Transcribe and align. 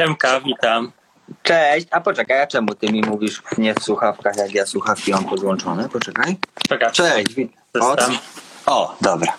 Siemka, 0.00 0.40
witam. 0.40 0.92
Cześć, 1.42 1.86
a 1.90 2.00
poczekaj, 2.00 2.42
a 2.42 2.46
czemu 2.46 2.74
ty 2.74 2.92
mi 2.92 3.00
mówisz 3.00 3.42
nie 3.58 3.74
w 3.74 3.82
słuchawkach, 3.82 4.36
jak 4.36 4.54
ja 4.54 4.66
słuchawki 4.66 5.10
mam 5.12 5.24
podłączone? 5.24 5.88
Poczekaj. 5.88 6.36
Czekaj, 6.68 6.92
Cześć, 6.92 7.34
wit- 7.34 7.52
o, 7.80 7.96
System. 7.96 8.18
o, 8.66 8.96
dobra. 9.00 9.32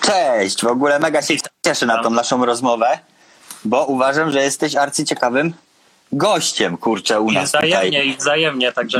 Cześć, 0.00 0.62
w 0.62 0.66
ogóle 0.66 0.98
mega 0.98 1.22
się 1.22 1.34
cieszę 1.66 1.86
na 1.86 2.02
tą 2.02 2.10
naszą 2.10 2.44
rozmowę, 2.46 2.98
bo 3.64 3.84
uważam, 3.86 4.30
że 4.30 4.42
jesteś 4.42 4.76
arcyciekawym 4.76 5.52
gościem, 6.12 6.76
kurczę, 6.76 7.20
u 7.20 7.30
I 7.30 7.34
nas 7.34 7.48
wzajemnie, 7.48 7.98
tutaj. 7.98 8.08
i 8.08 8.16
wzajemnie, 8.16 8.72
także 8.72 8.98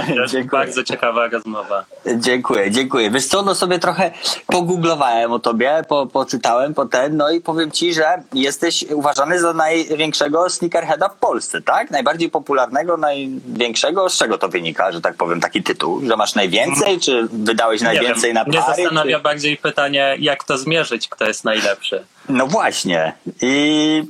bardzo 0.52 0.84
ciekawa 0.84 1.28
rozmowa. 1.28 1.84
Dziękuję, 2.16 2.70
dziękuję. 2.70 3.10
Wiesz 3.10 3.26
co, 3.26 3.42
no 3.42 3.54
sobie 3.54 3.78
trochę 3.78 4.10
pogooglowałem 4.46 5.32
o 5.32 5.38
tobie, 5.38 5.82
po, 5.88 6.06
poczytałem 6.06 6.74
po 6.74 6.86
ten, 6.86 7.16
no 7.16 7.30
i 7.30 7.40
powiem 7.40 7.70
ci, 7.70 7.94
że 7.94 8.22
jesteś 8.32 8.84
uważany 8.90 9.40
za 9.40 9.52
największego 9.52 10.50
sneakerheada 10.50 11.08
w 11.08 11.16
Polsce, 11.16 11.62
tak? 11.62 11.90
Najbardziej 11.90 12.30
popularnego, 12.30 12.96
największego. 12.96 14.08
Z 14.08 14.18
czego 14.18 14.38
to 14.38 14.48
wynika, 14.48 14.92
że 14.92 15.00
tak 15.00 15.14
powiem, 15.14 15.40
taki 15.40 15.62
tytuł? 15.62 16.06
Że 16.06 16.16
masz 16.16 16.34
najwięcej, 16.34 17.00
czy 17.00 17.28
wydałeś 17.32 17.80
najwięcej 17.80 18.34
na 18.34 18.44
wiem, 18.44 18.52
mnie 18.52 18.60
pary? 18.62 18.82
zastanawia 18.82 19.16
Czy... 19.16 19.22
bardziej 19.22 19.56
pytanie, 19.56 20.16
jak 20.18 20.44
to 20.44 20.58
zmierzyć, 20.58 21.08
kto 21.08 21.24
jest 21.24 21.44
najlepszy. 21.44 22.04
No 22.28 22.46
właśnie. 22.46 23.12
I... 23.42 24.02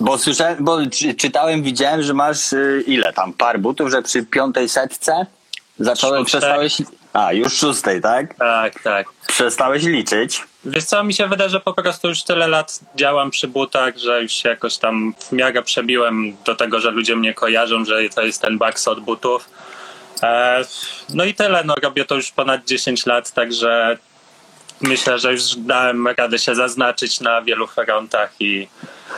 Bo 0.00 0.18
słyszałem, 0.18 0.56
bo 0.64 0.78
czy- 0.86 1.14
czytałem, 1.14 1.62
widziałem, 1.62 2.02
że 2.02 2.14
masz 2.14 2.52
y, 2.52 2.84
ile 2.86 3.12
tam 3.12 3.32
par 3.32 3.60
butów, 3.60 3.90
że 3.90 4.02
przy 4.02 4.22
piątej 4.22 4.68
setce 4.68 5.26
zacząłem, 5.78 6.24
przestałeś... 6.24 6.82
A, 7.12 7.32
już 7.32 7.52
szóstej, 7.52 8.00
tak? 8.00 8.34
Tak, 8.34 8.82
tak. 8.82 9.06
Przestałeś 9.26 9.82
liczyć. 9.84 10.42
Wiesz 10.64 10.84
co, 10.84 11.04
mi 11.04 11.14
się 11.14 11.26
wydaje, 11.26 11.50
że 11.50 11.60
po 11.60 11.74
prostu 11.74 12.08
już 12.08 12.22
tyle 12.22 12.48
lat 12.48 12.80
działam 12.96 13.30
przy 13.30 13.48
butach, 13.48 13.96
że 13.98 14.22
już 14.22 14.32
się 14.32 14.48
jakoś 14.48 14.78
tam 14.78 15.14
w 15.18 15.32
miarę 15.32 15.62
przebiłem 15.62 16.36
do 16.44 16.56
tego, 16.56 16.80
że 16.80 16.90
ludzie 16.90 17.16
mnie 17.16 17.34
kojarzą, 17.34 17.84
że 17.84 18.08
to 18.14 18.22
jest 18.22 18.42
ten 18.42 18.58
box 18.58 18.88
od 18.88 19.00
butów. 19.00 19.50
E, 20.22 20.64
no 21.14 21.24
i 21.24 21.34
tyle, 21.34 21.64
no 21.64 21.74
robię 21.82 22.04
to 22.04 22.14
już 22.14 22.30
ponad 22.30 22.64
10 22.64 23.06
lat, 23.06 23.32
także 23.32 23.98
myślę, 24.80 25.18
że 25.18 25.32
już 25.32 25.56
dałem 25.56 26.06
radę 26.06 26.38
się 26.38 26.54
zaznaczyć 26.54 27.20
na 27.20 27.42
wielu 27.42 27.66
frontach 27.66 28.32
i 28.40 28.68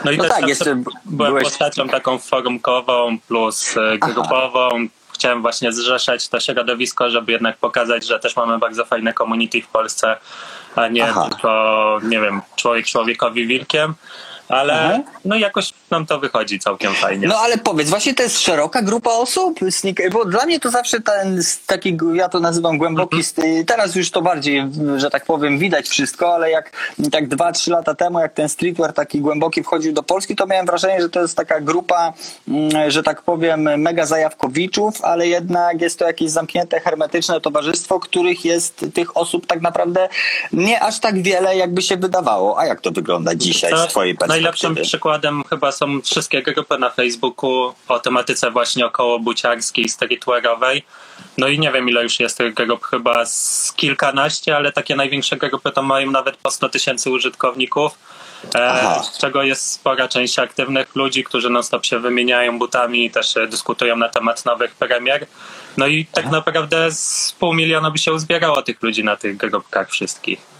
no 0.05 0.11
i 0.11 0.17
No 0.17 0.23
też 0.23 0.33
tak, 0.33 0.47
jeszcze 0.47 0.75
byłem 1.05 1.31
byłeś- 1.33 1.43
postacią 1.43 1.87
taką 1.89 2.19
forumkową 2.19 3.17
plus 3.27 3.77
e, 3.77 3.97
grupową. 3.97 4.69
Chciałem 5.13 5.41
właśnie 5.41 5.73
zrzeszać 5.73 6.27
to 6.29 6.39
środowisko, 6.39 7.09
żeby 7.09 7.31
jednak 7.31 7.57
pokazać, 7.57 8.05
że 8.05 8.19
też 8.19 8.35
mamy 8.35 8.59
bardzo 8.59 8.85
fajne 8.85 9.13
community 9.13 9.61
w 9.61 9.67
Polsce, 9.67 10.17
a 10.75 10.87
nie 10.87 11.09
Aha. 11.09 11.27
tylko, 11.29 11.99
nie 12.03 12.19
wiem, 12.19 12.41
człowiek 12.55 12.85
człowiekowi 12.85 13.47
wilkiem, 13.47 13.93
ale 14.53 14.73
Aha. 14.73 14.99
no 15.25 15.35
jakoś 15.35 15.73
nam 15.91 16.05
to 16.05 16.19
wychodzi 16.19 16.59
całkiem 16.59 16.93
fajnie. 16.93 17.27
No 17.27 17.35
ale 17.37 17.57
powiedz, 17.57 17.89
właśnie 17.89 18.13
to 18.13 18.23
jest 18.23 18.39
szeroka 18.39 18.81
grupa 18.81 19.09
osób, 19.11 19.59
bo 20.11 20.25
dla 20.25 20.45
mnie 20.45 20.59
to 20.59 20.71
zawsze 20.71 21.01
ten 21.01 21.41
taki, 21.67 21.97
ja 22.13 22.29
to 22.29 22.39
nazywam 22.39 22.77
głęboki, 22.77 23.17
Mhm. 23.37 23.65
teraz 23.65 23.95
już 23.95 24.11
to 24.11 24.21
bardziej, 24.21 24.63
że 24.97 25.09
tak 25.09 25.25
powiem, 25.25 25.57
widać 25.59 25.87
wszystko, 25.89 26.33
ale 26.35 26.51
jak 26.51 26.71
tak 27.11 27.27
dwa, 27.27 27.51
trzy 27.51 27.71
lata 27.71 27.95
temu, 27.95 28.19
jak 28.19 28.33
ten 28.33 28.49
streetwear 28.49 28.93
taki 28.93 29.19
głęboki 29.21 29.63
wchodził 29.63 29.93
do 29.93 30.03
Polski, 30.03 30.35
to 30.35 30.45
miałem 30.45 30.65
wrażenie, 30.65 31.01
że 31.01 31.09
to 31.09 31.21
jest 31.21 31.37
taka 31.37 31.59
grupa, 31.61 32.13
mm, 32.47 32.91
że 32.91 33.03
tak 33.03 33.21
powiem, 33.21 33.81
mega 33.81 34.05
zajawkowiczów, 34.05 35.01
ale 35.03 35.27
jednak 35.27 35.81
jest 35.81 35.99
to 35.99 36.05
jakieś 36.05 36.31
zamknięte, 36.31 36.79
hermetyczne 36.79 37.41
towarzystwo, 37.41 37.99
których 37.99 38.45
jest 38.45 38.85
tych 38.93 39.17
osób 39.17 39.47
tak 39.47 39.61
naprawdę 39.61 40.09
nie 40.53 40.79
aż 40.81 40.99
tak 40.99 41.21
wiele, 41.21 41.57
jakby 41.57 41.81
się 41.81 41.97
wydawało. 41.97 42.59
A 42.59 42.65
jak 42.65 42.81
to 42.81 42.91
wygląda 42.91 43.35
dzisiaj 43.35 43.71
z 43.77 43.87
twojej 43.87 44.15
perspektywy? 44.15 44.42
Najlepszym 44.43 44.75
przykładem 44.75 45.43
chyba 45.49 45.71
są 45.71 46.01
wszystkie 46.01 46.43
grupy 46.43 46.77
na 46.77 46.89
Facebooku 46.89 47.73
o 47.87 47.99
tematyce 47.99 48.51
właśnie 48.51 48.85
około 48.85 49.19
buciarskiej, 49.19 49.89
streetwearowej. 49.89 50.83
No 51.37 51.47
i 51.47 51.59
nie 51.59 51.71
wiem 51.71 51.89
ile 51.89 52.03
już 52.03 52.19
jest 52.19 52.37
tych 52.37 52.53
grup, 52.53 52.85
chyba 52.85 53.25
z 53.25 53.73
kilkanaście, 53.75 54.55
ale 54.55 54.71
takie 54.71 54.95
największe 54.95 55.37
grupy 55.37 55.71
to 55.71 55.83
mają 55.83 56.11
nawet 56.11 56.37
po 56.37 56.51
100 56.51 56.69
tysięcy 56.69 57.09
użytkowników. 57.09 57.97
E, 58.55 58.71
Aha. 58.71 59.03
z 59.03 59.17
czego 59.17 59.43
jest 59.43 59.71
spora 59.71 60.07
część 60.07 60.39
aktywnych 60.39 60.95
ludzi, 60.95 61.23
którzy 61.23 61.49
non 61.49 61.63
stop 61.63 61.85
się 61.85 61.99
wymieniają 61.99 62.59
butami 62.59 63.05
i 63.05 63.11
też 63.11 63.37
e, 63.37 63.47
dyskutują 63.47 63.97
na 63.97 64.09
temat 64.09 64.45
nowych 64.45 64.75
premier. 64.75 65.27
No 65.77 65.87
i 65.87 66.05
tak 66.05 66.31
naprawdę 66.31 66.91
z 66.91 67.35
pół 67.39 67.53
miliona 67.53 67.91
by 67.91 67.97
się 67.97 68.13
uzbierało 68.13 68.61
tych 68.61 68.83
ludzi 68.83 69.03
na 69.03 69.15
tych 69.15 69.37
grupkach 69.37 69.89
wszystkich. 69.89 70.52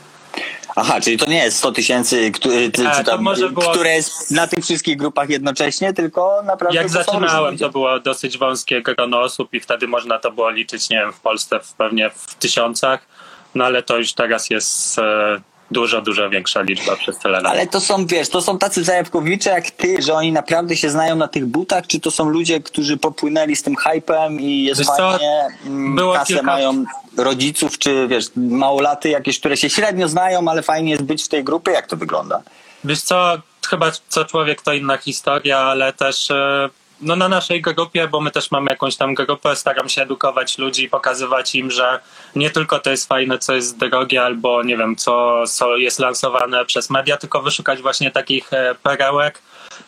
Aha, 0.76 1.02
czyli 1.02 1.18
to 1.18 1.26
nie 1.30 1.44
jest 1.44 1.58
100 1.58 1.72
tysięcy, 1.72 2.32
który- 2.32 2.72
A, 2.88 3.04
to 3.04 3.12
tam, 3.12 3.22
może 3.22 3.50
było- 3.50 3.72
które 3.72 3.96
jest 3.96 4.32
na 4.32 4.48
tych 4.48 4.64
wszystkich 4.64 4.98
grupach 4.98 5.30
jednocześnie, 5.30 5.94
tylko 5.94 6.42
naprawdę 6.46 6.76
Jak 6.78 6.90
zaczynałem, 6.90 7.58
to 7.58 7.70
było 7.70 8.00
dosyć 8.00 8.38
wąskie 8.38 8.82
grono 8.82 9.20
osób 9.22 9.54
i 9.54 9.60
wtedy 9.60 9.88
można 9.88 10.20
to 10.20 10.32
było 10.32 10.50
liczyć, 10.50 10.90
nie 10.90 10.98
wiem, 10.98 11.14
w 11.14 11.20
Polsce 11.20 11.60
w 11.60 11.74
pewnie 11.74 12.10
w 12.16 12.36
tysiącach, 12.36 13.08
no 13.56 13.66
ale 13.66 13.84
to 13.84 13.98
już 13.98 14.14
teraz 14.14 14.50
jest 14.50 15.00
e, 15.00 15.42
dużo, 15.74 16.02
dużo 16.02 16.30
większa 16.30 16.62
liczba 16.62 16.96
przez 16.96 17.20
tyle 17.20 17.42
lat. 17.42 17.52
Ale 17.52 17.68
to 17.68 17.80
są, 17.82 18.06
wiesz, 18.06 18.30
to 18.30 18.42
są 18.42 18.58
tacy 18.58 18.84
zajawkowicze 18.84 19.50
jak 19.50 19.72
ty, 19.72 20.02
że 20.02 20.14
oni 20.14 20.32
naprawdę 20.32 20.76
się 20.78 20.90
znają 20.90 21.16
na 21.16 21.28
tych 21.28 21.46
butach, 21.46 21.88
czy 21.88 22.00
to 22.00 22.12
są 22.12 22.30
ludzie, 22.30 22.60
którzy 22.60 22.98
popłynęli 22.98 23.56
z 23.56 23.64
tym 23.64 23.76
hypem 23.76 24.40
i 24.40 24.64
jest 24.64 24.80
Wiesz 24.82 24.88
fajnie, 24.88 25.48
mm, 25.66 25.96
było 25.96 26.14
kasę 26.14 26.34
kilka- 26.34 26.44
mają 26.44 26.86
rodziców, 27.18 27.78
czy 27.78 28.08
wiesz, 28.08 28.26
małolaty 28.36 29.10
jakieś, 29.10 29.40
które 29.40 29.58
się 29.58 29.70
średnio 29.70 30.08
znają, 30.08 30.48
ale 30.48 30.62
fajnie 30.62 30.92
jest 30.92 31.04
być 31.04 31.24
w 31.24 31.28
tej 31.28 31.44
grupie, 31.44 31.72
jak 31.72 31.88
to 31.88 31.98
wygląda? 31.98 32.42
Wiesz 32.84 33.02
co, 33.02 33.38
chyba 33.68 33.92
co 34.10 34.26
człowiek 34.26 34.62
to 34.62 34.74
inna 34.74 34.98
historia, 34.98 35.58
ale 35.60 35.94
też 35.94 36.32
e, 36.32 36.70
no 37.04 37.16
na 37.16 37.30
naszej 37.30 37.62
grupie, 37.62 38.08
bo 38.08 38.22
my 38.22 38.32
też 38.32 38.52
mamy 38.52 38.72
jakąś 38.72 38.96
tam 38.96 39.14
grupę, 39.14 39.56
staram 39.56 39.90
się 39.90 40.02
edukować 40.02 40.58
ludzi, 40.58 40.90
pokazywać 40.90 41.56
im, 41.56 41.72
że 41.72 42.00
nie 42.36 42.50
tylko 42.50 42.80
to 42.80 42.90
jest 42.90 43.08
fajne, 43.08 43.40
co 43.40 43.54
jest 43.54 43.78
drogie, 43.78 44.24
albo 44.24 44.64
nie 44.64 44.78
wiem, 44.78 44.96
co, 44.96 45.44
co 45.48 45.78
jest 45.78 46.00
lansowane 46.00 46.66
przez 46.66 46.90
media, 46.90 47.18
tylko 47.18 47.42
wyszukać 47.42 47.82
właśnie 47.82 48.12
takich 48.12 48.54
e, 48.54 48.76
perełek, 48.84 49.42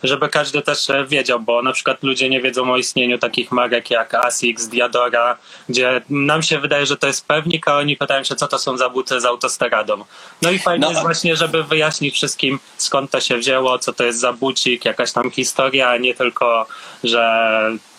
żeby 0.04 0.30
każdy 0.30 0.62
też 0.62 0.90
e, 0.90 1.06
wiedział, 1.06 1.40
bo 1.40 1.62
na 1.62 1.74
przykład 1.74 2.04
ludzie 2.04 2.30
nie 2.30 2.42
wiedzą 2.42 2.74
o 2.74 2.78
istnieniu 2.78 3.18
takich 3.18 3.52
marek 3.52 3.92
jak 3.92 4.14
Asics, 4.14 4.68
Diadora, 4.68 5.38
gdzie 5.70 6.02
nam 6.10 6.44
się 6.44 6.60
wydaje, 6.60 6.86
że 6.86 6.98
to 6.98 7.08
jest 7.08 7.28
pewnik, 7.28 7.68
a 7.68 7.78
oni 7.78 7.98
pytają 7.98 8.24
się, 8.24 8.36
co 8.36 8.48
to 8.48 8.60
są 8.60 8.78
za 8.78 8.90
buty 8.90 9.22
z 9.22 9.26
autostradą. 9.26 10.04
No 10.42 10.52
i 10.52 10.60
fajnie 10.60 10.86
No. 10.86 10.90
jest 10.92 11.02
właśnie, 11.02 11.36
żeby 11.36 11.64
wyjaśnić 11.64 12.16
wszystkim, 12.16 12.60
skąd 12.78 13.12
to 13.12 13.20
się 13.22 13.38
wzięło, 13.38 13.80
co 13.80 13.94
to 13.94 14.04
jest 14.04 14.20
za 14.20 14.34
bucik, 14.34 14.86
jakaś 14.86 15.12
tam 15.12 15.32
historia, 15.32 15.90
a 15.90 15.98
nie 15.98 16.16
tylko, 16.16 16.68
że 17.04 17.26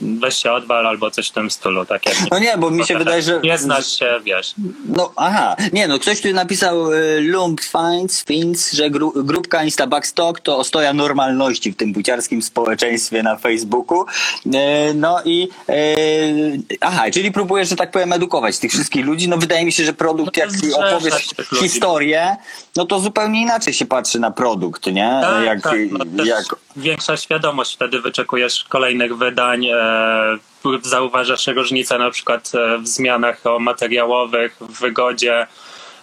weź 0.00 0.36
się 0.36 0.52
odwal 0.52 0.86
albo 0.86 1.10
coś 1.10 1.28
w 1.28 1.32
tym 1.32 1.50
stylu. 1.50 1.86
Tak 1.86 2.06
jak 2.06 2.16
No 2.30 2.38
nie, 2.38 2.58
bo 2.58 2.70
mi 2.70 2.84
się 2.86 2.98
wydaje, 2.98 3.22
że... 3.22 3.40
Nie 3.44 3.58
znasz 3.58 3.98
się, 3.98 4.20
wiesz. 4.24 4.54
No, 4.86 5.12
aha. 5.16 5.56
Nie, 5.72 5.88
no 5.88 5.98
ktoś 5.98 6.20
tu 6.20 6.32
napisał 6.32 6.92
y, 6.92 7.20
Lump 7.20 7.60
Finds, 7.60 8.24
Fins, 8.24 8.72
że 8.72 8.90
gru, 8.90 9.12
grupka 9.16 9.64
Instabackstock 9.64 10.40
to 10.40 10.58
ostoja 10.58 10.92
normalności 10.92 11.72
w 11.72 11.76
tym 11.86 11.92
buciarskim 11.92 12.42
społeczeństwie 12.42 13.22
na 13.22 13.36
Facebooku. 13.36 14.04
Y, 14.46 14.94
no 14.94 15.22
i 15.24 15.48
y, 15.70 16.76
aha, 16.80 17.10
czyli 17.12 17.32
próbujesz, 17.32 17.68
że 17.68 17.76
tak 17.76 17.90
powiem, 17.90 18.12
edukować 18.12 18.58
tych 18.58 18.70
wszystkich 18.70 19.06
ludzi. 19.06 19.28
No 19.28 19.36
wydaje 19.36 19.64
mi 19.64 19.72
się, 19.72 19.84
że 19.84 19.92
produkt, 19.92 20.36
No 20.36 20.42
jak 20.42 20.50
opowiesz 20.78 21.28
historię, 21.60 22.36
no 22.76 22.86
to 22.86 23.00
zupełnie 23.00 23.42
inaczej 23.42 23.74
się 23.74 23.86
patrzy 23.86 24.20
na 24.20 24.30
produkt, 24.30 24.86
nie? 24.86 25.18
Tak, 25.22 25.44
jak, 25.44 25.62
tak, 25.62 25.74
no 26.12 26.24
jak, 26.24 26.44
Większa 26.76 27.16
świadomość, 27.16 27.74
wtedy 27.74 28.00
wyczekujesz 28.00 28.64
kolejnych 28.68 29.16
wydań, 29.16 29.66
e, 29.66 30.38
zauważasz 30.82 31.46
różnice 31.46 31.98
na 31.98 32.10
przykład 32.10 32.52
e, 32.54 32.78
w 32.78 32.88
zmianach 32.88 33.42
materiałowych, 33.60 34.56
w 34.60 34.80
wygodzie. 34.80 35.46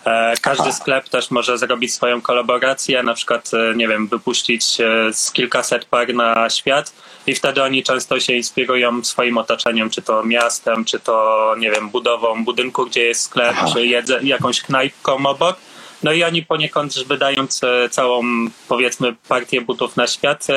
E, 0.06 0.34
każdy 0.42 0.64
Aha. 0.64 0.72
sklep 0.72 1.10
też 1.10 1.32
może 1.32 1.58
zrobić 1.58 1.94
swoją 1.94 2.22
kolaborację, 2.22 3.04
na 3.04 3.14
przykład, 3.14 3.52
e, 3.54 3.76
nie 3.76 3.88
wiem, 3.88 4.08
wypuścić 4.08 4.82
e, 4.82 5.14
z 5.14 5.32
kilkaset 5.32 5.86
par 5.86 6.14
na 6.14 6.50
świat 6.50 6.94
i 7.28 7.36
wtedy 7.36 7.64
oni 7.64 7.84
często 7.84 8.20
się 8.20 8.34
inspirują 8.34 9.04
swoim 9.04 9.38
otoczeniem, 9.38 9.90
czy 9.90 10.02
to 10.02 10.24
miastem, 10.24 10.86
czy 10.86 11.00
to, 11.00 11.56
nie 11.60 11.72
wiem, 11.72 11.90
budową 11.90 12.44
budynku, 12.44 12.86
gdzie 12.86 13.04
jest 13.06 13.22
sklep, 13.22 13.56
Aha. 13.58 13.68
czy 13.74 13.86
jedze, 13.86 14.20
jakąś 14.24 14.62
knajpką 14.62 15.26
obok. 15.26 15.56
No 16.04 16.12
i 16.12 16.24
oni 16.24 16.44
poniekąd 16.44 16.94
wydając 17.08 17.62
całą, 17.92 18.24
powiedzmy, 18.68 19.16
partię 19.28 19.62
butów 19.62 19.98
na 19.98 20.08
świat, 20.08 20.48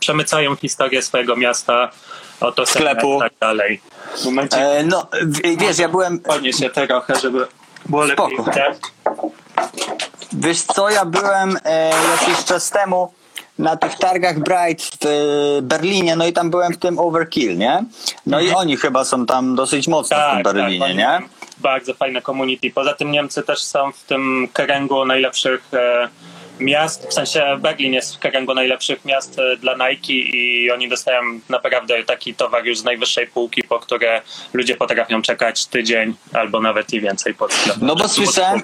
przemycają 0.00 0.56
historię 0.56 1.02
swojego 1.02 1.36
miasta, 1.36 1.90
otoczenia 2.40 2.90
Sklepu. 2.90 3.16
i 3.16 3.20
tak 3.20 3.32
dalej. 3.40 3.80
W 4.16 4.24
momencie, 4.24 4.56
e, 4.56 4.82
no 4.84 5.08
w- 5.22 5.60
wiesz, 5.60 5.78
ja 5.78 5.88
byłem... 5.88 6.18
podnieś 6.20 6.56
się 6.56 6.70
trochę, 6.70 7.20
żeby 7.20 7.46
było 7.88 8.04
lepiej. 8.04 8.26
Spoko. 8.34 8.50
widać. 8.50 8.76
Wiesz 10.32 10.62
co, 10.62 10.90
ja 10.90 11.04
byłem 11.04 11.58
e, 11.64 11.90
jakiś 11.90 12.44
czas 12.44 12.70
temu 12.70 13.12
na 13.58 13.76
tych 13.76 13.94
targach 13.94 14.38
Bright 14.38 14.82
w 14.82 15.06
e, 15.06 15.62
Berlinie, 15.62 16.16
no 16.16 16.26
i 16.26 16.32
tam 16.32 16.50
byłem 16.50 16.72
w 16.72 16.78
tym 16.78 16.98
Overkill, 16.98 17.58
nie? 17.58 17.84
No 18.26 18.40
i 18.40 18.50
oni 18.50 18.76
chyba 18.76 19.04
są 19.04 19.26
tam 19.26 19.54
dosyć 19.54 19.88
mocno 19.88 20.16
w 20.16 20.34
tym 20.34 20.42
Berlinie, 20.42 20.84
oni 20.84 20.96
nie? 20.96 21.20
Bardzo 21.58 21.94
fajne 21.94 22.22
community. 22.22 22.70
Poza 22.70 22.94
tym 22.94 23.10
Niemcy 23.10 23.42
też 23.42 23.62
są 23.62 23.92
w 23.92 24.04
tym 24.04 24.48
kręgu 24.52 25.04
najlepszych 25.04 25.62
e, 25.72 26.08
miast, 26.60 27.06
w 27.08 27.12
sensie 27.12 27.58
Berlin 27.60 27.92
jest 27.92 28.16
w 28.16 28.18
kręgu 28.18 28.54
najlepszych 28.54 29.04
miast 29.04 29.38
e, 29.38 29.56
dla 29.56 29.74
Nike 29.74 30.12
i 30.12 30.70
oni 30.70 30.88
dostają 30.88 31.20
naprawdę 31.48 32.04
taki 32.04 32.34
towar 32.34 32.66
już 32.66 32.78
z 32.78 32.84
najwyższej 32.84 33.26
półki, 33.26 33.62
po 33.62 33.78
które 33.78 34.22
ludzie 34.52 34.76
potrafią 34.76 35.22
czekać 35.22 35.66
tydzień 35.66 36.14
albo 36.32 36.60
nawet 36.60 36.92
i 36.92 37.00
więcej 37.00 37.34
pod 37.34 37.52
sklepem. 37.52 37.86
No 37.86 37.96
bo 37.96 38.08
słyszałem-. 38.08 38.62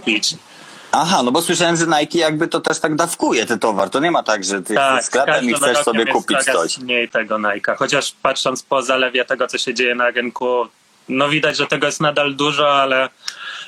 Aha, 0.95 1.23
no 1.23 1.33
bo 1.33 1.43
słyszałem, 1.43 1.77
że 1.77 1.87
Nike 1.87 2.19
jakby 2.19 2.49
to 2.49 2.61
też 2.61 2.81
tak 2.81 2.95
dawkuje 2.95 3.47
ten 3.47 3.59
towar. 3.59 3.91
To 3.91 4.01
nie 4.01 4.11
ma 4.11 4.23
tak, 4.23 4.45
że 4.45 4.63
ty 4.63 4.75
Tak, 4.75 5.05
sklepem 5.05 5.51
i 5.51 5.55
chcesz 5.55 5.79
sobie 5.79 6.07
kupić 6.07 6.39
coś. 6.45 6.79
mniej 6.79 7.09
tego 7.09 7.35
Nike'a. 7.35 7.77
Chociaż 7.77 8.15
patrząc 8.23 8.63
po 8.63 8.83
zalewie 8.83 9.25
tego, 9.25 9.47
co 9.49 9.59
się 9.59 9.75
dzieje 9.75 9.95
na 9.95 10.11
rynku, 10.11 10.67
no 11.09 11.29
widać, 11.29 11.57
że 11.57 11.67
tego 11.67 11.87
jest 11.87 12.01
nadal 12.01 12.35
dużo, 12.35 12.75
ale... 12.83 13.09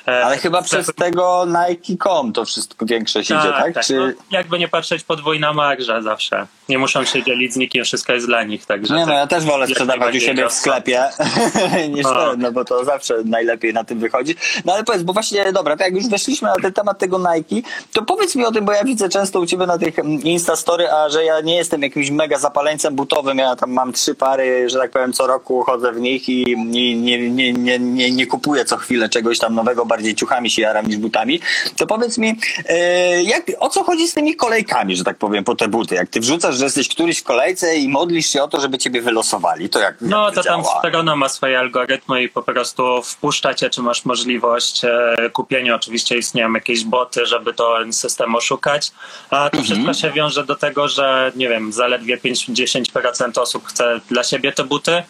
e, 0.07 0.25
Ale 0.25 0.37
chyba 0.37 0.61
przez 0.61 0.87
tego 0.95 1.45
Nike.com 1.45 2.33
to 2.33 2.45
wszystko 2.45 2.85
większość 2.85 3.31
idzie, 3.31 3.51
tak? 3.51 3.85
Czy... 3.85 3.95
No, 3.95 4.07
jakby 4.31 4.59
nie 4.59 4.67
patrzeć, 4.67 5.03
podwójna 5.03 5.53
marża 5.53 6.01
zawsze. 6.01 6.47
Nie 6.69 6.77
muszą 6.77 7.05
się 7.05 7.23
dzielić 7.23 7.53
z 7.53 7.55
nikim, 7.57 7.83
wszystko 7.83 8.13
jest 8.13 8.25
dla 8.27 8.43
nich. 8.43 8.65
Także 8.65 8.93
Nie 8.95 8.99
no, 8.99 9.05
tak. 9.05 9.15
ja 9.15 9.27
też 9.27 9.43
wolę 9.43 9.67
sprzedawać 9.67 10.15
u 10.15 10.19
siebie 10.19 10.49
w 10.49 10.53
sklepie 10.53 11.03
niż 11.95 12.03
No. 12.03 12.33
no 12.37 12.51
bo 12.51 12.65
to 12.65 12.85
zawsze 12.85 13.15
najlepiej 13.25 13.73
na 13.73 13.83
tym 13.83 13.99
wychodzi. 13.99 14.35
No 14.65 14.73
ale 14.73 14.83
powiedz, 14.83 15.03
bo 15.03 15.13
właśnie, 15.13 15.51
dobra, 15.53 15.77
to 15.77 15.83
jak 15.83 15.93
już 15.95 16.07
weszliśmy 16.07 16.47
na 16.47 16.55
ten 16.55 16.73
temat 16.73 16.99
tego 16.99 17.19
Nike, 17.19 17.69
to 17.93 18.01
powiedz 18.01 18.35
mi 18.35 18.45
o 18.45 18.51
tym, 18.51 18.65
bo 18.65 18.71
ja 18.71 18.83
widzę 18.83 19.09
często 19.09 19.39
u 19.39 19.45
ciebie 19.45 19.65
na 19.65 19.77
tych 19.77 19.99
mm, 19.99 20.21
Instastory, 20.21 20.91
a 20.91 21.09
że 21.09 21.25
ja 21.25 21.41
nie 21.41 21.55
jestem 21.55 21.81
jakimś 21.81 22.09
mega 22.09 22.37
zapaleńcem 22.39 22.95
butowym, 22.95 23.37
ja 23.37 23.55
tam 23.55 23.71
mam 23.71 23.93
trzy 23.93 24.15
pary, 24.15 24.69
że 24.69 24.79
tak 24.79 24.91
powiem, 24.91 25.13
co 25.13 25.27
roku 25.27 25.63
chodzę 25.63 25.91
w 25.91 25.99
nich 26.01 26.29
i 26.29 26.55
nie, 26.57 26.95
nie, 26.95 27.29
nie, 27.29 27.53
nie, 27.53 27.79
nie, 27.79 28.11
nie 28.11 28.27
kupuję 28.27 28.65
co 28.65 28.77
chwilę 28.77 29.09
czegoś 29.09 29.39
tam 29.39 29.55
nowego, 29.55 29.85
bardziej 29.85 30.15
ciuchami 30.15 30.49
się 30.49 30.61
jaram 30.61 30.87
niż 30.87 30.97
butami, 30.97 31.39
to 31.77 31.87
powiedz 31.87 32.17
mi, 32.17 32.35
e, 32.69 33.23
jak, 33.23 33.43
o 33.59 33.69
co 33.69 33.83
chodzi 33.83 34.07
z 34.07 34.13
tymi 34.13 34.35
kolejkami, 34.35 34.95
że 34.95 35.03
tak 35.03 35.17
powiem, 35.17 35.43
po 35.43 35.55
te 35.55 35.67
buty? 35.67 35.95
Jak 35.95 36.09
ty 36.09 36.19
wrzucasz, 36.19 36.54
że 36.55 36.63
jesteś 36.63 36.89
któryś 36.89 37.19
w 37.19 37.23
kolejce 37.23 37.75
i 37.75 37.89
modlisz 37.89 38.29
się 38.29 38.43
o 38.43 38.47
to, 38.47 38.61
żeby 38.61 38.77
ciebie 38.77 39.01
wylosowali, 39.01 39.69
to 39.69 39.79
jak 39.79 39.95
No 40.01 40.25
jak 40.25 40.35
to 40.35 40.43
tam 40.43 40.63
strona 40.79 41.15
ma 41.15 41.29
swoje 41.29 41.59
algorytmy 41.59 42.23
i 42.23 42.29
po 42.29 42.41
prostu 42.41 43.01
wpuszcza 43.03 43.53
cię, 43.53 43.69
czy 43.69 43.81
masz 43.81 44.05
możliwość 44.05 44.85
e, 44.85 45.15
kupienia. 45.33 45.75
Oczywiście 45.75 46.17
istnieją 46.17 46.53
jakieś 46.53 46.83
boty, 46.83 47.25
żeby 47.25 47.53
ten 47.53 47.93
system 47.93 48.35
oszukać, 48.35 48.91
a 49.29 49.49
to 49.49 49.63
wszystko 49.63 49.93
się 49.93 50.11
wiąże 50.11 50.43
do 50.43 50.55
tego, 50.55 50.87
że 50.87 51.31
nie 51.35 51.49
wiem, 51.49 51.73
zaledwie 51.73 52.17
5-10% 52.17 53.41
osób 53.41 53.67
chce 53.67 53.99
dla 54.09 54.23
siebie 54.23 54.51
te 54.51 54.63
buty, 54.63 55.03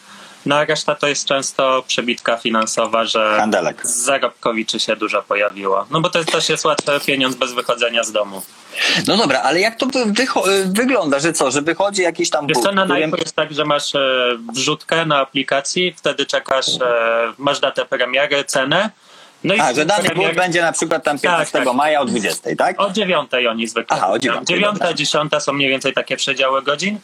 no 0.46 0.56
a 0.56 0.64
reszta 0.64 0.94
to 0.94 1.06
jest 1.06 1.24
często 1.24 1.84
przebitka 1.86 2.36
finansowa, 2.36 3.04
że 3.04 3.36
Handelek. 3.38 3.86
z 3.86 3.90
zarobkowiczy 3.90 4.80
się 4.80 4.96
dużo 4.96 5.22
pojawiło. 5.22 5.86
No 5.90 6.00
bo 6.00 6.10
to 6.10 6.24
też 6.24 6.48
jest 6.48 6.64
łatwy 6.64 7.00
pieniądz 7.06 7.36
bez 7.36 7.52
wychodzenia 7.52 8.04
z 8.04 8.12
domu. 8.12 8.42
No 9.06 9.16
dobra, 9.16 9.40
ale 9.42 9.60
jak 9.60 9.76
to 9.78 9.86
wycho- 9.86 10.72
wygląda, 10.72 11.18
że 11.18 11.32
co, 11.32 11.50
że 11.50 11.62
wychodzi 11.62 12.02
jakiś 12.02 12.30
tam 12.30 12.46
Wiesz 12.46 12.58
co, 12.58 12.72
na 12.72 12.84
którym- 12.84 13.12
jest 13.18 13.36
tak, 13.36 13.52
że 13.54 13.64
masz 13.64 13.94
e, 13.94 13.98
wrzutkę 14.54 15.06
na 15.06 15.18
aplikacji, 15.18 15.94
wtedy 15.96 16.26
czekasz, 16.26 16.66
e, 16.80 17.32
masz 17.38 17.60
datę 17.60 17.84
premiery, 17.84 18.44
cenę. 18.44 18.90
No 19.44 19.54
i 19.54 19.60
A, 19.60 19.74
że 19.74 19.86
dany 19.86 20.08
but 20.14 20.34
będzie 20.36 20.62
na 20.62 20.72
przykład 20.72 21.04
tam 21.04 21.18
15 21.18 21.52
Tak, 21.58 21.64
tak. 21.64 21.74
maja 21.74 22.00
o 22.00 22.04
20, 22.04 22.50
tak? 22.58 22.80
O 22.80 22.90
dziewiątej 22.90 23.48
oni 23.48 23.66
zwykle. 23.68 23.96
Aha, 23.96 24.06
o 24.06 24.12
kupują. 24.12 24.20
dziewiątej, 24.20 24.56
Dziewiąta, 24.56 24.78
dobra. 24.78 24.94
dziesiąta 24.94 25.40
są 25.40 25.52
mniej 25.52 25.70
więcej 25.70 25.92
takie 25.92 26.16
przedziały 26.16 26.62
godzin. 26.62 26.98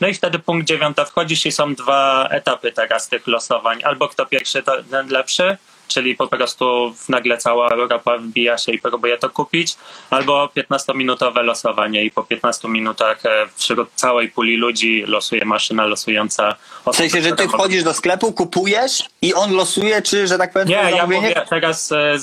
No 0.00 0.08
i 0.08 0.14
wtedy 0.14 0.38
punkt 0.38 0.66
dziewiąta 0.66 1.04
wchodzisz 1.04 1.46
i 1.46 1.52
są 1.52 1.74
dwa 1.74 2.28
etapy 2.30 2.72
teraz 2.72 3.08
tych 3.08 3.26
losowań. 3.26 3.82
Albo 3.84 4.08
kto 4.08 4.26
pierwszy, 4.26 4.62
to 4.62 4.72
ten 4.90 5.08
lepszy, 5.08 5.56
czyli 5.88 6.16
po 6.16 6.26
prostu 6.26 6.94
nagle 7.08 7.38
cała 7.38 7.68
Europa 7.68 8.18
wbija 8.18 8.58
się 8.58 8.72
i 8.72 8.78
próbuje 8.78 9.18
to 9.18 9.30
kupić, 9.30 9.76
albo 10.10 10.46
15-minutowe 10.56 11.44
losowanie 11.44 12.04
i 12.04 12.10
po 12.10 12.22
15 12.24 12.68
minutach 12.68 13.26
e, 13.26 13.46
wśród 13.56 13.88
całej 13.94 14.28
puli 14.28 14.56
ludzi 14.56 15.04
losuje 15.06 15.44
maszyna 15.44 15.86
losująca. 15.86 16.56
W 16.92 16.96
sensie, 16.96 17.22
że 17.22 17.32
ty 17.32 17.48
wchodzisz 17.48 17.84
do 17.84 17.94
sklepu, 17.94 18.32
kupujesz 18.32 19.04
i 19.22 19.34
on 19.34 19.52
losuje, 19.52 20.02
czy, 20.02 20.26
że 20.26 20.38
tak 20.38 20.52
powiem, 20.52 20.68
Nie, 20.68 20.74
ja 20.74 21.06
mówię 21.06 21.34
teraz 21.50 21.92
e, 21.92 22.16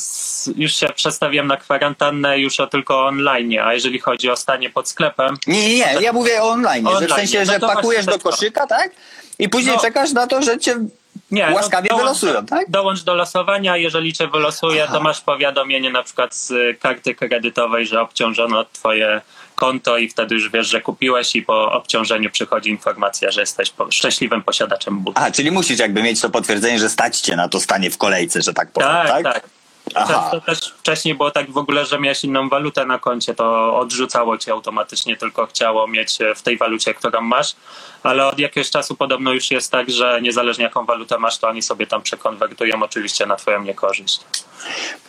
już 0.55 0.73
się 0.75 0.87
przestawiłem 0.95 1.47
na 1.47 1.57
kwarantannę 1.57 2.39
już 2.39 2.59
o 2.59 2.67
tylko 2.67 3.05
online, 3.05 3.59
a 3.63 3.73
jeżeli 3.73 3.99
chodzi 3.99 4.29
o 4.29 4.35
stanie 4.35 4.69
pod 4.69 4.89
sklepem, 4.89 5.37
Nie, 5.47 5.69
nie, 5.69 5.75
nie, 5.75 6.01
ja 6.01 6.13
mówię 6.13 6.43
o 6.43 6.49
online, 6.49 6.85
że 6.85 6.91
w 6.91 6.95
Online. 6.95 7.15
sensie, 7.15 7.39
No 7.39 7.53
że 7.53 7.59
to 7.59 7.67
pakujesz 7.67 8.05
do 8.05 8.19
koszyka, 8.19 8.67
tak? 8.67 8.91
I 9.39 9.49
później 9.49 9.75
No. 9.75 9.81
czekasz 9.81 10.11
na 10.11 10.27
to, 10.27 10.41
że 10.41 10.57
cię 10.59 10.75
Nie, 11.31 11.47
no, 11.49 11.55
łaskawie 11.55 11.89
dołącz- 11.89 11.97
wylosują, 12.01 12.45
tak? 12.45 12.69
Dołącz 12.69 13.03
do 13.03 13.15
losowania, 13.15 13.77
jeżeli 13.77 14.13
cię 14.13 14.27
wylosuje, 14.27 14.83
Aha. 14.83 14.93
to 14.93 15.01
masz 15.03 15.21
powiadomienie 15.21 15.89
na 15.89 16.03
przykład 16.03 16.35
z 16.35 16.53
karty 16.79 17.15
kredytowej, 17.15 17.85
że 17.87 18.01
obciążono 18.01 18.65
twoje 18.73 19.21
konto 19.55 19.97
i 19.97 20.09
wtedy 20.09 20.35
już 20.35 20.49
wiesz, 20.49 20.67
że 20.67 20.81
kupiłeś 20.81 21.35
i 21.35 21.41
po 21.41 21.71
obciążeniu 21.71 22.29
przychodzi 22.29 22.69
informacja, 22.69 23.31
że 23.31 23.41
jesteś 23.41 23.69
po- 23.69 23.91
szczęśliwym 23.91 24.41
posiadaczem 24.43 24.99
buta. 24.99 25.21
A, 25.21 25.31
czyli 25.31 25.51
musisz 25.51 25.79
jakby 25.79 26.03
mieć 26.03 26.21
to 26.21 26.29
potwierdzenie, 26.29 26.79
że 26.79 26.89
stać 26.89 27.19
cię 27.19 27.35
na 27.35 27.49
to 27.49 27.59
stanie 27.59 27.91
w 27.91 27.97
kolejce, 27.97 28.41
że 28.41 28.53
tak 28.53 28.71
powiem, 28.71 28.89
Tak, 28.89 29.07
tak? 29.07 29.23
tak. 29.23 29.49
Aha. 29.95 30.29
To, 30.31 30.39
to 30.39 30.45
też 30.45 30.59
wcześniej 30.77 31.15
było 31.15 31.31
tak 31.31 31.51
w 31.51 31.57
ogóle, 31.57 31.85
że 31.85 31.99
miałeś 31.99 32.23
inną 32.23 32.49
walutę 32.49 32.85
na 32.85 32.99
koncie, 32.99 33.35
to 33.35 33.77
odrzucało 33.77 34.37
cię 34.37 34.51
automatycznie, 34.51 35.17
tylko 35.17 35.45
chciało 35.45 35.87
mieć 35.87 36.17
w 36.35 36.41
tej 36.41 36.57
walucie, 36.57 36.93
którą 36.93 37.21
masz, 37.21 37.55
ale 38.03 38.27
od 38.27 38.39
jakiegoś 38.39 38.69
czasu 38.69 38.95
podobno 38.95 39.33
już 39.33 39.51
jest 39.51 39.71
tak, 39.71 39.89
że 39.89 40.19
niezależnie 40.21 40.63
jaką 40.63 40.85
walutę 40.85 41.17
masz, 41.17 41.37
to 41.37 41.47
oni 41.47 41.61
sobie 41.61 41.87
tam 41.87 42.01
przekonwertują 42.01 42.83
oczywiście 42.83 43.25
na 43.25 43.35
twoją 43.35 43.63
niekorzyść. 43.63 44.19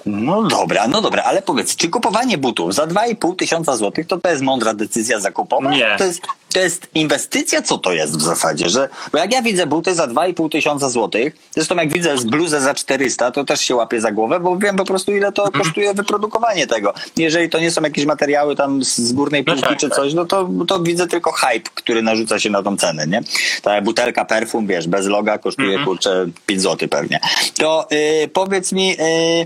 No 0.07 0.43
dobra, 0.43 0.89
no 0.89 1.01
dobra, 1.03 1.23
ale 1.23 1.43
powiedz, 1.43 1.77
czy 1.77 1.89
kupowanie 1.89 2.39
butów 2.39 2.75
za 2.75 2.87
2,5 2.87 3.37
tysiąca 3.37 3.77
złotych 3.77 4.07
to 4.07 4.19
to 4.19 4.31
jest 4.31 4.43
mądra 4.43 4.75
decyzja 4.75 5.21
zakupowa? 5.21 5.71
Nie. 5.71 5.95
To 5.99 6.05
jest, 6.05 6.21
to 6.53 6.59
jest 6.61 6.87
inwestycja? 6.95 7.63
Co 7.63 7.79
to 7.79 7.93
jest 7.93 8.17
w 8.19 8.23
zasadzie? 8.23 8.69
Że, 8.69 8.89
bo 9.13 9.19
jak 9.19 9.33
ja 9.33 9.43
widzę 9.43 9.67
buty 9.67 9.95
za 9.95 10.07
2,5 10.07 10.51
tysiąca 10.51 10.89
złotych, 10.91 11.35
zresztą 11.51 11.77
jak 11.77 11.93
widzę 11.93 12.19
z 12.19 12.25
bluzę 12.25 12.61
za 12.61 12.75
400, 12.75 13.31
to 13.31 13.45
też 13.45 13.61
się 13.61 13.75
łapię 13.77 14.01
za 14.01 14.13
głowę, 14.13 14.41
bo 14.41 14.57
wiem 14.57 14.77
po 14.77 14.85
prostu 14.85 15.13
ile 15.13 15.33
to 15.33 15.45
Mhm. 15.47 15.65
kosztuje 15.65 15.95
wyprodukowanie 15.95 16.67
tego. 16.67 16.95
Jeżeli 17.17 17.49
to 17.51 17.59
nie 17.61 17.71
są 17.71 17.83
jakieś 17.83 18.07
materiały 18.07 18.57
tam 18.57 18.85
z- 18.85 19.13
górnej 19.13 19.45
No 19.47 19.53
półki 19.55 19.69
tak, 19.69 19.79
czy 19.79 19.89
tak. 19.89 19.97
coś, 19.97 20.15
no 20.15 20.25
to, 20.25 20.49
to 20.69 20.81
widzę 20.81 21.07
tylko 21.07 21.33
hype, 21.33 21.71
który 21.75 22.03
narzuca 22.03 22.39
się 22.41 22.51
na 22.51 22.63
tą 22.63 22.77
cenę, 22.77 23.07
nie? 23.07 23.21
Ta 23.63 23.81
butelka 23.83 24.25
perfum, 24.25 24.67
wiesz, 24.67 24.89
bez 24.89 25.07
loga 25.07 25.39
kosztuje 25.39 25.69
Mhm. 25.69 25.87
kurczę 25.87 26.27
5 26.47 26.63
zł 26.63 26.89
pewnie. 26.89 27.21
To 27.59 27.87
y, 27.93 28.29
powiedz 28.33 28.73
mi, 28.73 28.93
y, 28.93 29.42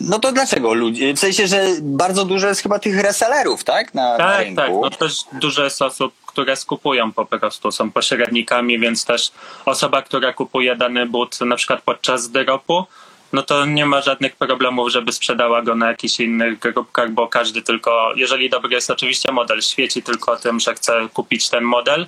no 0.00 0.18
to 0.18 0.32
dlaczego 0.32 0.74
ludzie? 0.74 1.14
W 1.14 1.18
sensie, 1.18 1.46
że 1.46 1.66
bardzo 1.82 2.24
dużo 2.24 2.48
jest 2.48 2.62
chyba 2.62 2.78
tych 2.78 3.00
resellerów, 3.00 3.64
tak? 3.64 3.94
Na, 3.94 4.12
na 4.12 4.18
Tak, 4.18 4.40
rynku. 4.40 4.56
tak. 4.62 4.70
No 4.70 4.90
też 4.90 5.16
dużo 5.32 5.64
jest 5.64 5.82
osób, 5.82 6.14
które 6.26 6.56
skupują 6.56 7.12
po 7.12 7.26
prostu, 7.26 7.72
są 7.72 7.90
pośrednikami, 7.92 8.78
więc 8.78 9.04
też 9.04 9.32
osoba, 9.64 10.02
która 10.02 10.32
kupuje 10.32 10.76
dany 10.76 11.06
but 11.06 11.40
na 11.40 11.56
przykład 11.56 11.82
podczas 11.82 12.30
dropu, 12.30 12.84
no 13.32 13.42
to 13.42 13.66
nie 13.66 13.86
ma 13.86 14.00
żadnych 14.00 14.36
problemów, 14.36 14.88
żeby 14.90 15.12
sprzedała 15.12 15.62
go 15.62 15.74
na 15.74 15.88
jakichś 15.88 16.20
innych 16.20 16.58
grupkach, 16.58 17.10
bo 17.10 17.28
każdy 17.28 17.62
tylko, 17.62 18.12
jeżeli 18.16 18.50
dobry 18.50 18.74
jest 18.74 18.90
oczywiście 18.90 19.32
model, 19.32 19.62
świeci 19.62 20.02
tylko 20.02 20.36
tym, 20.36 20.60
że 20.60 20.74
chce 20.74 21.08
kupić 21.14 21.48
ten 21.48 21.64
model 21.64 22.06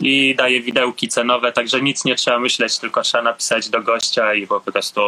i 0.00 0.34
daje 0.34 0.60
widełki 0.60 1.08
cenowe, 1.08 1.52
także 1.52 1.80
nic 1.82 2.04
nie 2.04 2.16
trzeba 2.16 2.38
myśleć, 2.38 2.78
tylko 2.78 3.02
trzeba 3.02 3.24
napisać 3.24 3.68
do 3.68 3.82
gościa 3.82 4.34
i 4.34 4.46
po 4.46 4.60
prostu 4.60 5.00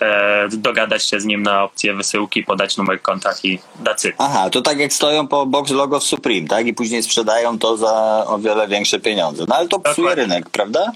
e, 0.00 0.48
dogadać 0.52 1.08
się 1.08 1.20
z 1.20 1.24
nim 1.24 1.42
na 1.42 1.64
opcję 1.64 1.94
wysyłki, 1.94 2.42
podać 2.44 2.76
numer 2.76 3.02
konta 3.02 3.30
i 3.42 3.58
dacy. 3.80 4.12
Aha, 4.18 4.50
to 4.50 4.62
tak 4.62 4.78
jak 4.78 4.92
stoją 4.92 5.28
po 5.28 5.46
box 5.46 5.70
logo 5.70 6.00
w 6.00 6.04
Supreme, 6.04 6.48
tak? 6.48 6.66
I 6.66 6.74
później 6.74 7.02
sprzedają 7.02 7.58
to 7.58 7.76
za 7.76 8.24
o 8.26 8.38
wiele 8.38 8.68
większe 8.68 9.00
pieniądze. 9.00 9.44
No 9.48 9.56
ale 9.56 9.68
to 9.68 9.80
psuje 9.80 9.96
Dokładnie. 9.96 10.22
rynek, 10.22 10.50
prawda? 10.50 10.92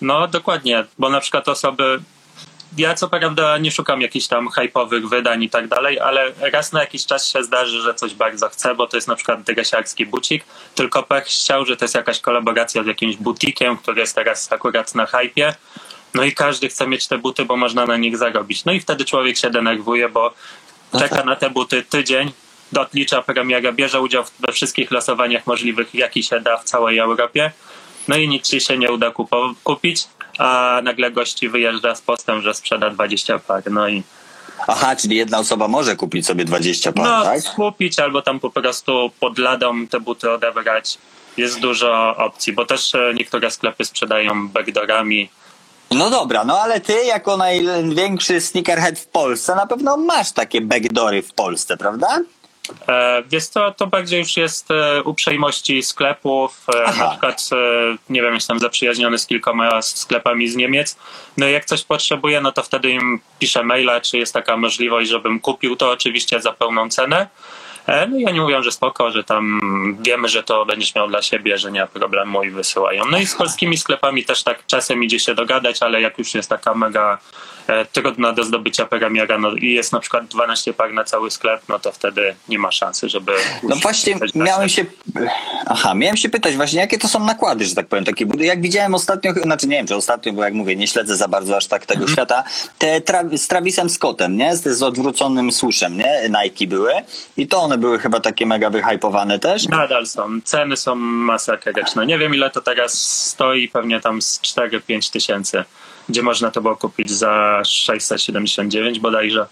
No 0.00 0.28
dokładnie, 0.28 0.84
bo 0.98 1.10
na 1.10 1.20
przykład 1.20 1.48
osoby. 1.48 2.00
Ja 2.76 2.94
co 2.94 3.08
prawda 3.08 3.58
nie 3.58 3.70
szukam 3.70 4.00
jakichś 4.00 4.26
tam 4.26 4.48
hype'owych 4.48 5.08
wydań 5.08 5.42
i 5.42 5.50
tak 5.50 5.68
dalej, 5.68 6.00
ale 6.00 6.32
raz 6.52 6.72
na 6.72 6.80
jakiś 6.80 7.06
czas 7.06 7.26
się 7.26 7.44
zdarzy, 7.44 7.80
że 7.82 7.94
coś 7.94 8.14
bardzo 8.14 8.48
chcę, 8.48 8.74
bo 8.74 8.86
to 8.86 8.96
jest 8.96 9.08
na 9.08 9.16
przykład 9.16 9.42
dresiarski 9.42 10.06
bucik, 10.06 10.44
tylko 10.74 11.02
pech 11.02 11.24
chciał, 11.24 11.66
że 11.66 11.76
to 11.76 11.84
jest 11.84 11.94
jakaś 11.94 12.20
kolaboracja 12.20 12.82
z 12.84 12.86
jakimś 12.86 13.16
butikiem, 13.16 13.76
który 13.76 14.00
jest 14.00 14.14
teraz 14.14 14.52
akurat 14.52 14.94
na 14.94 15.06
hypie. 15.06 15.54
No 16.14 16.24
i 16.24 16.32
każdy 16.32 16.68
chce 16.68 16.86
mieć 16.86 17.08
te 17.08 17.18
buty, 17.18 17.44
bo 17.44 17.56
można 17.56 17.86
na 17.86 17.96
nich 17.96 18.16
zarobić. 18.16 18.64
No 18.64 18.72
i 18.72 18.80
wtedy 18.80 19.04
człowiek 19.04 19.36
się 19.38 19.50
denerwuje, 19.50 20.08
bo 20.08 20.34
No 20.92 21.00
czeka 21.00 21.16
tak. 21.16 21.24
na 21.24 21.36
te 21.36 21.50
buty 21.50 21.82
tydzień, 21.82 22.32
odlicza 22.78 23.22
premierę, 23.22 23.72
bierze 23.72 24.00
udział 24.00 24.24
we 24.40 24.52
wszystkich 24.52 24.90
losowaniach 24.90 25.46
możliwych, 25.46 25.94
jaki 25.94 26.22
się 26.22 26.40
da 26.40 26.56
w 26.56 26.64
całej 26.64 26.98
Europie. 26.98 27.52
No 28.08 28.16
i 28.16 28.28
nic 28.28 28.48
ci 28.48 28.60
się 28.60 28.78
nie 28.78 28.92
uda 28.92 29.10
kupo- 29.10 29.54
kupić, 29.64 30.04
a 30.38 30.80
nagle 30.82 31.10
gości 31.10 31.48
wyjeżdża 31.48 31.94
z 31.94 32.00
postem, 32.00 32.42
że 32.42 32.54
sprzeda 32.54 32.90
20 32.90 33.38
par. 33.38 33.70
No 33.70 33.88
i 33.88 34.02
Aha, 34.66 34.96
czyli 34.96 35.16
jedna 35.16 35.38
osoba 35.38 35.68
może 35.68 35.96
kupić 35.96 36.26
sobie 36.26 36.44
20 36.44 36.92
par, 36.92 37.04
no, 37.04 37.24
tak? 37.24 37.54
kupić 37.54 37.98
albo 37.98 38.22
tam 38.22 38.40
po 38.40 38.50
prostu 38.50 39.10
pod 39.20 39.38
ladą 39.38 39.86
te 39.86 40.00
buty 40.00 40.30
odebrać. 40.30 40.98
Jest 41.36 41.60
dużo 41.60 42.16
opcji, 42.16 42.52
bo 42.52 42.66
też 42.66 42.94
e, 42.94 43.14
niektóre 43.14 43.50
sklepy 43.50 43.84
sprzedają 43.84 44.48
backdoorami. 44.48 45.30
No 45.90 46.10
dobra, 46.10 46.44
no 46.44 46.60
ale 46.60 46.80
ty 46.80 47.04
jako 47.04 47.36
największy 47.36 48.40
sneakerhead 48.40 48.98
w 48.98 49.06
Polsce 49.06 49.54
na 49.54 49.66
pewno 49.66 49.96
masz 49.96 50.32
takie 50.32 50.60
backdoory 50.60 51.22
w 51.22 51.32
Polsce, 51.32 51.76
prawda? 51.76 52.20
E, 52.88 53.22
Wiesz 53.30 53.46
co, 53.46 53.72
to 53.72 53.86
bardziej 53.86 54.20
już 54.20 54.36
jest 54.36 54.70
e, 54.70 55.02
uprzejmości 55.02 55.82
sklepów. 55.82 56.64
E, 56.74 56.84
Aha. 56.86 57.04
Na 57.04 57.10
przykład, 57.10 57.48
nie 58.08 58.22
wiem, 58.22 58.34
jestem 58.34 58.58
zaprzyjaźniony 58.58 59.18
z 59.18 59.26
kilkoma 59.26 59.82
sklepami 59.82 60.48
z 60.48 60.56
Niemiec. 60.56 60.96
No 61.36 61.48
i 61.48 61.52
jak 61.52 61.64
coś 61.64 61.84
potrzebuję, 61.84 62.40
no 62.40 62.52
to 62.52 62.62
wtedy 62.62 62.90
im 62.90 63.20
piszę 63.38 63.64
maila, 63.64 64.00
czy 64.00 64.18
jest 64.18 64.34
taka 64.34 64.56
możliwość, 64.56 65.10
żebym 65.10 65.40
kupił 65.40 65.76
to 65.76 65.90
oczywiście 65.90 66.40
za 66.40 66.52
pełną 66.52 66.88
cenę. 66.90 67.26
No 68.10 68.18
i 68.18 68.26
oni 68.26 68.40
mówią, 68.40 68.62
że 68.62 68.72
spoko, 68.72 69.10
że 69.10 69.24
tam 69.24 69.60
wiemy, 70.00 70.28
że 70.28 70.42
to 70.42 70.66
będziesz 70.66 70.94
miał 70.94 71.08
dla 71.08 71.22
siebie, 71.22 71.58
że 71.58 71.72
nie 71.72 71.80
ma 71.80 71.86
problemu 71.86 72.42
i 72.42 72.50
wysyłają. 72.50 73.04
No 73.10 73.18
i 73.18 73.26
z 73.26 73.34
polskimi 73.34 73.76
sklepami 73.78 74.24
też 74.24 74.42
tak 74.42 74.66
czasem 74.66 75.04
idzie 75.04 75.20
się 75.20 75.34
dogadać, 75.34 75.82
ale 75.82 76.00
jak 76.00 76.18
już 76.18 76.34
jest 76.34 76.48
taka 76.48 76.74
mega 76.74 77.18
e, 77.66 77.84
trudna 77.84 78.32
do 78.32 78.44
zdobycia 78.44 78.86
premiera 78.86 79.38
no 79.38 79.52
i 79.52 79.72
jest 79.72 79.92
na 79.92 80.00
przykład 80.00 80.26
12 80.26 80.74
par 80.74 80.92
na 80.92 81.04
cały 81.04 81.30
sklep, 81.30 81.62
no 81.68 81.78
to 81.78 81.92
wtedy 81.92 82.34
nie 82.48 82.58
ma 82.58 82.72
szansy, 82.72 83.08
żeby... 83.08 83.32
No 83.62 83.76
właśnie 83.76 84.14
miałem 84.34 84.68
się. 84.68 84.84
Aha, 85.66 85.94
miałem 85.94 86.16
się 86.16 86.28
pytać 86.28 86.56
właśnie, 86.56 86.80
jakie 86.80 86.98
to 86.98 87.08
są 87.08 87.24
nakłady, 87.24 87.64
że 87.64 87.74
tak 87.74 87.86
powiem, 87.86 88.04
takie 88.04 88.26
budy. 88.26 88.44
Jak 88.44 88.62
widziałem 88.62 88.94
ostatnio, 88.94 89.32
znaczy 89.32 89.66
nie 89.66 89.76
wiem, 89.76 89.86
czy 89.86 89.96
ostatnio, 89.96 90.32
bo 90.32 90.44
jak 90.44 90.54
mówię, 90.54 90.76
nie 90.76 90.86
śledzę 90.86 91.16
za 91.16 91.28
bardzo 91.28 91.56
aż 91.56 91.66
tak 91.66 91.86
tego 91.86 92.08
świata. 92.08 92.44
Te 92.78 93.00
tra- 93.00 93.38
z 93.38 93.48
Travisem 93.48 93.90
Scottem, 93.90 94.36
nie? 94.36 94.56
Z, 94.56 94.68
z 94.78 94.82
odwróconym 94.82 95.52
słuszem, 95.52 95.96
nie? 95.96 96.30
Nike 96.30 96.66
były. 96.66 96.92
I 97.36 97.46
to 97.46 97.62
one 97.62 97.77
były 97.78 97.98
chyba 97.98 98.20
takie 98.20 98.46
mega 98.46 98.70
wyhypowane 98.70 99.38
też. 99.38 99.68
Nadal 99.68 100.06
są. 100.06 100.40
Ceny 100.44 100.76
są 100.76 100.94
masakryczne. 100.94 102.06
Nie 102.06 102.18
wiem 102.18 102.34
ile 102.34 102.50
to 102.50 102.60
teraz 102.60 102.92
stoi, 103.26 103.68
pewnie 103.68 104.00
tam 104.00 104.22
z 104.22 104.40
4-5 104.40 105.12
tysięcy, 105.12 105.64
gdzie 106.08 106.22
można 106.22 106.50
to 106.50 106.60
było 106.60 106.76
kupić 106.76 107.10
za 107.10 107.62
679 107.64 109.00
bodajże. 109.00 109.46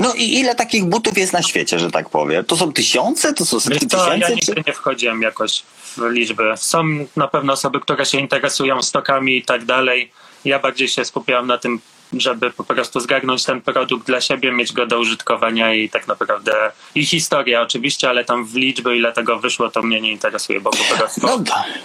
No 0.00 0.14
i 0.14 0.34
ile 0.34 0.54
takich 0.54 0.84
butów 0.84 1.18
jest 1.18 1.32
na 1.32 1.42
świecie, 1.42 1.78
że 1.78 1.90
tak 1.90 2.08
powiem? 2.08 2.44
To 2.44 2.56
są 2.56 2.72
tysiące? 2.72 3.34
To 3.34 3.44
są 3.44 3.60
setki 3.60 3.86
ja 3.92 3.98
tysięcy? 3.98 4.34
nigdy 4.34 4.54
Czy... 4.54 4.62
nie 4.66 4.72
wchodziłem 4.72 5.22
jakoś 5.22 5.62
w 5.96 6.10
liczby. 6.10 6.52
Są 6.56 6.84
na 7.16 7.28
pewno 7.28 7.52
osoby, 7.52 7.80
które 7.80 8.06
się 8.06 8.18
interesują 8.18 8.82
stokami 8.82 9.36
i 9.36 9.42
tak 9.42 9.64
dalej. 9.64 10.10
Ja 10.44 10.58
bardziej 10.58 10.88
się 10.88 11.04
skupiałam 11.04 11.46
na 11.46 11.58
tym, 11.58 11.80
żeby 12.16 12.50
po 12.50 12.64
prostu 12.64 13.00
zgarnąć 13.00 13.44
ten 13.44 13.60
produkt 13.60 14.06
dla 14.06 14.20
siebie, 14.20 14.52
mieć 14.52 14.72
go 14.72 14.86
do 14.86 14.98
użytkowania 14.98 15.74
i 15.74 15.88
tak 15.88 16.08
naprawdę 16.08 16.52
i 16.94 17.06
historia 17.06 17.62
oczywiście, 17.62 18.08
ale 18.08 18.24
tam 18.24 18.44
w 18.46 18.54
liczby 18.54 18.96
ile 18.96 19.12
tego 19.12 19.38
wyszło, 19.38 19.70
to 19.70 19.82
mnie 19.82 20.00
nie 20.00 20.12
interesuje, 20.12 20.60
bo 20.60 20.70
po 20.70 20.96
prostu 20.96 21.20
No 21.26 21.38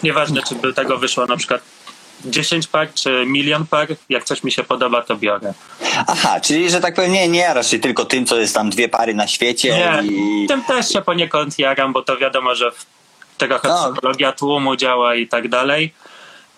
nieważne, 0.04 0.42
czy 0.50 0.56
by 0.56 0.74
tego 0.74 0.98
wyszło 0.98 1.26
na 1.26 1.38
przykład 1.38 1.62
10 2.26 2.68
par, 2.68 2.94
czy 2.94 3.24
milion 3.26 3.68
par, 3.68 3.88
jak 4.10 4.24
coś 4.24 4.44
mi 4.44 4.52
się 4.52 4.64
podoba, 4.64 5.02
to 5.02 5.16
biorę. 5.16 5.54
Aha, 6.08 6.40
czyli 6.40 6.70
że 6.70 6.82
tak 6.82 6.96
powiem, 6.96 7.12
nie, 7.12 7.28
nie 7.28 7.40
jarasz 7.40 7.72
się 7.72 7.80
tylko 7.80 8.06
tym, 8.06 8.26
co 8.26 8.40
jest 8.40 8.56
tam 8.56 8.70
dwie 8.70 8.90
pary 8.90 9.14
na 9.14 9.28
świecie 9.28 9.70
Nie, 9.70 10.04
i... 10.12 10.48
tym 10.48 10.64
też 10.64 10.90
się 10.90 11.02
poniekąd 11.02 11.60
jaram, 11.60 11.94
bo 11.94 12.02
to 12.02 12.18
wiadomo, 12.18 12.56
że 12.56 12.72
trochę 13.38 13.68
No. 13.68 13.76
psychologia 13.94 14.32
tłumu 14.32 14.76
działa 14.76 15.16
i 15.16 15.28
tak 15.28 15.48
dalej, 15.48 15.94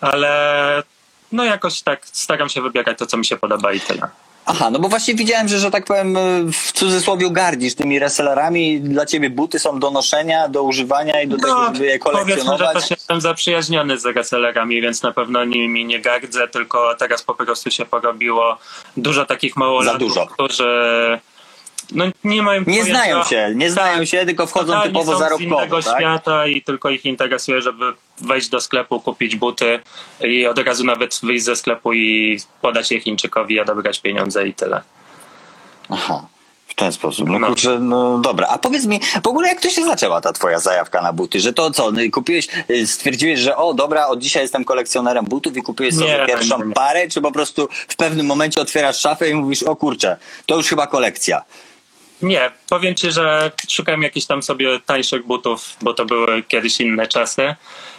ale 0.00 0.82
no 1.32 1.44
jakoś 1.44 1.82
tak 1.82 2.00
staram 2.12 2.48
się 2.48 2.62
wybierać 2.62 2.98
to, 2.98 3.06
co 3.06 3.16
mi 3.16 3.24
się 3.24 3.36
podoba 3.36 3.72
i 3.72 3.80
tyle. 3.80 4.08
Aha, 4.46 4.70
no 4.70 4.78
bo 4.78 4.88
właśnie 4.88 5.14
widziałem, 5.14 5.48
że, 5.48 5.58
że 5.58 5.70
tak 5.70 5.84
powiem, 5.84 6.16
w 6.52 6.72
cudzysłowie 6.72 7.30
gardzisz 7.30 7.74
tymi 7.74 7.98
resellerami. 7.98 8.80
Dla 8.80 9.06
ciebie 9.06 9.30
buty 9.30 9.58
są 9.58 9.78
do 9.80 9.90
noszenia, 9.90 10.48
do 10.48 10.62
używania 10.62 11.22
i 11.22 11.28
do 11.28 11.36
tego, 11.36 11.64
żeby 11.64 11.86
je 11.86 11.98
No, 12.04 12.10
powiedzmy, 12.10 12.34
że 12.34 12.36
kolekcjonować. 12.44 12.74
też 12.82 12.90
jestem 12.90 13.20
zaprzyjaźniony 13.20 13.98
z 13.98 14.04
resellerami, 14.06 14.82
więc 14.82 15.02
na 15.02 15.12
pewno 15.12 15.44
nimi 15.44 15.84
nie 15.84 16.00
gardzę, 16.00 16.48
tylko 16.48 16.94
teraz 16.98 17.22
po 17.22 17.34
prostu 17.34 17.70
się 17.70 17.84
porobiło 17.84 18.58
dużo 18.96 19.26
takich 19.26 19.56
małolatów, 19.56 20.00
dużo. 20.08 20.26
którzy 20.26 20.70
no, 21.92 22.04
nie 22.24 22.42
mają 22.42 22.60
Nie 22.60 22.66
pojęcia- 22.66 22.84
znają 22.90 23.24
się, 23.24 23.52
nie 23.54 23.70
znają 23.70 24.04
się, 24.04 24.26
tylko 24.26 24.46
wchodzą 24.46 24.66
Totalnie 24.66 24.88
typowo 24.88 25.18
są 25.18 25.36
z 25.36 25.40
innego 25.40 25.82
tak? 25.82 25.98
świata 25.98 26.46
i 26.46 26.62
tylko 26.62 26.90
ich 26.90 27.04
interesuje, 27.04 27.62
żeby 27.62 27.84
wejść 28.20 28.48
do 28.48 28.60
sklepu, 28.60 29.00
kupić 29.00 29.36
buty 29.36 29.80
i 30.20 30.46
od 30.46 30.58
razu 30.58 30.84
nawet 30.84 31.20
wyjść 31.22 31.44
ze 31.44 31.56
sklepu 31.56 31.92
i 31.92 32.38
podać 32.60 32.90
je 32.90 33.00
Chińczykowi, 33.00 33.60
odebrać 33.60 34.00
pieniądze 34.00 34.48
i 34.48 34.54
tyle. 34.54 34.82
Aha. 35.88 36.26
W 36.66 36.74
ten 36.74 36.92
sposób. 36.92 37.28
No, 37.28 37.38
No. 37.38 37.46
kurczę, 37.46 37.78
no 37.80 38.18
dobra. 38.18 38.46
A 38.50 38.58
powiedz 38.58 38.86
mi, 38.86 39.00
w 39.24 39.26
ogóle 39.26 39.48
jak 39.48 39.60
to 39.60 39.70
się 39.70 39.84
zaczęła 39.84 40.20
ta 40.20 40.32
twoja 40.32 40.58
zajawka 40.58 41.02
na 41.02 41.12
buty? 41.12 41.40
Że 41.40 41.52
to 41.52 41.70
co, 41.70 41.90
no, 41.92 42.00
kupiłeś, 42.12 42.48
y, 42.70 42.86
stwierdziłeś, 42.86 43.40
że 43.40 43.56
o 43.56 43.74
dobra, 43.74 44.06
od 44.06 44.18
dzisiaj 44.20 44.42
jestem 44.42 44.64
kolekcjonerem 44.64 45.24
butów 45.24 45.56
i 45.56 45.62
kupiłeś 45.62 45.94
sobie 45.94 46.06
Nie, 46.18 46.26
pierwszą 46.26 46.58
nie, 46.58 46.64
nie. 46.66 46.72
parę, 46.74 47.08
czy 47.08 47.20
po 47.20 47.32
prostu 47.32 47.68
w 47.88 47.96
pewnym 47.96 48.26
momencie 48.26 48.60
otwierasz 48.60 48.98
szafę 49.00 49.30
i 49.30 49.34
mówisz, 49.34 49.62
o 49.62 49.76
kurczę, 49.76 50.16
to 50.46 50.56
już 50.56 50.68
chyba 50.68 50.86
kolekcja. 50.86 51.42
Nie, 52.22 52.50
powiem 52.68 52.94
ci, 52.94 53.12
że 53.12 53.50
szukałem 53.68 54.02
jakichś 54.02 54.26
tam 54.26 54.42
sobie 54.42 54.80
tańszych 54.86 55.26
butów, 55.26 55.76
bo 55.82 55.94
to 55.94 56.04
były 56.04 56.42
kiedyś 56.42 56.80
inne 56.80 57.06
czasy. 57.06 57.54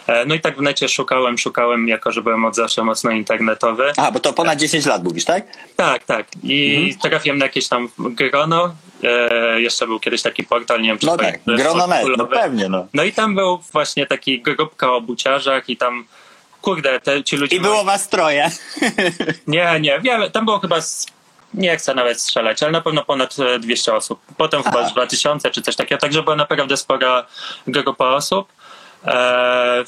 E, 0.06 0.24
No 0.26 0.34
i 0.34 0.40
tak 0.40 0.56
w 0.56 0.60
necie 0.60 0.88
szukałem, 0.88 1.38
szukałem, 1.38 1.88
jako 1.88 2.12
że 2.12 2.22
byłem 2.22 2.44
od 2.44 2.54
zawsze 2.54 2.84
mocno 2.84 3.10
internetowy. 3.10 3.92
A, 3.96 4.10
bo 4.12 4.20
to 4.20 4.32
ponad 4.32 4.58
10 4.58 4.86
lat 4.86 5.04
mówisz, 5.04 5.24
tak? 5.24 5.44
Tak, 5.76 6.04
tak. 6.04 6.26
I 6.42 6.76
Mhm. 6.76 6.98
trafiłem 7.10 7.38
na 7.38 7.44
jakieś 7.44 7.68
tam 7.68 7.88
grono. 7.98 8.74
E, 9.02 9.60
jeszcze 9.60 9.86
był 9.86 10.00
kiedyś 10.00 10.22
taki 10.22 10.44
portal, 10.44 10.82
nie 10.82 10.88
wiem 10.88 10.98
czy 10.98 11.06
No 11.06 11.16
tak, 11.16 11.40
Grononet, 11.46 12.06
no 12.18 12.26
pewnie, 12.26 12.68
no. 12.68 12.86
No 12.94 13.04
i 13.04 13.12
tam 13.12 13.34
był 13.34 13.58
właśnie 13.72 14.06
taki 14.06 14.42
grupka 14.42 14.92
o 14.92 15.00
buciarzach 15.00 15.68
i 15.68 15.76
tam, 15.76 16.04
kurde, 16.62 17.00
te, 17.00 17.24
ci 17.24 17.36
ludzie... 17.36 17.56
I 17.56 17.60
było 17.60 17.84
was 17.84 18.08
troje. 18.08 18.50
Nie, 19.46 19.80
nie, 19.80 20.00
wiele, 20.00 20.30
tam 20.30 20.44
było 20.44 20.58
chyba, 20.58 20.80
z, 20.80 21.06
nie 21.54 21.76
chcę 21.76 21.94
nawet 21.94 22.20
strzelać, 22.20 22.62
ale 22.62 22.72
na 22.72 22.80
pewno 22.80 23.04
ponad 23.04 23.36
e, 23.38 23.58
200 23.58 23.94
osób. 23.94 24.20
Potem 24.36 24.62
chyba 24.62 24.88
z 24.88 24.92
2000 24.92 25.50
czy 25.50 25.62
coś 25.62 25.76
takiego, 25.76 26.00
także 26.00 26.22
była 26.22 26.36
naprawdę 26.36 26.76
spora 26.76 27.26
grupa 27.66 28.08
osób. 28.08 28.48
E, 29.06 29.84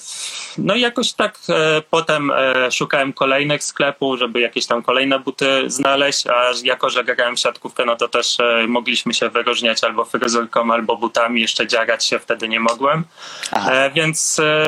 no 0.58 0.74
i 0.74 0.80
jakoś 0.80 1.12
tak 1.12 1.38
e, 1.48 1.82
potem 1.90 2.30
e, 2.30 2.72
szukałem 2.72 3.12
kolejnych 3.12 3.64
sklepów, 3.64 4.18
żeby 4.18 4.40
jakieś 4.40 4.66
tam 4.66 4.82
kolejne 4.82 5.18
buty 5.18 5.64
znaleźć, 5.66 6.26
a 6.26 6.52
jako, 6.64 6.90
że 6.90 7.04
grałem 7.04 7.36
w 7.36 7.40
siatkówkę, 7.40 7.84
no 7.84 7.96
to 7.96 8.08
też 8.08 8.40
e, 8.40 8.66
mogliśmy 8.68 9.14
się 9.14 9.28
wyróżniać 9.28 9.84
albo 9.84 10.04
fryzurką, 10.04 10.72
albo 10.72 10.96
butami, 10.96 11.40
jeszcze 11.40 11.66
dziarać 11.66 12.04
się 12.04 12.18
wtedy 12.18 12.48
nie 12.48 12.60
mogłem. 12.60 13.04
Aha. 13.50 13.72
E, 13.72 13.90
więc 13.90 14.38
e, 14.38 14.66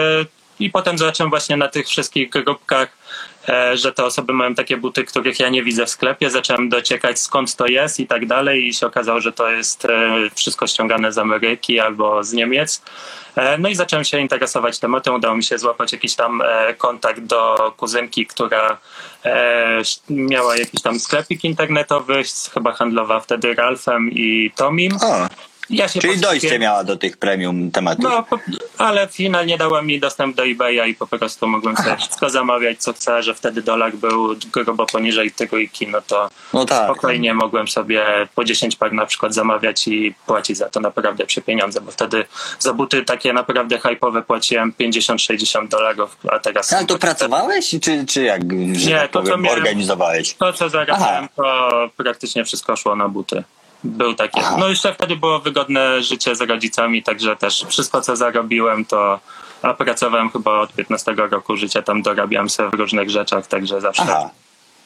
i 0.61 0.71
potem 0.71 0.99
zacząłem 0.99 1.31
właśnie 1.31 1.57
na 1.57 1.69
tych 1.69 1.88
wszystkich 1.88 2.31
grupkach, 2.31 2.88
e, 2.88 3.38
że 3.75 3.93
te 3.93 4.05
osoby 4.05 4.33
mają 4.33 4.55
takie 4.55 4.76
buty, 4.76 5.05
których 5.05 5.40
ja 5.40 5.49
nie 5.49 5.62
widzę 5.62 5.87
w 5.87 5.90
sklepie. 5.90 6.31
Zacząłem 6.31 6.69
dociekać 6.69 7.21
skąd 7.21 7.57
to 7.57 7.67
jest 7.67 8.00
i 8.00 8.07
tak 8.07 8.26
dalej 8.26 8.69
i 8.69 8.75
się 8.75 8.87
okazało, 8.87 9.21
że 9.21 9.33
to 9.33 9.50
jest 9.50 9.85
e, 9.85 9.90
wszystko 10.35 10.67
ściągane 10.67 11.12
z 11.12 11.19
Ameryki 11.19 11.81
albo 11.81 12.25
z 12.25 12.33
Niemiec. 12.33 12.83
E, 13.37 13.59
No 13.59 13.69
i 13.69 13.75
zacząłem 13.75 14.05
się 14.05 14.19
interesować 14.21 14.78
tematem. 14.78 15.14
Udało 15.14 15.37
mi 15.37 15.45
się 15.45 15.59
złapać 15.59 15.93
jakiś 15.93 16.14
tam 16.14 16.43
e, 16.43 16.75
kontakt 16.75 17.21
do 17.21 17.73
kuzynki, 17.76 18.26
która 18.26 18.78
e, 19.25 19.83
miała 20.11 20.57
jakiś 20.57 20.83
tam 20.83 21.00
sklepik 21.00 21.45
internetowy, 21.45 22.23
chyba 22.55 22.73
handlowa 22.73 23.21
wtedy 23.21 23.55
Ralphem 23.55 24.11
i 24.12 24.52
Tomim. 24.57 24.93
O, 24.93 25.26
Ja 25.71 25.89
się 25.89 26.01
czyli 26.01 26.21
dojście 26.21 26.59
miała 26.59 26.85
do 26.85 26.97
tych 26.97 27.17
premium 27.17 27.71
tematów. 27.71 28.05
no, 28.05 28.25
ale 28.79 29.09
finalnie 29.09 29.59
dała 29.59 29.83
mi 29.83 30.01
dostęp 30.01 30.37
do 30.37 30.45
eBaya 30.47 30.91
i 30.91 30.95
po 30.95 31.07
prostu 31.07 31.47
mogłem 31.47 31.77
sobie 31.77 31.97
wszystko 31.97 32.31
zamawiać, 32.31 32.79
co 32.79 32.93
chcę, 32.93 33.23
że 33.23 33.35
wtedy 33.35 33.63
dolar 33.63 33.93
był 33.97 34.35
grubo 34.53 34.87
poniżej 34.87 35.31
trójki, 35.31 35.87
no 35.89 36.01
to 36.03 36.29
No 36.53 36.65
tak. 36.65 36.85
spokojnie 36.85 37.35
mogłem 37.35 37.69
sobie 37.69 38.05
po 38.35 38.45
10 38.45 38.77
par 38.77 38.93
na 38.93 39.07
przykład 39.07 39.35
zamawiać 39.35 39.89
i 39.89 40.15
płacić 40.27 40.57
za 40.57 40.69
to 40.71 40.81
naprawdę 40.81 41.27
przy 41.27 41.43
pieniądze, 41.43 41.81
bo 41.81 41.91
wtedy 41.91 42.25
za 42.59 42.73
buty 42.73 43.05
takie 43.05 43.33
naprawdę 43.33 43.79
hype'owe 43.79 44.23
płaciłem 44.23 44.73
50-60 44.81 45.69
dolarów, 45.69 46.17
a 46.33 46.39
teraz... 46.39 46.73
Ale 46.73 46.87
to 46.87 46.99
pracowałeś, 46.99 47.71
czy, 47.83 48.07
czy 48.07 48.23
jak, 48.23 48.43
Nie, 48.53 48.97
tak 48.97 49.11
to, 49.11 49.19
co 49.19 49.25
powiem, 49.25 49.43
miałem- 49.43 49.59
organizowałeś? 49.59 50.35
To, 50.35 50.53
co 50.53 50.69
zarabiałem, 50.69 51.29
to 51.37 51.71
praktycznie 51.97 52.45
wszystko 52.45 52.77
szło 52.77 52.97
na 52.97 53.09
buty. 53.09 53.45
Był 53.85 54.15
takie. 54.15 54.41
Aha. 54.41 54.57
No 54.59 54.69
jeszcze 54.69 54.95
wtedy 54.95 55.17
było 55.17 55.39
wygodne 55.39 56.03
życie 56.03 56.37
z 56.37 56.41
rodzicami, 56.41 57.03
także 57.03 57.37
też 57.37 57.65
wszystko, 57.69 58.01
co 58.01 58.17
zarobiłem, 58.17 58.85
to 58.85 59.21
a 59.63 59.75
pracowałem 59.75 60.31
chyba 60.31 60.61
od 60.61 60.73
15 60.73 61.13
roku 61.13 61.57
życia, 61.57 61.83
tam 61.83 62.03
dorabiałem 62.03 62.51
sobie 62.51 62.71
w 62.71 62.75
różnych 62.75 63.11
rzeczach, 63.11 63.47
także 63.47 63.81
zawsze 63.81 64.03
Aha. 64.03 64.31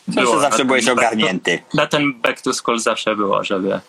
Było. 0.09 0.41
zawsze 0.41 0.65
byłeś 0.65 0.89
ogarnięty. 0.89 1.63
Na 1.75 1.87
ten 1.87 2.15
back 2.15 2.43
to 2.43 2.55
school 2.55 2.79
zawsze 2.79 3.17
było, 3.17 3.45
żeby... 3.45 3.81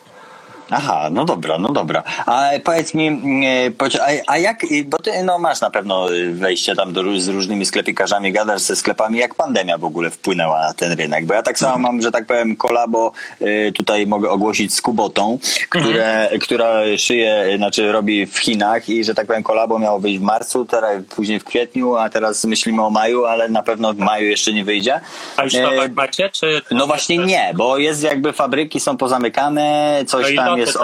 Aha, 0.74 1.10
no 1.12 1.26
dobra, 1.26 1.58
no 1.58 1.70
dobra. 1.70 2.04
A 2.26 2.50
powiedz 2.64 2.94
mi, 2.94 3.08
e, 3.48 3.72
pocie- 3.72 4.22
a, 4.28 4.38
jak, 4.38 4.62
bo 4.86 4.98
ty 4.98 5.24
no, 5.24 5.40
masz 5.40 5.62
na 5.62 5.70
pewno 5.70 6.08
wejście 6.32 6.76
tam 6.76 6.94
do, 6.94 7.04
z 7.20 7.28
różnymi 7.28 7.66
sklepikarzami, 7.66 8.32
gadasz 8.32 8.62
ze 8.62 8.76
sklepami, 8.76 9.20
jak 9.20 9.36
pandemia 9.36 9.78
w 9.78 9.84
ogóle 9.84 10.10
wpłynęła 10.10 10.62
na 10.62 10.74
ten 10.74 10.92
rynek? 10.92 11.26
Bo 11.26 11.34
ja 11.34 11.44
tak 11.44 11.60
samo 11.60 11.78
mam, 11.78 12.02
że 12.02 12.12
tak 12.12 12.26
powiem, 12.26 12.56
kolabo 12.56 13.12
e, 13.42 13.72
tutaj 13.72 14.08
mogę 14.08 14.30
ogłosić 14.30 14.74
z 14.74 14.82
Kubotą, 14.82 15.40
które, 15.70 16.30
która 16.42 16.82
szyje, 16.98 17.34
e, 17.34 17.58
znaczy 17.58 17.92
robi 17.92 18.26
w 18.26 18.38
Chinach 18.40 18.90
i 18.90 19.04
że 19.04 19.16
tak 19.16 19.28
powiem 19.28 19.44
kolabo 19.44 19.80
miało 19.80 20.00
wyjść 20.00 20.20
w 20.20 20.22
marcu, 20.22 20.66
teraz 20.66 21.04
później 21.16 21.40
w 21.40 21.44
kwietniu, 21.44 21.96
a 21.96 22.10
teraz 22.10 22.46
myślimy 22.46 22.86
o 22.86 22.90
maju, 22.90 23.26
ale 23.26 23.50
na 23.50 23.64
pewno 23.64 23.94
w 23.94 23.98
maju 23.98 24.26
jeszcze 24.26 24.54
nie 24.54 24.64
wyjdzie. 24.64 25.00
A 25.38 25.44
już 25.44 25.54
E, 25.56 25.90
macie, 25.96 26.30
czy... 26.30 26.62
No 26.72 26.88
właśnie 26.88 27.18
nie, 27.18 27.54
bo 27.56 27.78
jest 27.78 28.04
jakby 28.04 28.34
fabryki 28.34 28.80
są 28.80 28.98
pozamykane, 28.98 29.98
No 30.00 30.06
coś 30.06 30.32
i 30.32 30.36
tam 30.36 30.48
loty 30.48 30.63
jest... 30.66 30.78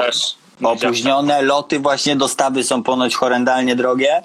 opóźnione, 0.63 1.41
loty 1.41 1.79
właśnie, 1.79 2.15
dostawy 2.15 2.63
są 2.63 2.83
ponoć 2.83 3.15
horrendalnie 3.15 3.75
drogie. 3.75 4.23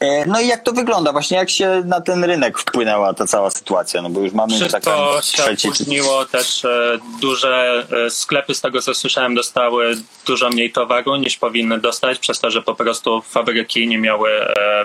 E, 0.00 0.26
No 0.26 0.40
i 0.40 0.46
jak 0.46 0.62
to 0.62 0.72
wygląda? 0.72 1.12
Właśnie 1.12 1.36
jak 1.36 1.50
się 1.50 1.82
na 1.84 2.00
ten 2.00 2.24
rynek 2.24 2.58
wpłynęła 2.58 3.14
ta 3.14 3.26
cała 3.26 3.50
sytuacja? 3.50 4.02
No 4.02 4.10
bo 4.10 4.20
już 4.20 4.32
mamy 4.32 4.54
Wszystko 4.54 4.80
taką 4.80 5.20
się 5.22 5.42
trzeci... 5.42 5.68
opóźniło, 5.68 6.24
też 6.24 6.64
e, 6.64 6.98
duże 7.20 7.84
e, 8.06 8.10
sklepy, 8.10 8.54
z 8.54 8.60
tego 8.60 8.82
co 8.82 8.94
słyszałem, 8.94 9.34
dostały 9.34 9.96
dużo 10.26 10.50
mniej 10.50 10.72
towaru 10.72 11.16
niż 11.16 11.36
powinny 11.36 11.78
dostać, 11.78 12.18
przez 12.18 12.40
to, 12.40 12.50
że 12.50 12.62
po 12.62 12.74
prostu 12.74 13.22
fabryki 13.22 13.88
nie 13.88 13.98
miały 13.98 14.30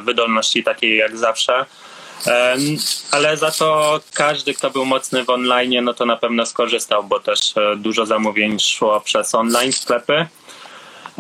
wydolności 0.02 0.64
takiej 0.64 0.98
jak 0.98 1.18
zawsze. 1.18 1.66
Ale 3.12 3.38
za 3.38 3.52
to 3.52 4.00
każdy, 4.14 4.54
kto 4.54 4.70
był 4.70 4.86
mocny 4.86 5.24
w 5.24 5.30
online, 5.30 5.84
no 5.84 5.94
to 5.94 6.06
na 6.06 6.18
pewno 6.18 6.46
skorzystał, 6.46 7.04
bo 7.04 7.20
też 7.20 7.58
e, 7.58 7.76
dużo 7.76 8.06
zamówień 8.06 8.60
szło 8.60 9.02
przez 9.02 9.36
online 9.36 9.72
sklepy. 9.72 10.28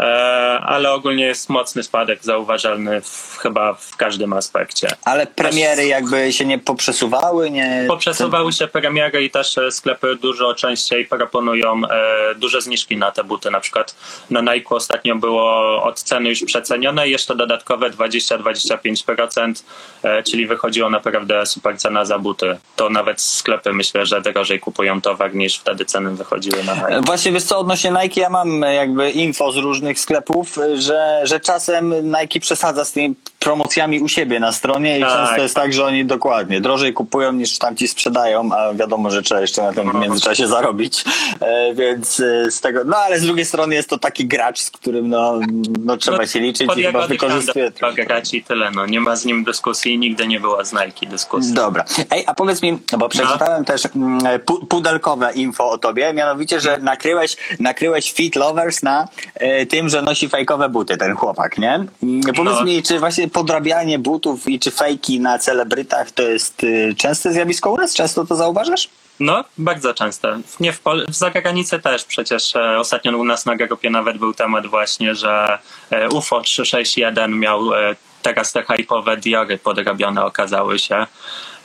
E, 0.01 0.59
Ale 0.65 0.91
ogólnie 0.91 1.25
jest 1.25 1.49
mocny 1.49 1.83
spadek 1.83 2.23
zauważalny 2.23 3.01
w, 3.01 3.37
chyba 3.41 3.73
w 3.73 3.95
każdym 3.97 4.33
aspekcie. 4.33 4.87
Ale 5.05 5.27
premiery 5.27 5.85
jakby 5.85 6.33
się 6.33 6.45
nie 6.45 6.59
poprzesuwały, 6.59 7.51
nie... 7.51 7.85
Poprzesuwały 7.87 8.53
się 8.53 8.67
premiery 8.67 9.23
i 9.23 9.29
też 9.29 9.57
e, 9.57 9.71
sklepy 9.71 10.15
dużo 10.15 10.53
częściej 10.53 11.05
proponują 11.05 11.81
e, 11.85 12.35
duże 12.35 12.61
zniżki 12.61 12.97
na 12.97 13.11
te 13.11 13.23
buty. 13.23 13.51
Na 13.51 13.59
przykład 13.59 13.95
na 14.29 14.41
Nike 14.41 14.75
ostatnio 14.75 15.15
było 15.15 15.83
od 15.83 16.01
ceny 16.01 16.29
już 16.29 16.43
przecenione 16.45 17.07
i 17.07 17.11
jeszcze 17.11 17.35
dodatkowe 17.35 17.89
20-25%, 17.89 19.63
e, 20.03 20.23
czyli 20.23 20.47
wychodziło 20.47 20.89
naprawdę 20.89 21.45
super 21.45 21.77
cena 21.77 22.05
za 22.05 22.19
buty. 22.19 22.57
To 22.75 22.89
nawet 22.89 23.21
sklepy 23.21 23.73
myślę, 23.73 24.05
że 24.05 24.21
drożej 24.21 24.59
kupują 24.59 25.01
towar 25.01 25.35
niż 25.35 25.57
wtedy 25.57 25.85
ceny 25.85 26.11
wychodziły 26.11 26.63
na 26.63 26.75
Nike. 26.75 27.01
Właśnie 27.01 27.31
wiesz 27.31 27.43
co, 27.43 27.59
odnośnie 27.59 27.91
Nike, 28.03 28.21
ja 28.21 28.29
mam 28.29 28.61
jakby 28.61 29.11
info 29.11 29.51
z 29.51 29.57
różnych 29.57 29.90
sklepów, 29.99 30.57
że, 30.75 31.21
że 31.23 31.39
czasem 31.39 31.93
Nike 32.03 32.39
przesadza 32.39 32.85
z 32.85 32.91
tymi 32.91 33.15
promocjami 33.45 33.99
u 33.99 34.07
siebie 34.07 34.39
na 34.39 34.51
stronie 34.51 34.97
i 34.99 35.01
Tak. 35.01 35.09
często 35.27 35.41
jest 35.41 35.55
tak, 35.55 35.73
że 35.73 35.85
oni 35.85 36.05
dokładnie 36.05 36.61
drożej 36.61 36.93
kupują 36.93 37.31
niż 37.31 37.57
tam 37.57 37.75
ci 37.75 37.87
sprzedają, 37.87 38.49
a 38.53 38.73
wiadomo, 38.73 39.09
że 39.11 39.21
trzeba 39.21 39.41
jeszcze 39.41 39.61
na 39.61 39.73
tym 39.73 39.91
w 39.91 39.95
międzyczasie 39.95 40.47
zarobić, 40.47 41.03
e, 41.39 41.73
więc 41.73 42.19
e, 42.19 42.51
z 42.51 42.61
tego, 42.61 42.79
no 42.85 42.97
ale 42.97 43.19
z 43.19 43.23
drugiej 43.25 43.45
strony 43.45 43.75
jest 43.75 43.89
to 43.89 43.97
taki 43.99 44.25
gracz, 44.27 44.59
z 44.59 44.71
którym 44.71 45.09
no, 45.09 45.39
no 45.85 45.97
trzeba 45.97 46.17
No, 46.17 46.25
się 46.25 46.39
liczyć 46.39 46.69
i 46.77 46.83
chyba 46.83 47.07
wykorzystuje. 47.07 47.71
Grać 47.95 48.33
i 48.33 48.43
tyle. 48.43 48.71
No. 48.71 48.85
Nie 48.85 48.99
ma 48.99 49.15
z 49.15 49.25
nim 49.25 49.43
dyskusji, 49.43 49.97
nigdy 49.99 50.27
nie 50.27 50.39
była 50.39 50.63
z 50.63 50.73
Nike 50.73 51.05
dyskusji. 51.07 51.53
Dobra. 51.53 51.85
Ej, 52.11 52.23
a 52.27 52.33
powiedz 52.33 52.61
mi, 52.61 52.77
no 52.91 52.97
bo 52.97 53.09
przeczytałem 53.09 53.65
też 53.65 53.81
mm, 53.95 54.19
pu- 54.19 54.67
pudelkowe 54.67 55.31
info 55.33 55.69
o 55.69 55.77
tobie, 55.77 56.13
mianowicie, 56.13 56.59
że 56.59 56.77
nakryłeś, 56.77 57.37
nakryłeś 57.59 58.11
Fit 58.11 58.35
Lovers 58.35 58.83
na 58.83 59.07
e, 59.35 59.65
tym, 59.65 59.89
że 59.89 60.01
nosi 60.01 60.29
fejkowe 60.29 60.69
buty, 60.69 60.97
ten 60.97 61.15
chłopak, 61.15 61.57
nie? 61.57 61.73
Mm, 62.03 62.21
Powiedz 62.35 62.53
No. 62.55 62.63
mi, 62.63 62.83
czy 62.83 62.99
właśnie 62.99 63.27
podrabianie 63.33 63.99
butów 63.99 64.49
i 64.49 64.59
czy 64.59 64.71
fejki 64.71 65.19
na 65.19 65.39
celebrytach 65.39 66.11
to 66.11 66.23
jest 66.23 66.63
y, 66.63 66.95
częste 66.97 67.33
zjawisko 67.33 67.71
u 67.71 67.77
nas? 67.77 67.93
Często 67.93 68.25
to 68.25 68.35
zauważasz? 68.35 68.89
No, 69.19 69.43
bardzo 69.57 69.93
często. 69.93 70.27
Nie 70.59 70.73
w, 70.73 70.81
Pol- 70.81 71.05
w 71.09 71.15
zagranicy 71.15 71.79
też 71.79 72.05
przecież 72.05 72.55
e, 72.55 72.79
ostatnio 72.79 73.17
u 73.17 73.23
nas 73.23 73.45
na 73.45 73.55
grupie 73.55 73.89
nawet 73.89 74.17
był 74.17 74.33
temat 74.33 74.67
właśnie, 74.67 75.15
że 75.15 75.59
e, 75.89 76.09
UFO 76.09 76.41
361 76.41 77.39
miał 77.39 77.73
e, 77.73 77.95
teraz 78.21 78.51
te 78.51 78.63
hypowe 78.63 79.17
diory 79.17 79.57
podrabione 79.57 80.25
okazały 80.25 80.79
się. 80.79 81.05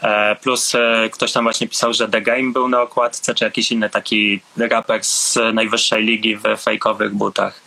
E, 0.03 0.37
plus 0.37 0.75
e, 0.75 1.09
ktoś 1.13 1.33
tam 1.33 1.45
właśnie 1.45 1.69
pisał, 1.69 1.93
że 1.93 2.09
The 2.09 2.21
Game 2.21 2.53
był 2.53 2.69
na 2.69 2.83
okładce, 2.83 3.35
czy 3.35 3.45
jakiś 3.45 3.73
inny 3.73 3.91
taki 3.91 4.41
raper 4.57 5.05
z 5.05 5.39
najwyższej 5.55 6.05
ligi 6.05 6.37
w 6.37 6.43
fejkowych 6.63 7.15
butach. 7.15 7.66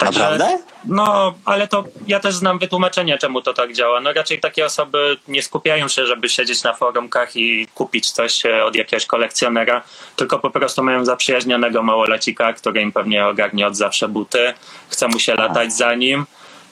Naprawdę? 0.00 0.58
No, 0.84 1.34
ale 1.44 1.68
to 1.68 1.84
ja 2.06 2.20
też 2.20 2.34
znam 2.34 2.58
wytłumaczenie, 2.58 3.18
czemu 3.18 3.42
to 3.42 3.54
tak 3.54 3.72
działa. 3.72 4.00
No 4.00 4.12
raczej 4.12 4.40
takie 4.40 4.66
osoby 4.66 5.16
nie 5.28 5.42
skupiają 5.42 5.88
się, 5.88 6.06
żeby 6.06 6.28
siedzieć 6.28 6.62
na 6.62 6.74
forumkach 6.74 7.36
i 7.36 7.66
kupić 7.74 8.10
coś 8.10 8.46
e, 8.46 8.64
od 8.64 8.74
jakiegoś 8.74 9.06
kolekcjonera, 9.06 9.82
tylko 10.16 10.38
po 10.38 10.50
prostu 10.50 10.82
mają 10.82 11.04
zaprzyjaźnionego 11.04 11.82
małolecika, 11.82 12.52
który 12.52 12.82
im 12.82 12.92
pewnie 12.92 13.26
ogarnie 13.26 13.66
od 13.66 13.76
zawsze 13.76 14.08
buty, 14.08 14.54
chce 14.88 15.08
mu 15.08 15.18
się 15.18 15.34
latać 15.34 15.72
za 15.72 15.94
nim 15.94 16.26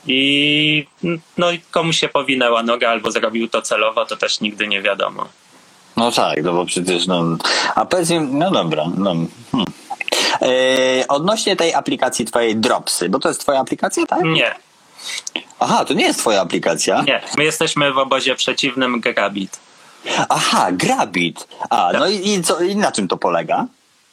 i 0.07 0.87
no 1.37 1.51
i 1.51 1.61
komu 1.71 1.93
się 1.93 2.09
powinęła 2.09 2.63
noga 2.63 2.91
albo 2.91 3.11
zrobił 3.11 3.49
to 3.49 3.63
celowo, 3.63 4.07
to 4.07 4.17
też 4.17 4.41
nigdy 4.41 4.69
nie 4.69 4.83
wiadomo. 4.83 5.29
No 5.97 6.13
tak, 6.13 6.43
no 6.43 6.53
bo 6.53 6.67
przecież 6.67 7.07
no... 7.07 7.25
A 7.75 7.85
powiedz 7.85 8.11
mi, 8.11 8.21
no 8.21 8.51
dobra, 8.51 8.85
no... 8.97 9.15
Hmm. 9.53 9.67
E, 10.43 11.09
odnośnie 11.09 11.57
tej 11.57 11.75
aplikacji 11.75 12.25
twojej 12.25 12.57
Dropsy, 12.57 13.09
bo 13.09 13.19
to 13.19 13.29
jest 13.29 13.41
twoja 13.41 13.61
aplikacja, 13.61 14.07
tak? 14.07 14.23
Nie, 14.23 14.55
Aha, 15.61 15.85
to 15.85 15.95
nie 15.95 16.05
jest 16.05 16.19
twoja 16.19 16.41
aplikacja. 16.41 17.03
nie. 17.03 17.21
My 17.39 17.45
jesteśmy 17.45 17.93
w 17.93 17.99
obozie 17.99 18.35
przeciwnym 18.35 19.01
Grabit. 19.01 19.59
Aha, 20.29 20.69
Grabit. 20.73 21.49
A, 21.71 21.91
no 21.99 22.09
i, 22.09 22.29
i, 22.29 22.43
co, 22.43 22.61
i 22.61 22.77
na 22.77 22.93
czym 22.93 23.09
to 23.09 23.17
polega? 23.17 23.67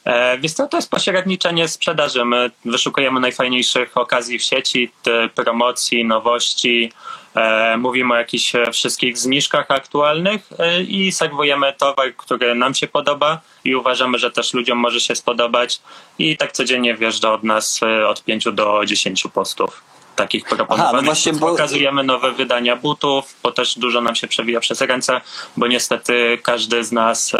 E, 0.04 0.38
Wiesz 0.38 0.52
co, 0.52 0.68
to 0.68 0.76
jest 0.76 0.90
pośredniczenie 0.90 1.68
sprzedaży. 1.68 2.24
My 2.24 2.50
wyszukujemy 2.64 3.20
najfajniejszych 3.20 3.96
okazji 3.96 4.38
w 4.38 4.42
sieci, 4.42 4.92
promocji, 5.34 6.04
nowości. 6.04 6.92
E, 7.34 7.76
mówimy 7.76 8.14
o 8.14 8.16
jakichś 8.16 8.54
e, 8.54 8.72
wszystkich 8.72 9.18
zniżkach 9.18 9.66
aktualnych 9.68 10.48
e, 10.58 10.82
i 10.82 11.12
serwujemy 11.12 11.72
towar, 11.78 12.16
który 12.16 12.54
nam 12.54 12.74
się 12.74 12.86
podoba 12.86 13.40
i 13.64 13.74
uważamy, 13.74 14.18
że 14.18 14.30
też 14.30 14.54
ludziom 14.54 14.78
może 14.78 15.00
się 15.00 15.16
spodobać. 15.16 15.80
I 16.18 16.36
tak 16.36 16.52
codziennie 16.52 16.94
wjeżdża 16.94 17.32
od 17.32 17.42
nas 17.42 17.80
od 18.08 18.24
5 18.24 18.44
do 18.52 18.80
10 18.86 19.24
postów 19.34 19.82
takich 20.16 20.44
proponowanych. 20.44 20.92
no 21.00 21.02
właśnie, 21.02 21.32
bo- 21.32 21.50
Pokazujemy 21.50 22.04
nowe 22.04 22.32
wydania 22.32 22.76
butów, 22.76 23.36
bo 23.42 23.52
też 23.52 23.78
dużo 23.78 24.00
nam 24.00 24.14
się 24.14 24.28
przewija 24.28 24.60
przez 24.60 24.80
ręce, 24.80 25.20
bo 25.56 25.66
niestety 25.66 26.38
każdy 26.42 26.84
z 26.84 26.92
nas 26.92 27.32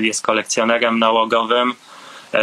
jest 0.00 0.22
kolekcjonerem 0.22 0.98
nałogowym 0.98 1.74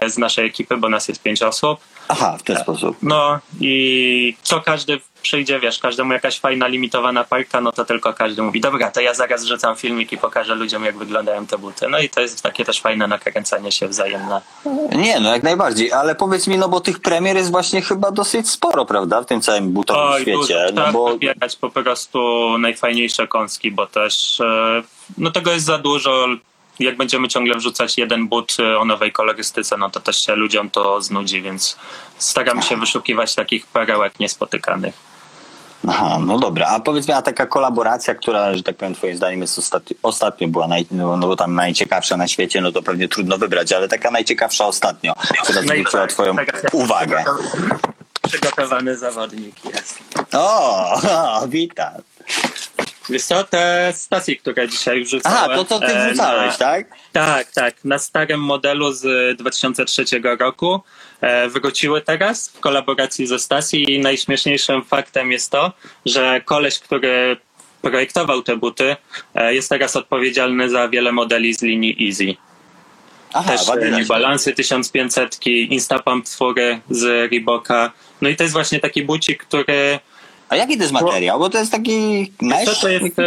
z 0.07 0.17
naszej 0.17 0.45
ekipy, 0.45 0.77
bo 0.77 0.89
nas 0.89 1.07
jest 1.07 1.23
pięć 1.23 1.41
osób. 1.41 1.79
Aha, 2.07 2.37
w 2.39 2.43
ten 2.43 2.57
sposób. 2.57 2.97
No 3.01 3.39
i 3.59 4.35
co 4.43 4.61
każdy 4.61 4.99
przyjdzie, 5.21 5.59
wiesz, 5.59 5.79
każdemu 5.79 6.13
jakaś 6.13 6.39
fajna, 6.39 6.67
limitowana 6.67 7.23
parka, 7.23 7.61
no 7.61 7.71
to 7.71 7.85
tylko 7.85 8.13
każdy 8.13 8.41
mówi, 8.41 8.61
dobra, 8.61 8.91
to 8.91 9.01
ja 9.01 9.13
zaraz 9.13 9.43
rzucam 9.43 9.75
filmik 9.75 10.11
i 10.11 10.17
pokażę 10.17 10.55
ludziom, 10.55 10.85
jak 10.85 10.97
wyglądają 10.97 11.47
te 11.47 11.57
buty. 11.57 11.89
No 11.89 11.99
i 11.99 12.09
to 12.09 12.21
jest 12.21 12.41
takie 12.41 12.65
też 12.65 12.81
fajne 12.81 13.07
nakręcanie 13.07 13.71
się 13.71 13.87
wzajemne. 13.87 14.41
Nie, 14.95 15.19
no 15.19 15.29
jak 15.33 15.43
najbardziej, 15.43 15.93
ale 15.93 16.15
powiedz 16.15 16.47
mi, 16.47 16.57
no 16.57 16.69
bo 16.69 16.79
tych 16.79 16.99
premier 16.99 17.37
jest 17.37 17.51
właśnie 17.51 17.81
chyba 17.81 18.11
dosyć 18.11 18.49
sporo, 18.49 18.85
prawda, 18.85 19.21
w 19.21 19.25
tym 19.25 19.41
całym 19.41 19.71
butowym 19.71 20.03
Oj, 20.03 20.21
świecie. 20.21 20.37
dużo. 20.37 20.53
No 20.63 20.71
Trzeba 20.71 20.91
bo 20.91 21.09
wybierać 21.09 21.55
po 21.55 21.69
prostu 21.69 22.19
najfajniejsze 22.57 23.27
kąski, 23.27 23.71
bo 23.71 23.87
też 23.87 24.39
e, 24.39 24.83
no 25.17 25.31
tego 25.31 25.51
jest 25.51 25.65
za 25.65 25.77
dużo. 25.77 26.27
Jak 26.79 26.97
będziemy 26.97 27.27
ciągle 27.27 27.55
wrzucać 27.55 27.97
jeden 27.97 28.27
but 28.27 28.57
e, 28.59 28.79
o 28.79 28.85
nowej 28.85 29.11
kolorystyce, 29.11 29.77
no 29.77 29.89
to 29.89 29.99
też 29.99 30.25
się 30.25 30.35
ludziom 30.35 30.69
to 30.69 31.01
znudzi, 31.01 31.41
więc 31.41 31.77
staram 32.17 32.61
się 32.61 32.77
wyszukiwać 32.77 33.35
takich 33.35 33.67
perełek 33.67 34.19
niespotykanych. 34.19 35.07
Aha, 35.87 36.19
no 36.25 36.39
dobra, 36.39 36.67
a 36.67 36.79
powiedz 36.79 37.07
mi, 37.07 37.13
a 37.13 37.21
taka 37.21 37.45
kolaboracja, 37.45 38.15
która, 38.15 38.55
że 38.55 38.63
tak 38.63 38.75
powiem, 38.75 38.95
twoim 38.95 39.17
zdaniem 39.17 39.41
jest 39.41 39.59
ostatnio, 39.59 39.95
ostatnio 40.03 40.47
była, 40.47 40.67
naj, 40.67 40.85
no, 40.91 41.17
no 41.17 41.35
tam 41.35 41.55
najciekawsza 41.55 42.17
na 42.17 42.27
świecie, 42.27 42.61
no 42.61 42.71
to 42.71 42.81
pewnie 42.81 43.07
trudno 43.07 43.37
wybrać, 43.37 43.73
ale 43.73 43.87
taka 43.87 44.11
najciekawsza 44.11 44.65
ostatnio, 44.65 45.13
która 45.43 45.61
zwróciła 45.61 46.07
twoją 46.07 46.35
uwagę. 46.71 47.23
Przygotowany 48.27 48.97
zawodnik 48.97 49.65
jest. 49.65 49.99
O, 50.33 51.01
witam. 51.47 51.93
Wiesz 53.09 53.23
co, 53.23 53.43
te 53.43 53.93
stacje, 53.95 54.35
które 54.35 54.69
dzisiaj 54.69 55.03
wrzucałem... 55.03 55.37
Aha, 55.37 55.55
to 55.55 55.65
co 55.65 55.79
ty 55.79 55.85
e, 55.85 56.07
wrzucałeś, 56.09 56.51
na- 56.51 56.57
tak? 56.65 56.87
Tak, 57.11 57.51
tak. 57.51 57.85
Na 57.85 57.99
starym 57.99 58.39
modelu 58.39 58.91
z 58.93 59.37
2003 59.37 60.05
roku 60.39 60.81
e, 61.21 61.49
wróciły 61.49 62.01
teraz 62.01 62.49
w 62.49 62.59
kolaboracji 62.59 63.27
ze 63.27 63.39
stacji 63.39 63.93
i 63.93 63.99
najśmieszniejszym 63.99 64.83
faktem 64.83 65.31
jest 65.31 65.51
to, 65.51 65.71
że 66.05 66.41
koleś, 66.45 66.79
który 66.79 67.37
projektował 67.81 68.41
te 68.43 68.55
buty, 68.57 68.95
e, 69.35 69.53
jest 69.53 69.69
teraz 69.69 69.95
odpowiedzialny 69.95 70.69
za 70.69 70.89
wiele 70.89 71.11
modeli 71.11 71.53
z 71.53 71.61
linii 71.61 72.07
Easy. 72.07 72.35
Aha, 73.33 73.51
Też. 73.57 73.67
New 73.91 74.07
Balance 74.07 74.53
1500, 74.53 75.47
Instapump 75.47 76.25
4 76.25 76.79
z 76.89 77.31
Reeboka. 77.31 77.91
No 78.21 78.29
i 78.29 78.35
to 78.35 78.43
jest 78.43 78.53
właśnie 78.53 78.79
taki 78.79 79.03
bucik, 79.03 79.43
który 79.43 79.99
A 80.49 80.55
jaki 80.55 80.77
to 80.77 80.83
jest 80.83 80.93
materiał? 80.93 81.39
Bo 81.39 81.49
to 81.49 81.57
jest 81.57 81.71
taki 81.71 82.27
co 82.39 82.45
mesh? 82.45 82.79
to 82.79 82.89
jest 82.89 83.19
e, 83.19 83.23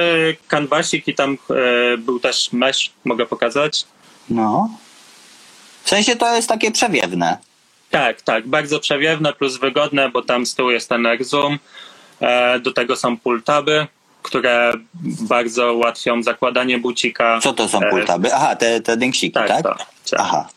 kanwasik 0.49 1.09
i 1.09 1.15
tam 1.15 1.39
e, 1.51 1.99
był 1.99 2.21
też 2.21 2.53
mesh, 2.53 2.91
mogę 3.05 3.27
pokazać. 3.27 3.85
No. 4.31 4.69
W 5.83 5.89
sensie 5.89 6.17
to 6.17 6.35
jest 6.37 6.49
takie 6.49 6.71
przewiewne. 6.71 7.39
Tak, 7.91 8.23
tak, 8.23 8.49
bardzo 8.49 8.81
przewiewne 8.81 9.33
plus 9.33 9.57
wygodne, 9.57 10.11
bo 10.11 10.23
tam 10.23 10.47
z 10.47 10.55
tyłu 10.55 10.71
jest 10.71 10.89
ten 10.89 11.07
Zoom. 11.21 11.59
E, 12.21 12.61
do 12.61 12.73
tego 12.73 12.97
są 12.97 13.17
pultaby, 13.19 13.87
które 14.23 14.73
bardzo 15.21 15.75
ułatwią 15.75 16.23
zakładanie 16.23 16.79
bucika. 16.79 17.39
Co 17.43 17.53
to 17.53 17.69
są 17.69 17.81
E, 17.81 17.91
pultaby? 17.91 18.35
Aha, 18.35 18.57
te, 18.57 18.81
te 18.81 18.97
dynksiki, 18.97 19.33
Tak, 19.33 19.49
tak? 19.49 19.63
to, 19.63 19.75
tak. 19.75 19.87
Aha. 20.19 20.49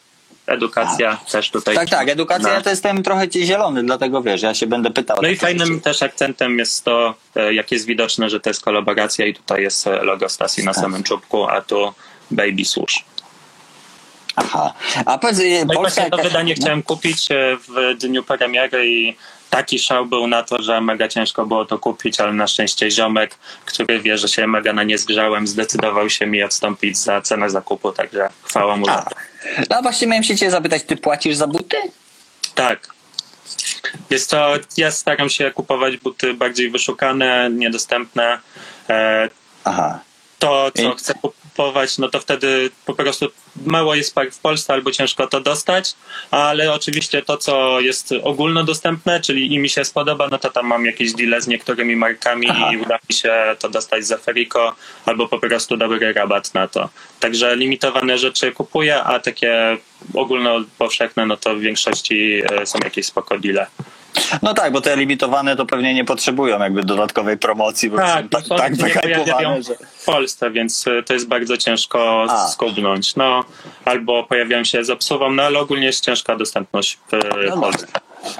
Edukacja 0.47 1.17
też 1.31 1.51
tutaj. 1.51 1.75
Tak, 1.75 1.89
tak, 1.89 2.09
edukacja 2.09 2.47
Na- 2.49 2.53
ja 2.55 2.61
to 2.61 2.69
jestem 2.69 3.03
trochę 3.03 3.29
ci 3.29 3.45
zielony, 3.45 3.83
dlatego 3.83 4.21
wiesz, 4.21 4.41
ja 4.41 4.53
się 4.53 4.67
będę 4.67 4.91
pytał. 4.91 5.17
No 5.21 5.27
i 5.27 5.35
fajnym 5.35 5.67
rzeczy. 5.67 5.81
też 5.81 6.03
akcentem 6.03 6.59
jest 6.59 6.83
to, 6.85 7.15
e, 7.35 7.53
jak 7.53 7.71
jest 7.71 7.85
widoczne, 7.85 8.29
że 8.29 8.39
to 8.39 8.49
jest 8.49 8.61
kolaboracja 8.63 9.25
i 9.25 9.33
tutaj 9.33 9.61
jest 9.61 9.87
e, 9.87 10.03
logo 10.03 10.29
Stasi 10.29 10.63
na 10.63 10.73
Tak. 10.73 10.83
samym 10.83 11.03
czubku, 11.03 11.47
a 11.49 11.61
tu 11.61 11.93
Baby 12.31 12.65
Służ. 12.65 13.05
Aha. 14.35 14.73
A 15.05 15.17
powiedz, 15.17 15.39
e, 15.39 15.65
No 15.65 15.73
Polska 15.73 15.81
właśnie 15.81 16.03
to 16.11 16.17
jakaś- 16.17 16.31
wydanie 16.31 16.55
chciałem 16.55 16.83
kupić 16.83 17.31
e, 17.31 17.35
w 17.67 17.97
dniu 17.97 18.23
premiery 18.23 18.87
i 18.87 19.15
taki 19.49 19.79
szał 19.79 20.05
był 20.05 20.27
na 20.27 20.43
to, 20.43 20.61
że 20.61 20.81
mega 20.81 21.07
ciężko 21.07 21.45
było 21.45 21.65
to 21.65 21.79
kupić, 21.79 22.19
ale 22.19 22.33
na 22.33 22.47
szczęście 22.47 22.91
ziomek, 22.91 23.37
który 23.65 23.99
wie, 23.99 24.17
że 24.17 24.27
się 24.27 24.47
mega 24.47 24.73
na 24.73 24.83
nie 24.83 24.97
zgrzałem, 24.97 25.47
zdecydował 25.47 26.09
się 26.09 26.25
mi 26.25 26.43
odstąpić 26.43 26.97
za 26.97 27.21
cenę 27.21 27.49
zakupu, 27.49 27.91
także 27.91 28.29
chwała 28.43 28.75
mu 28.77 28.85
za 28.85 28.93
A. 28.93 29.01
to. 29.01 29.15
No 29.69 29.81
właśnie 29.81 30.07
miałem 30.07 30.23
się 30.23 30.37
cię 30.37 30.51
zapytać, 30.51 30.83
ty 30.83 30.97
płacisz 30.97 31.35
za 31.35 31.47
buty? 31.47 31.77
Tak. 32.55 32.93
Jest 34.09 34.29
to, 34.29 34.53
ja 34.77 34.91
staram 34.91 35.29
się 35.29 35.51
kupować 35.51 35.97
buty 35.97 36.33
bardziej 36.33 36.69
wyszukane, 36.69 37.49
niedostępne. 37.51 38.39
E, 38.89 39.29
Aha. 39.63 39.99
To, 40.43 40.71
co 40.75 40.93
I- 40.93 40.95
chcę 40.95 41.13
kupować, 41.13 41.97
no 41.97 42.09
to 42.09 42.19
wtedy 42.19 42.69
po 42.85 42.93
prostu 42.93 43.27
mało 43.65 43.95
jest 43.95 44.15
par 44.15 44.31
w 44.31 44.39
Polsce 44.39 44.73
albo 44.73 44.91
ciężko 44.91 45.27
to 45.27 45.41
dostać, 45.41 45.93
ale 46.31 46.73
oczywiście 46.73 47.21
to, 47.21 47.37
co 47.37 47.79
jest 47.79 48.13
ogólnodostępne, 48.23 49.21
czyli 49.21 49.53
i 49.53 49.59
mi 49.59 49.69
się 49.69 49.85
spodoba, 49.85 50.27
no 50.31 50.37
to 50.37 50.49
tam 50.49 50.67
mam 50.67 50.85
jakieś 50.85 51.13
deale 51.13 51.41
z 51.41 51.47
niektórymi 51.47 51.95
markami 51.95 52.47
Aha. 52.49 52.69
i 52.73 52.77
uda 52.77 52.99
mi 53.09 53.15
się 53.15 53.33
to 53.59 53.69
dostać 53.69 54.05
za 54.05 54.17
Ferico 54.17 54.75
albo 55.05 55.27
po 55.27 55.39
prostu 55.39 55.77
dobry 55.77 56.13
rabat 56.13 56.53
na 56.53 56.67
to. 56.67 56.89
Także 57.19 57.55
limitowane 57.55 58.17
rzeczy 58.17 58.51
kupuję, 58.51 59.03
a 59.03 59.19
takie 59.19 59.77
ogólnopowszechne, 60.13 61.25
no 61.25 61.37
to 61.37 61.55
w 61.55 61.59
większości 61.59 62.41
e, 62.61 62.65
są 62.65 62.79
jakieś 62.83 63.05
spoko 63.05 63.39
deale. 63.39 63.67
No 64.41 64.53
tak, 64.53 64.73
bo 64.73 64.81
te 64.81 64.97
limitowane 64.97 65.55
to 65.55 65.65
pewnie 65.65 65.93
nie 65.93 66.05
potrzebują 66.05 66.59
jakby 66.59 66.83
dodatkowej 66.83 67.37
promocji, 67.37 67.89
bo 67.89 67.97
Tak, 67.97 68.21
są 68.23 68.27
bo 68.29 68.37
tak, 68.37 68.45
są 68.47 68.57
tak 68.57 68.77
pojawiają 68.77 69.23
wyhypowane, 69.23 69.63
że... 69.63 69.75
w 69.97 70.05
Polsce, 70.05 70.51
więc 70.51 70.87
y, 70.87 71.03
to 71.05 71.13
jest 71.13 71.27
bardzo 71.27 71.57
ciężko 71.57 72.25
A. 72.29 72.47
skubnąć. 72.47 73.15
No, 73.15 73.43
albo 73.85 74.23
pojawiają 74.23 74.63
się 74.63 74.83
z 74.83 74.89
obsługą, 74.89 75.31
no 75.31 75.43
ale 75.43 75.59
ogólnie 75.59 75.85
jest 75.85 76.03
ciężka 76.05 76.35
dostępność 76.35 76.99
w 77.11 77.17
No 77.49 77.61
Polsce. 77.61 77.87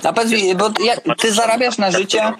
A 0.04 0.14
powiedz 0.14 0.32
mi, 0.44 0.56
bo 0.56 0.70
ty 1.18 1.32
zarabiasz 1.32 1.78
na 1.78 1.92
życie, 1.92 2.34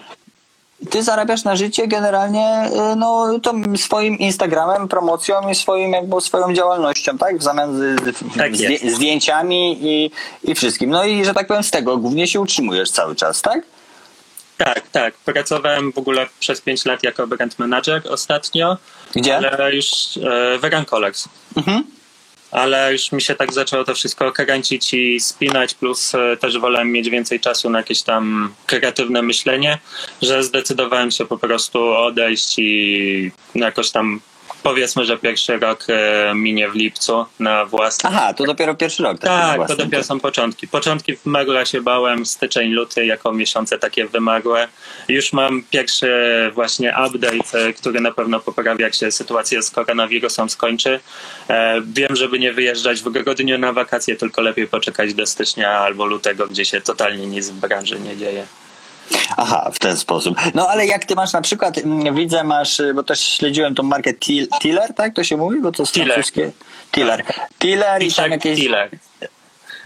ty 0.90 1.02
zarabiasz 1.02 1.44
na 1.44 1.56
życie 1.56 1.88
generalnie 1.88 2.70
y, 2.92 2.96
no, 2.96 3.38
to 3.42 3.52
swoim 3.76 4.18
Instagramem, 4.18 4.88
promocją 4.88 5.48
i 5.50 5.54
swoim 5.54 5.92
jakby 5.92 6.20
swoją 6.20 6.52
działalnością, 6.54 7.18
tak? 7.18 7.38
W 7.38 7.42
zamian 7.42 7.76
z, 7.76 8.00
z, 8.00 8.36
Tak 8.36 8.60
jest. 8.60 8.84
zdjęciami 8.94 9.78
i, 9.80 10.10
i 10.44 10.54
wszystkim. 10.54 10.90
No 10.90 11.04
i 11.04 11.24
że 11.24 11.34
tak 11.34 11.46
powiem 11.46 11.62
z 11.62 11.70
tego 11.70 11.96
głównie 11.96 12.26
się 12.26 12.40
utrzymujesz 12.40 12.90
cały 12.90 13.16
czas, 13.16 13.42
tak? 13.42 13.60
Tak, 14.56 14.82
tak. 14.92 15.14
Pracowałem 15.14 15.92
w 15.92 15.98
ogóle 15.98 16.26
przez 16.38 16.60
5 16.60 16.84
lat 16.84 17.02
jako 17.02 17.26
brand 17.26 17.58
manager 17.58 18.02
ostatnio, 18.10 18.76
Gdzie? 19.14 19.36
ale 19.36 19.74
już 19.74 19.86
e, 20.16 20.58
Vegan 20.58 20.84
Colors. 20.84 21.28
Mhm. 21.56 21.84
Ale 22.54 22.92
już 22.92 23.12
mi 23.12 23.22
się 23.22 23.34
tak 23.34 23.52
zaczęło 23.52 23.84
to 23.84 23.94
wszystko 23.94 24.32
kręcić 24.32 24.94
i 24.94 25.20
spinać, 25.20 25.74
plus 25.74 26.14
e, 26.14 26.36
też 26.36 26.58
wolałem 26.58 26.92
mieć 26.92 27.10
więcej 27.10 27.40
czasu 27.40 27.70
na 27.70 27.78
jakieś 27.78 28.02
tam 28.02 28.54
kreatywne 28.66 29.22
myślenie, 29.22 29.78
że 30.22 30.44
zdecydowałem 30.44 31.10
się 31.10 31.26
po 31.26 31.38
prostu 31.38 31.92
odejść 31.92 32.58
i 32.58 33.30
jakoś 33.54 33.90
tam 33.90 34.20
powiedzmy, 34.64 35.04
że 35.04 35.18
pierwszy 35.18 35.58
rok 35.58 35.86
e, 35.88 36.32
minie 36.34 36.68
w 36.68 36.74
lipcu 36.74 37.26
na 37.38 37.64
własny. 37.64 38.10
Aha, 38.12 38.34
to 38.34 38.44
dopiero 38.44 38.74
pierwszy 38.74 39.02
rok. 39.02 39.18
taki 39.18 39.34
Tak, 39.34 39.68
to 39.68 39.76
dopiero 39.76 40.04
są 40.04 40.20
początki. 40.20 40.68
Początki 40.68 41.16
w 41.16 41.26
mega 41.26 41.64
się 41.64 41.80
bałem, 41.80 42.26
styczeń, 42.26 42.70
luty 42.70 43.06
jako 43.06 43.32
miesiące 43.32 43.78
takie 43.78 44.06
wymagłe. 44.06 44.68
Już 45.08 45.32
mam 45.32 45.62
pierwszy 45.70 46.10
właśnie 46.54 46.94
update, 47.06 47.68
e, 47.68 47.72
który 47.72 48.00
na 48.00 48.12
pewno 48.12 48.40
poprawi, 48.40 48.82
jak 48.82 48.94
się 48.94 49.12
sytuacja 49.12 49.62
z 49.62 49.70
koronawirusem 49.70 50.50
skończy. 50.50 51.00
E, 51.48 51.82
Wiem, 51.86 52.16
żeby 52.16 52.38
nie 52.38 52.52
wyjeżdżać 52.52 53.00
w 53.00 53.08
grudniu 53.10 53.58
na 53.58 53.72
wakacje, 53.72 54.16
tylko 54.16 54.42
lepiej 54.42 54.68
poczekać 54.68 55.14
do 55.14 55.26
stycznia 55.26 55.70
albo 55.70 56.06
lutego, 56.06 56.46
gdzie 56.48 56.64
się 56.64 56.80
totalnie 56.80 57.26
nic 57.26 57.50
w 57.50 57.60
branży 57.60 58.00
nie 58.00 58.16
dzieje. 58.16 58.46
Aha, 59.36 59.70
w 59.74 59.78
ten 59.78 59.96
sposób. 59.96 60.36
No 60.54 60.68
ale 60.68 60.86
jak 60.86 61.04
ty 61.04 61.14
masz 61.14 61.32
na 61.32 61.42
przykład, 61.42 61.78
mm, 61.78 62.14
widzę, 62.14 62.44
masz, 62.44 62.82
bo 62.94 63.02
też 63.02 63.20
śledziłem 63.20 63.74
tą 63.74 63.82
markę 63.82 64.10
Til- 64.12 64.46
Tiller, 64.62 64.94
tak 64.94 65.14
to 65.14 65.24
się 65.24 65.36
mówi? 65.36 65.60
Bo 65.60 65.72
to 65.72 65.82
jest 65.82 65.92
Tiller. 65.94 66.08
francuskie. 66.14 66.50
Tiller. 66.92 67.24
Tiller 67.58 68.02
i 68.02 68.12
tam 68.12 68.30
jakieś... 68.30 68.60
dealer. 68.60 68.90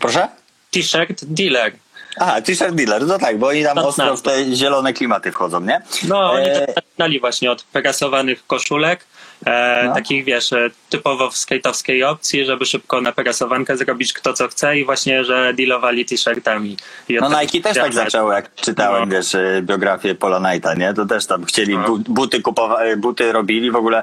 Proszę? 0.00 0.28
T-shirt 0.70 1.24
dealer. 1.24 1.72
Aha, 2.20 2.40
t-shirt 2.42 2.74
dealer, 2.74 3.06
no 3.06 3.18
tak, 3.18 3.38
bo 3.38 3.46
oni 3.48 3.62
tam 3.64 3.76
To 3.76 3.88
ostro 3.88 4.16
w 4.16 4.22
te 4.22 4.56
zielone 4.56 4.92
klimaty 4.92 5.32
wchodzą, 5.32 5.60
nie? 5.60 5.82
No, 6.08 6.32
oni 6.32 6.48
E, 6.48 6.66
zaczynali 6.74 7.20
właśnie 7.20 7.50
od 7.52 7.62
prasowanych 7.62 8.46
koszulek, 8.46 9.04
e, 9.46 9.82
No. 9.86 9.94
takich 9.94 10.24
wiesz, 10.24 10.52
e, 10.52 10.70
typowo 10.90 11.30
w 11.30 11.34
skate'owskiej 11.34 12.04
opcji, 12.04 12.44
żeby 12.44 12.66
szybko 12.66 13.00
na 13.00 13.12
prasowankę 13.12 13.76
zrobić 13.76 14.12
kto 14.12 14.32
co 14.32 14.48
chce 14.48 14.78
i 14.78 14.84
właśnie, 14.84 15.24
że 15.24 15.54
dealowali 15.54 16.04
t-shirtami. 16.04 16.76
No 17.10 17.28
tego 17.30 17.40
Nike 17.40 17.60
też 17.60 17.76
tak 17.76 17.94
zaczęło, 17.94 18.32
jak 18.32 18.54
czytałem, 18.54 19.08
No. 19.08 19.16
wiesz, 19.16 19.34
y, 19.34 19.62
biografię 19.62 20.14
Paula 20.14 20.40
Knighta, 20.50 20.74
nie? 20.74 20.94
To 20.94 21.06
też 21.06 21.26
tam 21.26 21.44
chcieli, 21.44 21.78
No. 21.78 21.84
bu- 21.88 21.98
buty 21.98 22.40
kupowa- 22.40 22.86
y, 22.86 22.96
buty 22.96 23.32
robili, 23.32 23.70
w 23.70 23.76
ogóle 23.76 24.02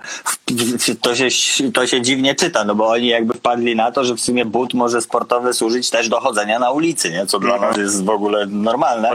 to 1.02 1.16
się, 1.16 1.28
to 1.74 1.88
się 1.88 2.02
dziwnie 2.02 2.36
czyta, 2.36 2.64
no 2.66 2.76
bo 2.76 2.88
oni 2.88 3.08
jakby 3.08 3.34
wpadli 3.34 3.76
na 3.76 3.92
to, 3.92 4.04
że 4.06 4.16
w 4.16 4.22
sumie 4.22 4.46
but 4.46 4.74
może 4.74 5.02
sportowy 5.02 5.54
służyć 5.54 5.90
też 5.90 6.10
do 6.10 6.20
chodzenia 6.20 6.60
na 6.60 6.72
ulicy, 6.72 7.12
nie? 7.12 7.26
Co 7.26 7.40
dla 7.40 7.56
No. 7.56 7.62
nas 7.62 7.78
jest 7.78 8.06
w 8.06 8.10
ogóle 8.10 8.46
normalne. 8.46 9.12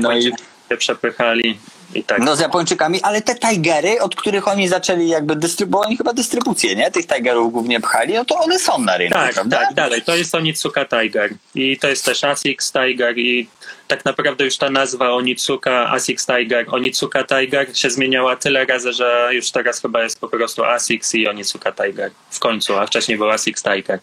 No 0.00 0.12
i, 0.18 0.32
przepychali 0.78 1.58
tak. 2.02 2.18
no 2.18 2.36
z 2.36 2.40
Japończykami, 2.40 3.02
ale 3.02 3.22
te 3.22 3.34
Tigery, 3.34 4.00
od 4.00 4.16
których 4.16 4.48
oni 4.48 4.68
zaczęli 4.68 5.08
jakby 5.08 5.36
dystrybuować, 5.36 5.74
bo 5.74 5.88
oni 5.88 5.96
chyba 5.96 6.12
dystrybucję, 6.12 6.76
nie? 6.76 6.90
Tych 6.90 7.06
Tigerów 7.06 7.52
głównie 7.52 7.80
pchali, 7.80 8.14
no 8.14 8.24
to 8.24 8.38
one 8.38 8.58
są 8.58 8.78
na 8.78 8.96
rynku, 8.96 9.14
tak, 9.14 9.34
prawda? 9.34 9.58
tak, 9.58 9.74
dalej. 9.74 10.02
To 10.02 10.16
jest 10.16 10.34
Onitsuka 10.34 10.84
Tiger 10.84 11.30
i 11.54 11.78
to 11.78 11.88
jest 11.88 12.04
też 12.04 12.24
Asics 12.24 12.72
Tiger 12.72 13.18
i 13.18 13.48
tak 13.88 14.04
naprawdę 14.04 14.44
już 14.44 14.56
ta 14.56 14.70
nazwa 14.70 15.10
Onitsuka, 15.10 15.90
Asics 15.90 16.26
Tiger, 16.26 16.66
Onitsuka 16.68 17.24
Tiger 17.24 17.78
się 17.78 17.90
zmieniała 17.90 18.36
tyle 18.36 18.64
razy, 18.64 18.92
że 18.92 19.28
już 19.32 19.50
teraz 19.50 19.80
chyba 19.80 20.02
jest 20.02 20.20
po 20.20 20.28
prostu 20.28 20.64
Asics 20.64 21.14
i 21.14 21.28
Onitsuka 21.28 21.72
Tiger 21.72 22.10
w 22.30 22.38
końcu, 22.38 22.76
a 22.78 22.86
wcześniej 22.86 23.18
był 23.18 23.30
Asics 23.30 23.62
Tiger. 23.62 23.98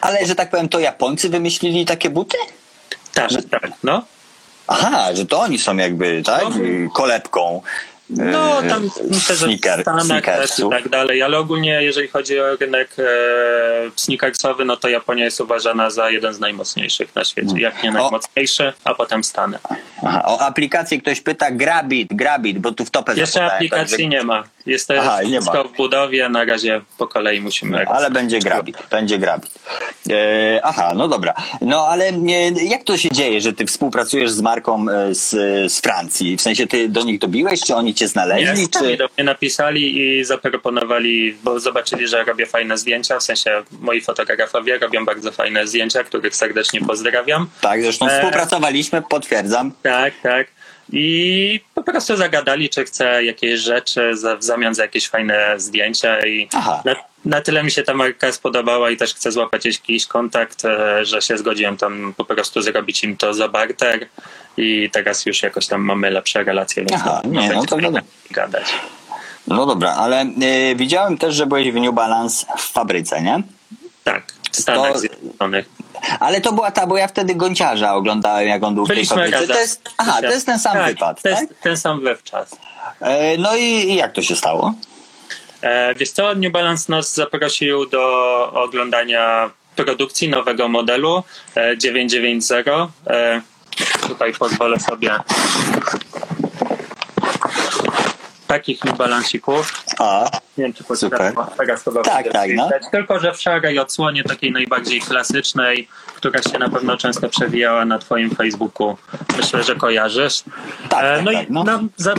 Ale, 0.00 0.26
że 0.26 0.34
tak 0.34 0.50
powiem, 0.50 0.68
to 0.68 0.78
Japońcy 0.78 1.28
wymyślili 1.28 1.84
takie 1.84 2.10
buty? 2.10 2.36
Tak, 3.14 3.30
tak, 3.50 3.70
no. 3.82 4.04
Aha, 4.66 5.14
że 5.14 5.26
to 5.26 5.40
oni 5.40 5.58
są 5.58 5.76
jakby, 5.76 6.22
tak? 6.22 6.42
No. 6.42 6.90
Kolebką. 6.90 7.62
No, 8.10 8.64
e, 8.64 8.68
tam 8.68 8.90
myślę, 9.10 9.36
że 9.36 9.46
sneaker, 9.46 9.80
Stanach 9.80 10.22
i 10.58 10.70
tak 10.70 10.88
dalej, 10.88 11.22
ale 11.22 11.38
ogólnie 11.38 11.82
jeżeli 11.82 12.08
chodzi 12.08 12.40
o 12.40 12.56
rynek 12.56 12.96
e, 12.98 13.04
sneakersowy, 13.96 14.64
no 14.64 14.76
to 14.76 14.88
Japonia 14.88 15.24
jest 15.24 15.40
uważana 15.40 15.90
za 15.90 16.10
jeden 16.10 16.34
z 16.34 16.40
najmocniejszych 16.40 17.14
na 17.14 17.24
świecie, 17.24 17.60
jak 17.60 17.82
nie 17.82 17.90
najmocniejszy, 17.90 18.72
a 18.84 18.94
potem 18.94 19.24
Stany. 19.24 19.58
Aha, 20.02 20.22
o 20.26 20.40
aplikację 20.40 21.00
ktoś 21.00 21.20
pyta, 21.20 21.50
Grabit, 21.50 22.08
Grabit, 22.14 22.58
bo 22.58 22.72
tu 22.72 22.84
w 22.84 22.90
topę 22.90 23.14
Jeszcze 23.14 23.32
zapytałem, 23.32 23.56
aplikacji 23.56 24.08
nie 24.08 24.22
ma. 24.22 24.44
Jest 24.66 24.88
to 24.88 24.94
Aha, 24.98 25.22
nie 25.22 25.28
wszystko 25.30 25.62
ma. 25.64 25.64
w 25.64 25.72
budowie, 25.76 26.28
na 26.28 26.44
razie 26.44 26.80
po 26.98 27.06
kolei 27.08 27.40
musimy... 27.40 27.88
Ale 27.88 28.10
będzie 28.10 28.38
Grabit, 28.38 28.76
będzie 28.90 29.18
Grabit. 29.18 29.50
E, 30.10 30.60
aha, 30.62 30.92
no 30.96 31.08
dobra. 31.08 31.34
No 31.60 31.86
ale 31.88 32.04
e, 32.08 32.50
jak 32.64 32.84
to 32.84 32.96
się 32.96 33.08
dzieje, 33.12 33.40
że 33.40 33.52
ty 33.52 33.66
współpracujesz 33.66 34.30
z 34.30 34.40
marką 34.40 34.86
e, 34.90 35.14
z, 35.14 35.30
z 35.72 35.80
Francji? 35.80 36.36
W 36.36 36.42
sensie 36.42 36.66
ty 36.66 36.88
do 36.88 37.02
nich 37.02 37.18
dobiłeś, 37.18 37.60
czy 37.60 37.74
oni 37.74 37.94
cię 37.94 38.04
Nie, 38.04 38.08
znaleźli? 38.08 38.68
sami 38.72 38.88
Czy... 38.90 38.96
do 38.96 39.08
mnie 39.16 39.24
napisali 39.24 39.98
i 39.98 40.24
zaproponowali, 40.24 41.36
bo 41.44 41.60
zobaczyli, 41.60 42.08
że 42.08 42.24
robię 42.24 42.46
fajne 42.46 42.78
zdjęcia, 42.78 43.18
w 43.18 43.22
sensie 43.22 43.62
moi 43.80 44.00
fotografowie 44.00 44.78
robią 44.78 45.04
bardzo 45.04 45.32
fajne 45.32 45.66
zdjęcia, 45.66 46.04
których 46.04 46.36
serdecznie 46.36 46.80
pozdrawiam. 46.80 47.46
Tak, 47.60 47.82
zresztą 47.82 48.06
E, 48.08 48.16
współpracowaliśmy, 48.16 49.02
potwierdzam. 49.02 49.72
Tak, 49.82 50.14
tak. 50.22 50.46
I 50.92 51.60
po 51.74 51.82
prostu 51.82 52.16
zagadali, 52.16 52.68
czy 52.68 52.84
chcę 52.84 53.24
jakieś 53.24 53.60
rzeczy 53.60 54.16
za, 54.16 54.36
w 54.36 54.42
zamian 54.42 54.74
za 54.74 54.82
jakieś 54.82 55.08
fajne 55.08 55.54
zdjęcia 55.56 56.26
i 56.26 56.48
na, 56.84 56.96
na 57.24 57.40
tyle 57.40 57.62
mi 57.62 57.70
się 57.70 57.82
ta 57.82 57.94
marka 57.94 58.32
spodobała 58.32 58.90
i 58.90 58.96
też 58.96 59.14
chcę 59.14 59.32
złapać 59.32 59.66
jakiś 59.66 60.06
kontakt, 60.06 60.64
e, 60.64 61.04
że 61.04 61.22
się 61.22 61.38
zgodziłem 61.38 61.76
tam 61.76 62.14
po 62.16 62.24
prostu 62.24 62.62
zrobić 62.62 63.04
im 63.04 63.16
to 63.16 63.34
za 63.34 63.48
barter 63.48 64.06
i 64.56 64.90
teraz 64.92 65.26
już 65.26 65.42
jakoś 65.42 65.66
tam 65.66 65.80
mamy 65.80 66.10
lepsze 66.10 66.44
relacje, 66.44 66.84
więc 66.84 67.02
Aha, 67.02 67.20
no, 67.24 67.40
nie, 67.40 67.48
no 67.52 67.66
to 67.66 67.76
wiadomo. 67.76 67.98
gadać. 68.30 68.74
No 69.46 69.66
dobra, 69.66 69.94
ale 69.98 70.20
e, 70.20 70.74
widziałem 70.74 71.18
też, 71.18 71.34
że 71.34 71.46
byłeś 71.46 71.72
w 71.72 71.74
New 71.74 71.94
Balance 71.94 72.46
w 72.58 72.72
fabryce, 72.72 73.22
nie? 73.22 73.42
Tak, 74.04 74.32
w 74.56 74.60
Stanach 74.62 74.92
To- 74.92 74.98
Zjednoczonych. 74.98 75.68
Ale 76.20 76.40
to 76.40 76.52
była 76.52 76.70
ta, 76.70 76.86
bo 76.86 76.96
ja 76.96 77.08
wtedy 77.08 77.34
Gonciarza 77.34 77.94
oglądałem, 77.94 78.48
jak 78.48 78.62
on 78.62 78.74
był 78.74 78.86
w 78.86 78.88
tej 78.88 79.04
razem. 79.04 79.48
To 79.48 79.60
jest, 79.60 79.90
aha, 79.98 80.18
to 80.20 80.30
jest 80.30 80.46
ten 80.46 80.58
sam 80.58 80.72
tak, 80.72 80.86
wypad, 80.86 81.22
to 81.22 81.30
tak? 81.30 81.48
ten 81.62 81.76
sam 81.76 82.00
wywczas. 82.00 82.56
E, 83.00 83.38
no 83.38 83.56
i, 83.56 83.62
i 83.62 83.94
jak 83.94 84.12
to 84.12 84.22
się 84.22 84.36
stało? 84.36 84.74
E, 85.62 85.94
wiesz 85.94 86.10
co, 86.10 86.34
New 86.34 86.52
Balance 86.52 86.92
nas 86.92 87.14
zaprosił 87.14 87.86
do 87.86 88.02
oglądania 88.52 89.50
produkcji 89.76 90.28
nowego 90.28 90.68
modelu 90.68 91.22
e, 91.56 91.78
990. 91.78 92.66
E, 93.06 93.40
tutaj 94.08 94.32
pozwolę 94.32 94.80
sobie 94.80 95.10
takich 98.46 98.84
mi 98.84 98.92
balansików. 98.92 99.72
A, 99.98 100.30
Nie 100.58 100.64
wiem, 100.64 100.72
czy 100.72 100.84
Super. 100.96 101.34
potrafię 101.34 101.56
teraz 101.58 101.84
chyba 101.84 102.02
Tak, 102.02 102.32
tak, 102.32 102.50
no. 102.54 102.70
Tylko, 102.92 103.18
że 103.18 103.32
w 103.32 103.40
szarej 103.40 103.78
odsłonie 103.78 104.24
takiej 104.24 104.52
najbardziej 104.52 105.00
klasycznej, 105.00 105.88
która 106.14 106.42
się 106.42 106.58
na 106.58 106.68
pewno 106.68 106.96
często 106.96 107.28
przewijała 107.28 107.84
na 107.84 107.98
twoim 107.98 108.30
Facebooku. 108.30 108.96
Myślę, 109.36 109.62
że 109.62 109.76
kojarzysz. 109.76 110.42
Tak, 110.88 111.04
E, 111.04 111.16
tak, 111.16 111.24
no 111.24 111.32
tak, 111.32 111.48
i 111.48 111.52
no. 111.52 111.64
nam 111.64 111.88
za- 111.96 112.14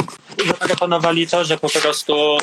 zaproponowali 0.59 1.27
to, 1.27 1.45
że 1.45 1.57
po 1.57 1.69
prostu 1.69 2.37
e, 2.37 2.39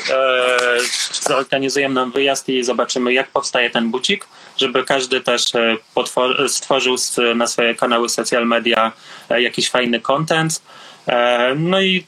zorganizujemy 1.29 1.95
nam 1.95 2.13
wyjazd 2.13 2.49
i 2.49 2.65
zobaczymy, 2.65 3.13
jak 3.13 3.29
powstaje 3.29 3.71
ten 3.71 3.91
bucik, 3.91 4.27
żeby 4.57 4.85
każdy 4.85 5.21
też 5.21 5.55
e, 5.55 5.77
stworzył 6.49 6.97
na 7.35 7.47
swoje 7.47 7.75
kanały 7.75 8.09
social 8.09 8.47
media 8.47 8.93
e, 9.31 9.43
jakiś 9.43 9.71
fajny 9.71 10.01
content. 10.01 10.63
E, 11.07 11.55
no 11.57 11.81
i 11.81 12.07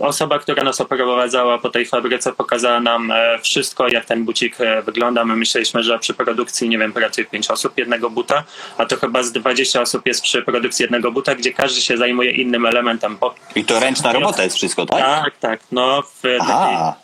osoba, 0.00 0.38
która 0.38 0.64
nas 0.64 0.80
oprowadzała 0.80 1.58
po 1.58 1.70
tej 1.70 1.86
fabryce, 1.86 2.32
pokazała 2.32 2.80
nam 2.80 3.10
e, 3.10 3.38
wszystko, 3.42 3.88
jak 3.88 4.04
ten 4.04 4.24
bucik 4.24 4.60
e, 4.60 4.82
wygląda. 4.82 5.24
My 5.24 5.36
myśleliśmy, 5.36 5.82
że 5.82 5.98
przy 5.98 6.14
produkcji, 6.14 6.68
nie 6.68 6.78
wiem, 6.78 6.92
pracuje 6.92 7.26
5 7.26 7.50
osób 7.50 7.78
jednego 7.78 8.10
buta, 8.10 8.44
a 8.78 8.86
to 8.86 8.96
chyba 8.96 9.22
z 9.22 9.32
20 9.32 9.80
osób 9.80 10.06
jest 10.06 10.22
przy 10.22 10.42
produkcji 10.42 10.82
jednego 10.82 11.12
buta, 11.12 11.34
gdzie 11.34 11.52
każdy 11.52 11.80
się 11.80 11.96
zajmuje 11.96 12.30
innym 12.30 12.66
elementem. 12.66 13.18
I 13.54 13.64
to 13.64 13.80
ręczna 13.80 14.12
robota 14.12 14.44
jest 14.44 14.56
wszystko, 14.56 14.86
tak? 14.86 15.00
tak, 15.00 15.38
tak. 15.38 15.60
No, 15.72 16.02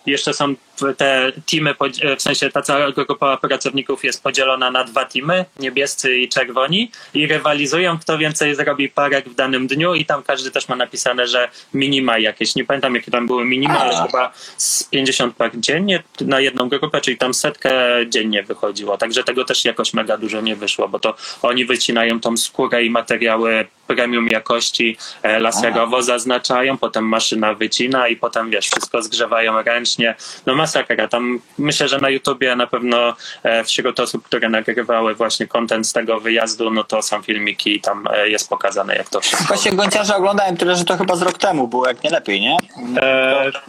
jeszcze 0.06 0.34
są 0.34 0.54
te 0.96 1.32
teamy, 1.50 1.74
w 2.18 2.22
sensie 2.22 2.50
ta 2.50 2.62
cała 2.62 2.92
grupa 2.92 3.36
pracowników 3.36 4.04
jest 4.04 4.22
podzielona 4.22 4.70
na 4.70 4.84
dwa 4.84 5.04
teamy, 5.04 5.44
niebiescy 5.60 6.16
i 6.16 6.28
czerwoni 6.28 6.90
i 7.14 7.26
rywalizują, 7.26 7.98
kto 7.98 8.18
więcej 8.18 8.54
zrobi 8.54 8.88
parek 8.88 9.28
w 9.28 9.34
danym 9.34 9.66
dniu 9.66 9.94
i 9.94 10.04
tam 10.04 10.22
każdy 10.22 10.50
też 10.50 10.68
ma 10.68 10.76
napisane, 10.76 11.26
że 11.26 11.48
minima 11.74 12.18
jakieś, 12.18 12.54
nie 12.54 12.64
pamiętam 12.64 12.94
jakie 12.94 13.10
tam 13.10 13.26
były 13.26 13.44
minima, 13.44 13.78
ale 13.78 14.06
chyba 14.06 14.32
z 14.56 14.84
50 14.84 15.36
par 15.36 15.50
dziennie 15.54 16.02
na 16.20 16.40
jedną 16.40 16.68
grupę, 16.68 17.00
czyli 17.00 17.16
tam 17.18 17.34
setkę 17.34 17.70
dziennie 18.08 18.42
wychodziło, 18.42 18.98
także 18.98 19.24
tego 19.24 19.44
też 19.44 19.64
jakoś 19.64 19.94
mega 19.94 20.16
dużo 20.16 20.40
nie 20.40 20.56
wyszło, 20.56 20.88
bo 20.88 20.98
to 20.98 21.14
oni 21.42 21.64
wycinają 21.64 22.20
tą 22.20 22.36
skórę 22.36 22.84
i 22.84 22.90
materiały 22.90 23.66
premium 23.86 24.26
jakości 24.26 24.96
e, 25.22 25.40
laserowo 25.40 26.02
zaznaczają, 26.02 26.78
potem 26.78 27.08
maszyna 27.08 27.54
wycina 27.54 28.08
i 28.08 28.16
potem 28.16 28.50
wiesz, 28.50 28.66
wszystko 28.66 29.02
zgrzewają 29.02 29.62
ręcznie. 29.62 30.14
No 30.46 30.54
masakra. 30.54 31.08
Tam 31.08 31.40
myślę, 31.58 31.88
że 31.88 31.98
na 31.98 32.10
YouTubie 32.10 32.56
na 32.56 32.66
pewno 32.66 33.16
e, 33.42 33.64
wśród 33.64 34.00
osób, 34.00 34.24
które 34.24 34.48
nagrywały 34.48 35.14
właśnie 35.14 35.46
content 35.46 35.86
z 35.86 35.92
tego 35.92 36.20
wyjazdu, 36.20 36.70
no 36.70 36.84
to 36.84 37.02
są 37.02 37.22
filmiki 37.22 37.76
i 37.76 37.80
tam 37.80 38.08
e, 38.12 38.28
jest 38.28 38.48
pokazane 38.48 38.96
jak 38.96 39.08
to 39.08 39.20
wszystko. 39.20 39.44
Właśnie 39.44 39.72
Gonciarza 39.72 40.16
oglądałem 40.16 40.56
tyle, 40.56 40.76
że 40.76 40.84
to 40.84 40.96
chyba 40.96 41.16
z 41.16 41.22
rok 41.22 41.38
temu 41.38 41.68
było, 41.68 41.88
jak 41.88 42.04
nie 42.04 42.10
lepiej, 42.10 42.40
nie? 42.40 42.56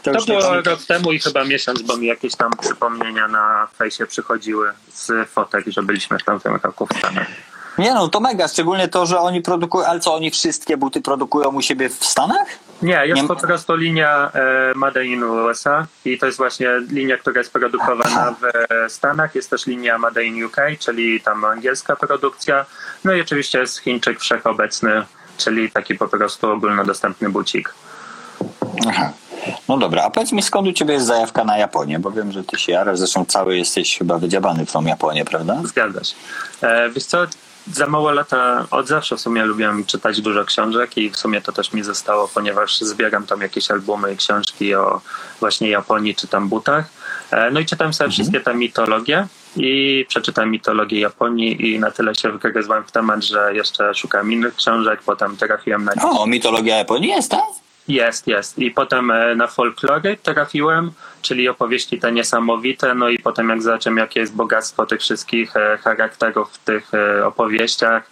To 0.04 0.12
to 0.12 0.19
nie 0.19 0.25
było 0.25 0.41
pamiętam. 0.41 0.73
rok 0.73 0.84
temu 0.88 1.12
i 1.12 1.19
chyba 1.19 1.43
miesiąc, 1.43 1.82
bo 1.82 1.97
mi 1.97 2.08
jakieś 2.08 2.36
tam 2.36 2.51
przypomnienia 2.62 3.28
na 3.28 3.67
fejsie 3.78 4.06
przychodziły 4.06 4.71
z 4.93 5.30
fotek, 5.30 5.65
że 5.67 5.84
byliśmy 5.84 6.19
w 6.19 6.23
tamtym 6.23 6.60
roku 6.63 6.88
w 6.88 6.97
Stanach. 6.97 7.28
Nie 7.78 7.94
no, 7.94 8.08
to 8.08 8.20
mega, 8.20 8.48
szczególnie 8.48 8.88
to, 8.88 9.06
że 9.06 9.20
oni 9.20 9.42
produkują, 9.42 9.86
ale 9.88 10.00
co, 10.00 10.16
oni 10.16 10.32
wszystkie 10.32 10.78
buty 10.78 11.02
produkują 11.02 11.50
u 11.50 11.62
siebie 11.62 11.90
w 11.90 12.06
Stanach? 12.06 12.48
Nie, 12.82 13.02
jest 13.06 13.22
Nie- 13.22 13.28
po 13.28 13.36
prostu 13.36 13.76
linia 13.76 14.32
e, 14.34 14.74
Made 14.76 15.06
in 15.06 15.24
USA 15.24 15.88
i 16.06 16.18
to 16.18 16.26
jest 16.26 16.38
właśnie 16.38 16.70
linia, 16.92 17.18
która 17.18 17.40
jest 17.40 17.54
produkowana 17.54 18.36
w 18.40 18.92
Stanach. 18.92 19.36
Jest 19.36 19.50
też 19.50 19.66
linia 19.66 19.98
Made 19.98 20.24
in 20.24 20.44
UK, 20.46 20.58
czyli 20.80 21.22
tam 21.22 21.46
angielska 21.46 21.96
produkcja. 21.96 22.66
No 23.04 23.14
i 23.14 23.22
oczywiście 23.22 23.60
jest 23.60 23.78
Chińczyk 23.80 24.20
wszechobecny, 24.20 25.06
czyli 25.38 25.72
taki 25.72 25.96
po 25.96 26.08
prostu 26.08 26.52
ogólnodostępny 26.52 27.30
bucik. 27.30 27.74
Aha. 28.88 29.12
No 29.70 29.78
dobra, 29.78 30.04
a 30.04 30.10
powiedz 30.10 30.32
mi 30.32 30.42
skąd 30.42 30.68
u 30.68 30.74
ciebie 30.74 30.94
jest 30.94 31.06
zajawka 31.06 31.44
na 31.44 31.58
Japonię, 31.58 32.00
bo 32.00 32.12
wiem, 32.12 32.32
że 32.32 32.44
ty 32.44 32.60
się 32.60 32.72
jarasz, 32.72 33.00
zresztą 33.00 33.26
cały 33.26 33.58
jesteś 33.58 33.98
chyba 33.98 34.18
wydziabany 34.18 34.66
w 34.66 34.72
tą 34.72 34.86
Japonię, 34.86 35.26
prawda? 35.26 35.62
Zgadza 35.64 36.04
się. 36.04 36.16
E, 36.62 36.90
wiesz 36.90 37.06
co, 37.06 37.18
za 37.73 37.88
mało 37.88 38.12
lata, 38.12 38.67
od 38.71 38.88
zawsze 38.88 39.17
w 39.17 39.21
sumie 39.21 39.45
lubiłem 39.45 39.86
czytać 39.86 40.21
dużo 40.21 40.45
książek 40.45 40.97
i 40.97 41.10
w 41.10 41.17
sumie 41.17 41.41
to 41.41 41.51
też 41.51 41.73
mi 41.73 41.84
zostało, 41.84 42.28
ponieważ 42.28 42.80
zbieram 42.80 43.25
tam 43.25 43.41
jakieś 43.41 43.71
albumy 43.71 44.13
i 44.13 44.17
książki 44.17 44.75
o 44.75 45.01
właśnie 45.39 45.69
Japonii 45.69 46.15
czy 46.15 46.28
tam 46.28 46.49
butach. 46.49 46.86
E, 47.32 47.51
No 47.51 47.60
i 47.60 47.65
czytam 47.65 47.93
sobie 47.93 48.10
wszystkie 48.10 48.39
te 48.39 48.54
mitologie 48.54 49.28
i 49.56 50.06
przeczytałem 50.08 50.51
mitologię 50.51 50.99
Japonii 50.99 51.67
i 51.73 51.80
na 51.80 51.91
tyle 51.91 52.15
się 52.15 52.32
wygryzłem 52.32 52.84
w 52.84 52.91
temat, 52.91 53.23
że 53.23 53.56
jeszcze 53.56 53.93
szukałem 53.95 54.32
innych 54.32 54.56
książek, 54.56 54.99
potem 55.06 55.38
trafiłem 55.38 55.84
na 55.86 55.91
O, 56.04 56.28
mitologia 56.28 56.78
Japonii 56.78 57.10
jest, 57.10 57.32
tak? 57.32 57.64
Jest, 57.88 58.28
jest. 58.28 58.60
I 58.60 58.71
potem 58.71 59.12
e, 59.12 59.36
na 59.36 59.48
folklory 59.48 60.17
trafiłem, 60.24 60.91
czyli 61.21 61.50
opowieści 61.50 62.00
te 62.00 62.12
niesamowite, 62.12 62.95
no 62.95 63.10
i 63.10 63.19
potem 63.19 63.50
jak 63.50 63.62
zobaczyłem, 63.62 63.98
jakie 63.98 64.19
jest 64.19 64.36
bogactwo 64.36 64.86
tych 64.86 65.02
wszystkich 65.02 65.56
e, 65.56 65.78
charakterów 65.78 66.54
w 66.54 66.58
tych 66.58 66.93
e, 66.93 67.26
opowieściach, 67.26 68.04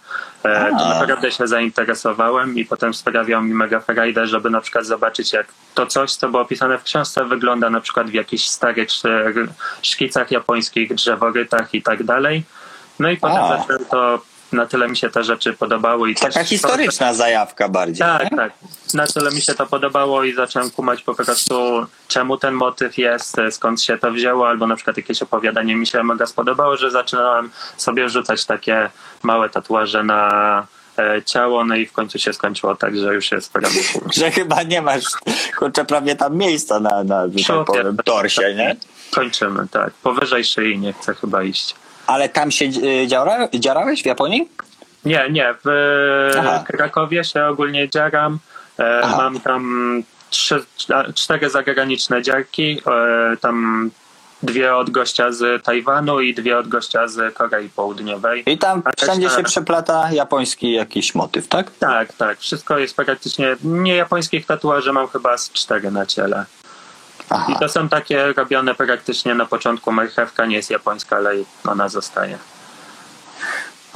to 0.78 0.88
naprawdę 0.88 1.32
się 1.32 1.46
zainteresowałem 1.46 2.58
i 2.58 2.64
potem 2.64 2.94
sprawiał 2.94 3.42
mi 3.42 3.54
mega 3.54 3.80
frajdę, 3.80 4.26
żeby 4.26 4.50
na 4.50 4.60
przykład 4.60 4.86
zobaczyć, 4.86 5.32
jak 5.32 5.46
to 5.74 5.86
coś, 5.86 6.14
co 6.14 6.28
było 6.28 6.42
opisane 6.42 6.78
w 6.78 6.82
książce, 6.82 7.24
wygląda 7.24 7.70
na 7.70 7.80
przykład 7.80 8.10
w 8.10 8.14
jakichś 8.14 8.44
starych 8.44 8.88
szkicach 9.82 10.30
japońskich, 10.30 10.94
drzeworytach 10.94 11.74
i 11.74 11.82
tak 11.82 12.02
dalej. 12.02 12.42
No 12.98 13.10
i 13.10 13.16
potem 13.16 13.42
A. 13.42 13.58
zacząłem 13.58 13.84
to, 13.84 14.22
na 14.54 14.66
tyle 14.66 14.88
mi 14.88 14.96
się 14.96 15.10
te 15.10 15.24
rzeczy 15.24 15.52
podobały. 15.52 16.10
I 16.10 16.14
Taka 16.14 16.44
historyczna 16.44 17.14
zajawka 17.14 17.68
bardziej. 17.68 17.98
tak, 18.06 18.30
nie? 18.30 18.36
tak. 18.36 18.52
Na 18.94 19.06
tyle 19.06 19.30
mi 19.30 19.40
się 19.40 19.54
to 19.54 19.66
podobało 19.66 20.24
i 20.24 20.34
zacząłem 20.34 20.70
kumać 20.70 21.02
po 21.02 21.14
prostu, 21.14 21.86
czemu 22.08 22.36
ten 22.38 22.54
motyw 22.54 22.98
jest, 22.98 23.36
skąd 23.50 23.82
się 23.82 23.98
to 23.98 24.10
wzięło, 24.12 24.48
albo 24.48 24.66
na 24.66 24.76
przykład 24.76 24.96
jakieś 24.96 25.22
opowiadanie 25.22 25.76
mi 25.76 25.86
się 25.86 26.02
mega 26.02 26.26
spodobało, 26.26 26.76
że 26.76 26.90
zaczynałem 26.90 27.50
sobie 27.76 28.08
rzucać 28.08 28.44
takie 28.44 28.90
małe 29.22 29.50
tatuaże 29.50 30.04
na 30.04 30.66
e, 30.98 31.22
ciało, 31.22 31.64
no 31.64 31.76
i 31.76 31.86
w 31.86 31.92
końcu 31.92 32.18
się 32.18 32.32
skończyło 32.32 32.76
tak, 32.76 32.96
że 32.96 33.14
już 33.14 33.32
jest 33.32 33.52
prawie 33.52 33.80
Że 34.18 34.30
chyba 34.30 34.62
nie 34.62 34.82
masz, 34.82 35.04
kurczę, 35.58 35.84
prawie 35.84 36.16
tam 36.16 36.36
miejsca 36.36 36.80
na, 36.80 37.04
na 37.04 37.26
że 37.36 37.54
tak 37.54 37.64
powiem, 37.66 37.96
torsie, 38.04 38.54
nie? 38.54 38.76
Kończymy, 39.14 39.68
tak. 39.70 39.90
Powyżej 39.94 40.44
szyi 40.44 40.78
nie 40.78 40.92
chcę 40.92 41.14
chyba 41.14 41.42
iść. 41.42 41.74
Ale 42.06 42.28
tam 42.28 42.50
się 42.50 42.64
y, 42.64 43.06
dziara, 43.06 43.48
dziarałeś 43.54 44.02
w 44.02 44.06
Japonii? 44.06 44.48
Nie, 45.04 45.26
nie. 45.30 45.54
W 45.64 45.68
Aha. 46.38 46.64
Krakowie 46.66 47.24
się 47.24 47.46
ogólnie 47.46 47.88
dziaram. 47.88 48.38
E, 48.78 49.00
Aha. 49.04 49.16
Mam 49.16 49.40
tam 49.40 50.02
trzy, 50.30 50.64
cztery 51.14 51.50
zagraniczne 51.50 52.22
dziarki. 52.22 52.80
E, 52.86 53.36
tam 53.36 53.90
dwie 54.42 54.76
od 54.76 54.90
gościa 54.90 55.32
z 55.32 55.64
Tajwanu 55.64 56.20
i 56.20 56.34
dwie 56.34 56.58
od 56.58 56.68
gościa 56.68 57.08
z 57.08 57.34
Korei 57.34 57.68
Południowej. 57.68 58.42
I 58.46 58.58
tam 58.58 58.82
A 58.84 59.04
wszędzie 59.04 59.30
się 59.30 59.42
przeplata 59.42 60.12
japoński 60.12 60.72
jakiś 60.72 61.14
motyw, 61.14 61.48
tak? 61.48 61.70
Tak, 61.78 62.12
tak. 62.12 62.38
Wszystko 62.38 62.78
jest 62.78 62.96
praktycznie. 62.96 63.56
Nie 63.64 63.96
japońskich 63.96 64.46
tatuaży 64.46 64.92
mam 64.92 65.08
chyba 65.08 65.38
z 65.38 65.52
cztery 65.52 65.90
na 65.90 66.06
ciele. 66.06 66.44
Aha. 67.30 67.52
I 67.52 67.58
to 67.58 67.68
są 67.68 67.88
takie 67.88 68.32
robione 68.32 68.74
praktycznie 68.74 69.34
na 69.34 69.46
początku. 69.46 69.92
Marchewka 69.92 70.46
nie 70.46 70.56
jest 70.56 70.70
japońska, 70.70 71.16
ale 71.16 71.30
ona 71.64 71.88
zostaje. 71.88 72.38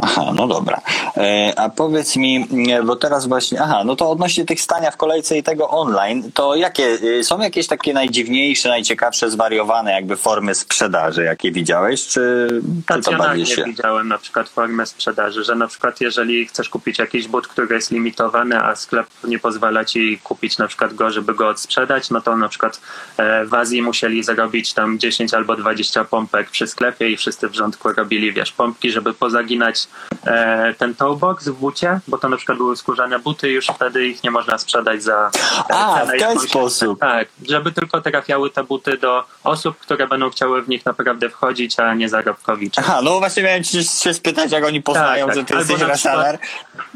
Aha, 0.02 0.32
no 0.34 0.46
dobra. 0.46 0.80
E, 1.16 1.52
a 1.56 1.68
powiedz 1.68 2.16
mi, 2.16 2.46
nie, 2.50 2.82
bo 2.82 2.96
teraz 2.96 3.26
właśnie, 3.26 3.62
aha, 3.62 3.82
no 3.84 3.96
to 3.96 4.10
odnośnie 4.10 4.44
tych 4.44 4.60
stania 4.60 4.90
w 4.90 4.96
kolejce 4.96 5.38
i 5.38 5.42
tego 5.42 5.68
online, 5.68 6.32
to 6.34 6.54
jakie, 6.54 6.98
y, 7.02 7.24
są 7.24 7.40
jakieś 7.40 7.66
takie 7.66 7.94
najdziwniejsze, 7.94 8.68
najciekawsze, 8.68 9.30
zwariowane 9.30 9.92
jakby 9.92 10.16
formy 10.16 10.54
sprzedaży, 10.54 11.24
jakie 11.24 11.52
widziałeś, 11.52 12.06
czy, 12.06 12.48
czy 12.94 13.02
to 13.02 13.12
bardziej 13.12 13.46
się... 13.46 13.64
widziałem 13.64 14.08
na 14.08 14.18
przykład 14.18 14.48
formę 14.48 14.86
sprzedaży, 14.86 15.44
że 15.44 15.54
na 15.54 15.66
przykład 15.66 16.00
jeżeli 16.00 16.46
chcesz 16.46 16.68
kupić 16.68 16.98
jakiś 16.98 17.28
but, 17.28 17.46
który 17.46 17.74
jest 17.74 17.90
limitowany, 17.90 18.62
a 18.62 18.76
sklep 18.76 19.06
nie 19.24 19.38
pozwala 19.38 19.84
ci 19.84 20.18
kupić 20.24 20.58
na 20.58 20.68
przykład 20.68 20.94
go, 20.94 21.10
żeby 21.10 21.34
go 21.34 21.48
odsprzedać, 21.48 22.10
no 22.10 22.20
to 22.20 22.36
na 22.36 22.48
przykład 22.48 22.80
e, 23.16 23.44
w 23.46 23.54
Azji 23.54 23.82
musieli 23.82 24.22
zarobić 24.22 24.72
tam 24.72 24.98
10 24.98 25.34
albo 25.34 25.56
20 25.56 26.04
pompek 26.04 26.50
przy 26.50 26.66
sklepie 26.66 27.10
i 27.10 27.16
wszyscy 27.16 27.48
w 27.48 27.54
rządku 27.54 27.92
robili, 27.92 28.32
wiesz, 28.32 28.52
pompki, 28.52 28.90
żeby 28.90 29.14
pozaginać 29.14 29.87
e, 30.26 30.74
ten 30.78 30.94
toolbox 30.94 31.48
w 31.48 31.52
bucie, 31.52 32.00
bo 32.08 32.18
to 32.18 32.28
na 32.28 32.36
przykład 32.36 32.58
były 32.58 32.76
skórzane 32.76 33.18
buty 33.18 33.50
i 33.50 33.54
już 33.54 33.66
wtedy 33.66 34.06
ich 34.06 34.24
nie 34.24 34.30
można 34.30 34.58
sprzedać 34.58 35.02
za 35.02 35.30
e, 35.70 35.74
A, 35.74 36.06
w 36.06 36.18
ten 36.18 36.40
sposób. 36.40 37.00
Tak, 37.00 37.28
żeby 37.48 37.72
tylko 37.72 38.00
trafiały 38.00 38.50
te 38.50 38.64
buty 38.64 38.98
do 38.98 39.24
osób, 39.44 39.78
które 39.78 40.06
będą 40.06 40.30
chciały 40.30 40.62
w 40.62 40.68
nich 40.68 40.86
naprawdę 40.86 41.30
wchodzić, 41.30 41.80
a 41.80 41.94
nie 41.94 42.08
zarobkowicze. 42.08 42.82
Aha, 42.84 43.00
no 43.02 43.18
właśnie 43.18 43.42
miałem 43.42 43.64
ci 43.64 43.84
się 43.84 44.14
spytać, 44.14 44.52
jak 44.52 44.64
oni 44.64 44.82
poznają, 44.82 45.26
Tak, 45.26 45.34
że 45.34 45.40
tak. 45.40 45.48
ty 45.48 45.56
Albo 45.56 45.72
jesteś 45.72 45.88
reseller, 45.88 46.38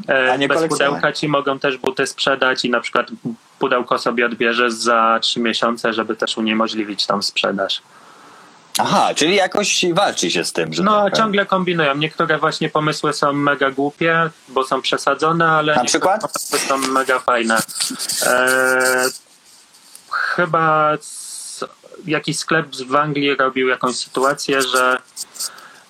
E, 0.09 0.33
A 0.33 0.37
nie 0.37 0.48
Bez 0.48 0.68
pudełka 0.68 1.12
ci 1.12 1.28
mogą 1.28 1.59
też 1.59 1.78
buty 1.78 2.07
sprzedać 2.07 2.64
i 2.64 2.70
na 2.70 2.81
przykład 2.81 3.07
pudełko 3.59 3.98
sobie 3.98 4.26
odbierzesz 4.26 4.72
za 4.72 5.18
trzy 5.22 5.40
miesiące, 5.40 5.92
żeby 5.92 6.16
też 6.16 6.38
uniemożliwić 6.38 7.07
tam 7.07 7.22
sprzedaż. 7.22 7.83
Aha, 8.79 9.15
czyli 9.15 9.35
jakoś 9.37 9.85
walczy 9.93 10.31
się 10.31 10.45
z 10.45 10.53
tym, 10.53 10.73
że 10.73 10.83
No, 10.83 11.05
tak, 11.05 11.17
ciągle 11.17 11.47
kombinują. 11.47 11.95
Niektóre 11.95 12.39
właśnie 12.39 12.69
pomysły 12.71 13.13
są 13.13 13.33
mega 13.33 13.71
głupie, 13.71 14.31
bo 14.49 14.65
są 14.65 14.83
przesadzone, 14.83 15.49
ale 15.49 15.75
Na 15.75 15.85
przykład? 15.85 16.21
pomysły 16.21 16.59
są 16.59 16.79
mega 16.79 17.19
fajne. 17.19 17.59
Eee, 18.27 19.11
chyba 20.11 20.93
jakiś 22.07 22.39
sklep 22.39 22.67
w 22.77 22.95
Anglii 22.95 23.37
robił 23.37 23.69
jakąś 23.69 23.97
sytuację, 23.97 24.63
że 24.63 24.99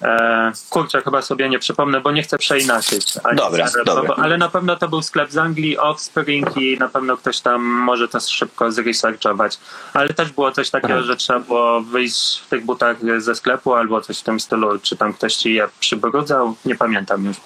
e, 0.02 0.52
kurczę, 0.70 1.02
chyba 1.02 1.22
sobie 1.22 1.48
nie 1.48 1.58
przypomnę, 1.58 2.00
bo 2.00 2.12
nie 2.12 2.22
chcę 2.22 2.38
przeinaczyć. 2.38 3.14
Dobra, 3.36 3.68
zaraz, 3.68 3.86
dobra. 3.86 4.04
bo- 4.16 4.18
Ale 4.18 4.38
na 4.38 4.48
pewno 4.48 4.76
to 4.76 4.88
był 4.88 5.02
sklep 5.02 5.30
z 5.32 5.36
Anglii, 5.38 5.78
Offspring 5.78 6.56
i 6.56 6.78
na 6.78 6.88
pewno 6.88 7.16
ktoś 7.16 7.40
tam 7.40 7.62
może 7.62 8.08
to 8.08 8.20
szybko 8.20 8.72
zresearchować. 8.72 9.58
Ale 9.94 10.08
też 10.14 10.32
było 10.32 10.52
coś 10.52 10.70
takiego, 10.70 10.94
Aha. 10.94 11.02
że 11.02 11.16
trzeba 11.16 11.38
było 11.40 11.80
wyjść 11.80 12.38
w 12.46 12.48
tych 12.48 12.64
butach 12.64 12.96
ze 13.18 13.34
sklepu 13.34 13.74
albo 13.74 14.00
coś 14.00 14.18
w 14.18 14.22
tym 14.22 14.40
stylu, 14.40 14.78
czy 14.78 14.96
tam 14.96 15.12
ktoś 15.14 15.34
ci 15.36 15.54
je 15.54 15.68
przybrudzał, 15.80 16.54
nie 16.64 16.74
pamiętam 16.76 17.24
już. 17.24 17.36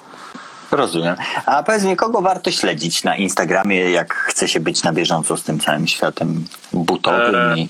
Rozumiem. 0.71 1.17
A 1.47 1.63
powiedz 1.63 1.83
mi, 1.85 1.97
kogo 1.97 2.21
warto 2.23 2.51
śledzić 2.51 3.05
na 3.05 3.17
Instagramie, 3.17 3.91
jak 3.91 4.15
chce 4.15 4.49
się 4.49 4.61
być 4.61 4.83
na 4.83 4.93
bieżąco 4.93 5.37
z 5.37 5.43
tym 5.43 5.61
całym 5.61 5.87
światem 5.87 6.45
butowym 6.73 7.35
Eee. 7.35 7.61
i 7.63 7.69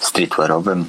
streetwearowym? 0.00 0.84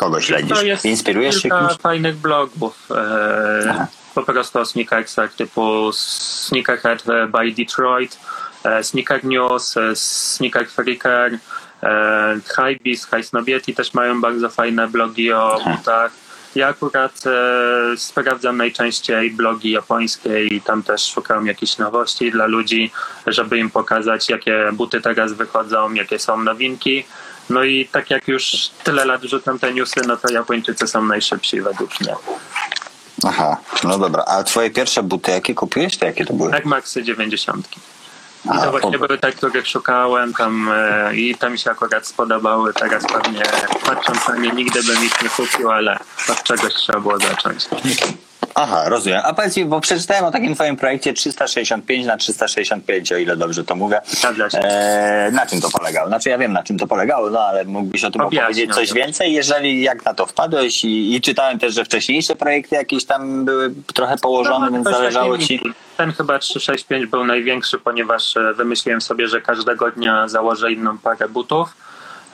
Kogo 0.00 0.20
śledzisz? 0.20 0.58
To 0.58 0.64
jest 0.64 0.84
Inspirujesz 0.84 1.34
się 1.34 1.40
kilka 1.42 1.68
kimś? 1.68 1.80
fajnych 1.80 2.16
blogów. 2.16 2.88
E, 2.90 3.86
po 4.14 4.22
prostu 4.22 4.58
o 4.58 4.64
sneakersach 4.66 5.34
typu 5.34 5.92
Sneakerhead 5.92 7.04
by 7.04 7.52
Detroit, 7.52 8.18
e, 8.64 8.84
Sneaker 8.84 9.24
News, 9.24 9.76
e, 9.76 9.96
Sneaker 9.96 10.68
Freaker, 10.68 11.38
e, 11.82 12.40
Hypebeast, 12.56 13.10
High 13.10 13.24
Snobiety 13.26 13.74
też 13.74 13.94
mają 13.94 14.20
bardzo 14.20 14.48
fajne 14.50 14.88
blogi 14.88 15.32
o 15.32 15.56
Aha. 15.60 15.70
butach. 15.76 16.12
Ja 16.54 16.68
akurat 16.68 17.12
e, 17.26 17.96
sprawdzam 17.96 18.56
najczęściej 18.56 19.30
blogi 19.30 19.70
japońskie 19.70 20.44
i 20.46 20.60
tam 20.60 20.82
też 20.82 21.04
szukam 21.12 21.46
jakichś 21.46 21.78
nowości 21.78 22.30
dla 22.30 22.46
ludzi, 22.46 22.90
żeby 23.26 23.58
im 23.58 23.70
pokazać, 23.70 24.28
jakie 24.28 24.70
buty 24.72 25.00
teraz 25.00 25.32
wychodzą, 25.32 25.92
jakie 25.94 26.18
są 26.18 26.42
nowinki. 26.42 27.04
No 27.50 27.64
i 27.64 27.88
tak 27.92 28.10
jak 28.10 28.28
już 28.28 28.52
tyle 28.84 29.04
lat 29.04 29.22
rzucam 29.22 29.58
te 29.58 29.74
newsy, 29.74 30.00
no 30.06 30.16
to 30.16 30.32
Japończycy 30.32 30.86
są 30.86 31.04
najszybsi 31.04 31.60
według 31.60 32.00
mnie. 32.00 32.14
Aha, 33.26 33.56
no 33.84 33.98
dobra. 33.98 34.24
A 34.26 34.42
twoje 34.42 34.70
pierwsze 34.70 35.02
buty, 35.02 35.30
jakie 35.30 35.54
kupiłeś, 35.54 35.96
to 35.98 36.06
jakie 36.06 36.26
to 36.26 36.32
były? 36.34 36.50
Tak 36.50 36.64
Maxy 36.64 37.02
90. 37.02 37.68
I 38.44 38.48
A, 38.48 38.58
to 38.64 38.70
właśnie 38.70 38.96
o- 38.96 39.06
były 39.06 39.18
te, 39.18 39.32
których 39.32 39.66
szukałem 39.68 40.34
tam 40.34 40.68
e, 40.72 41.16
i 41.16 41.34
te 41.34 41.50
mi 41.50 41.58
się 41.58 41.70
akurat 41.70 42.06
spodobały. 42.06 42.72
Teraz 42.74 43.04
pewnie 43.06 43.42
patrząc 43.86 44.28
na 44.28 44.36
nie 44.36 44.50
nigdy 44.50 44.82
bym 44.82 45.04
ich 45.04 45.22
nie 45.22 45.28
kupił, 45.28 45.70
ale 45.70 45.98
od 46.28 46.42
czegoś 46.42 46.74
trzeba 46.74 47.00
było 47.00 47.18
zacząć. 47.18 47.64
Aha, 48.54 48.88
rozumiem. 48.88 49.20
A 49.24 49.34
powiedz 49.34 49.56
mi, 49.56 49.64
bo 49.64 49.80
przeczytałem 49.80 50.24
o 50.24 50.30
takim 50.30 50.54
twoim 50.54 50.76
projekcie 50.76 51.12
365 51.12 52.06
na 52.06 52.16
365, 52.16 53.12
o 53.12 53.16
ile 53.16 53.36
dobrze 53.36 53.64
to 53.64 53.74
mówię. 53.76 54.00
Zgadza 54.06 54.50
się. 54.50 54.58
Eee, 54.58 55.32
na 55.32 55.46
czym 55.46 55.60
to 55.60 55.70
polegało? 55.70 56.08
Znaczy 56.08 56.28
ja 56.28 56.38
wiem, 56.38 56.52
na 56.52 56.62
czym 56.62 56.78
to 56.78 56.86
polegało, 56.86 57.30
no 57.30 57.40
ale 57.40 57.64
mógłbyś 57.64 58.04
o 58.04 58.10
tym 58.10 58.20
Objaśniam 58.20 58.44
opowiedzieć 58.50 58.74
coś 58.74 58.88
to. 58.88 58.94
więcej, 58.94 59.32
jeżeli 59.32 59.82
jak 59.82 60.04
na 60.04 60.14
to 60.14 60.26
wpadłeś 60.26 60.84
i, 60.84 61.14
i 61.14 61.20
czytałem 61.20 61.58
też, 61.58 61.74
że 61.74 61.84
wcześniejsze 61.84 62.36
projekty 62.36 62.74
jakieś 62.76 63.04
tam 63.04 63.44
były 63.44 63.74
trochę 63.94 64.16
położone, 64.18 64.66
No, 64.66 64.72
więc 64.72 64.84
zależało 64.88 65.38
ci... 65.38 65.60
Ten 65.96 66.12
chyba 66.12 66.38
365 66.38 67.06
był 67.06 67.24
największy, 67.24 67.78
ponieważ 67.78 68.36
e, 68.36 68.54
wymyśliłem 68.54 69.00
sobie, 69.00 69.28
że 69.28 69.40
każdego 69.40 69.90
dnia 69.90 70.28
założę 70.28 70.72
inną 70.72 70.98
parę 70.98 71.28
butów. 71.28 71.68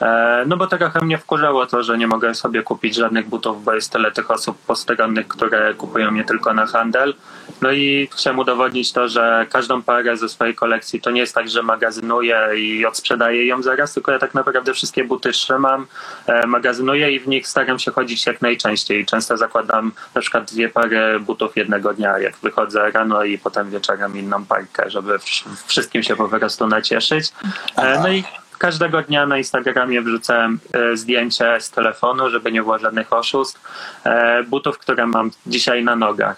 E, 0.02 0.44
No 0.46 0.56
bo 0.56 0.66
trochę 0.66 1.00
mnie 1.04 1.18
wkurzało 1.18 1.66
to, 1.66 1.82
że 1.82 1.98
nie 1.98 2.06
mogę 2.06 2.34
sobie 2.34 2.62
kupić 2.62 2.94
żadnych 2.94 3.28
butów, 3.28 3.64
bo 3.64 3.74
jest 3.74 3.92
tyle 3.92 4.12
tych 4.12 4.30
osób 4.30 4.58
postronnych, 4.58 5.28
które 5.28 5.74
kupują 5.74 6.14
je 6.14 6.24
tylko 6.24 6.54
na 6.54 6.66
handel. 6.66 7.14
No 7.62 7.70
i 7.72 8.08
chciałem 8.12 8.38
udowodnić 8.38 8.92
to, 8.92 9.08
że 9.08 9.46
każdą 9.50 9.82
parę 9.82 10.16
ze 10.16 10.28
swojej 10.28 10.54
kolekcji 10.54 11.00
to 11.00 11.10
nie 11.10 11.20
jest 11.20 11.34
tak, 11.34 11.48
że 11.48 11.62
magazynuję 11.62 12.48
i 12.56 12.86
odsprzedaję 12.86 13.46
ją 13.46 13.62
zaraz, 13.62 13.94
tylko 13.94 14.12
ja 14.12 14.18
tak 14.18 14.34
naprawdę 14.34 14.74
wszystkie 14.74 15.04
buty 15.04 15.32
trzymam, 15.32 15.86
e, 16.26 16.46
magazynuję 16.46 17.12
i 17.12 17.20
w 17.20 17.28
nich 17.28 17.48
staram 17.48 17.78
się 17.78 17.90
chodzić 17.92 18.26
jak 18.26 18.42
najczęściej. 18.42 19.06
Często 19.06 19.36
zakładam 19.36 19.92
na 20.14 20.20
przykład 20.20 20.52
dwie 20.52 20.68
pary 20.68 21.20
butów 21.20 21.56
jednego 21.56 21.94
dnia, 21.94 22.18
jak 22.18 22.36
wychodzę 22.36 22.90
rano 22.90 23.24
i 23.24 23.38
potem 23.38 23.70
wieczorem 23.70 24.16
inną 24.18 24.44
parkę, 24.44 24.90
żeby 24.90 25.18
wsz- 25.18 25.44
wszystkim 25.66 26.02
się 26.02 26.16
po 26.16 26.28
prostu 26.28 26.66
nacieszyć. 26.66 27.28
E. 27.76 28.00
No 28.00 28.08
i 28.08 28.24
każdego 28.58 29.02
dnia 29.02 29.26
na 29.26 29.38
Instagramie 29.38 30.02
wrzucałem 30.02 30.58
e, 30.72 30.96
zdjęcie 30.96 31.60
z 31.60 31.70
telefonu, 31.70 32.30
żeby 32.30 32.52
nie 32.52 32.62
było 32.62 32.78
żadnych 32.78 33.12
oszustw, 33.12 33.60
e, 34.04 34.42
butów, 34.42 34.78
które 34.78 35.06
mam 35.06 35.30
dzisiaj 35.46 35.84
na 35.84 35.96
nogach. 35.96 36.36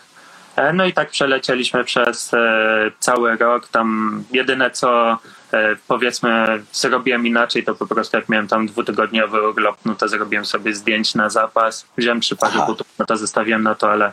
E, 0.57 0.73
No 0.73 0.87
i 0.87 0.93
tak 0.93 1.11
przelecieliśmy 1.11 1.85
przez 1.85 2.31
cały 2.99 3.37
rok. 3.37 3.69
Tam 3.69 4.25
jedyne 4.33 4.71
co 4.71 5.19
powiedzmy 5.89 6.63
zrobiłem 6.73 7.27
inaczej, 7.27 7.65
to 7.65 7.75
po 7.75 7.87
prostu 7.87 8.17
jak 8.17 8.29
miałem 8.29 8.49
tam 8.49 8.67
dwutygodniowy 8.67 9.49
urlop, 9.49 9.77
no 9.85 9.95
to 9.95 10.09
zrobiłem 10.09 10.45
sobie 10.45 10.75
zdjęć 10.75 11.15
na 11.15 11.31
zapas. 11.31 11.87
Wziąłem 11.97 12.21
trzy 12.21 12.37
pary 12.37 12.59
butów, 12.67 12.87
no 12.99 13.07
to 13.07 13.17
zostawiłem 13.17 13.63
na 13.63 13.75
to, 13.75 13.93
ale 13.93 14.13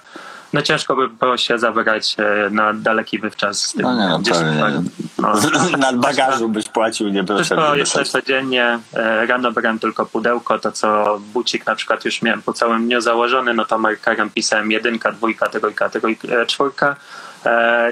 no 0.55 0.61
ciężko 0.61 0.95
by 0.95 1.09
było 1.09 1.37
się 1.37 1.59
zabrać 1.59 2.15
e, 2.19 2.49
na 2.49 2.73
daleki 2.73 3.19
wywczas 3.19 3.61
z 3.61 3.73
tym. 3.73 3.81
No 3.81 3.93
nie, 3.97 4.09
no, 4.09 4.19
10 4.21 4.43
pewnie. 4.43 4.61
par. 4.61 4.73
No. 5.19 5.77
Nad 5.77 5.97
bagażu 5.97 6.49
byś 6.49 6.69
płacił, 6.69 7.09
nie 7.09 7.23
Wszystko 7.23 7.55
proszę. 7.55 7.77
jeszcze 7.77 8.05
codziennie. 8.05 8.79
E, 8.93 9.25
Rano 9.25 9.51
brałem 9.51 9.79
tylko 9.79 10.05
pudełko, 10.05 10.59
to 10.59 10.71
co 10.71 11.19
bucik 11.33 11.65
na 11.65 11.75
przykład 11.75 12.05
już 12.05 12.21
miałem 12.21 12.41
po 12.41 12.53
całym 12.53 12.85
dniu 12.85 13.01
założony, 13.01 13.53
no 13.53 13.65
to 13.65 13.77
markerem 13.77 14.29
pisałem 14.29 14.71
jedynka, 14.71 15.11
dwójka, 15.11 15.49
trójka, 15.49 15.89
trójka, 15.89 16.27
e, 16.27 16.45
czwórka 16.45 16.95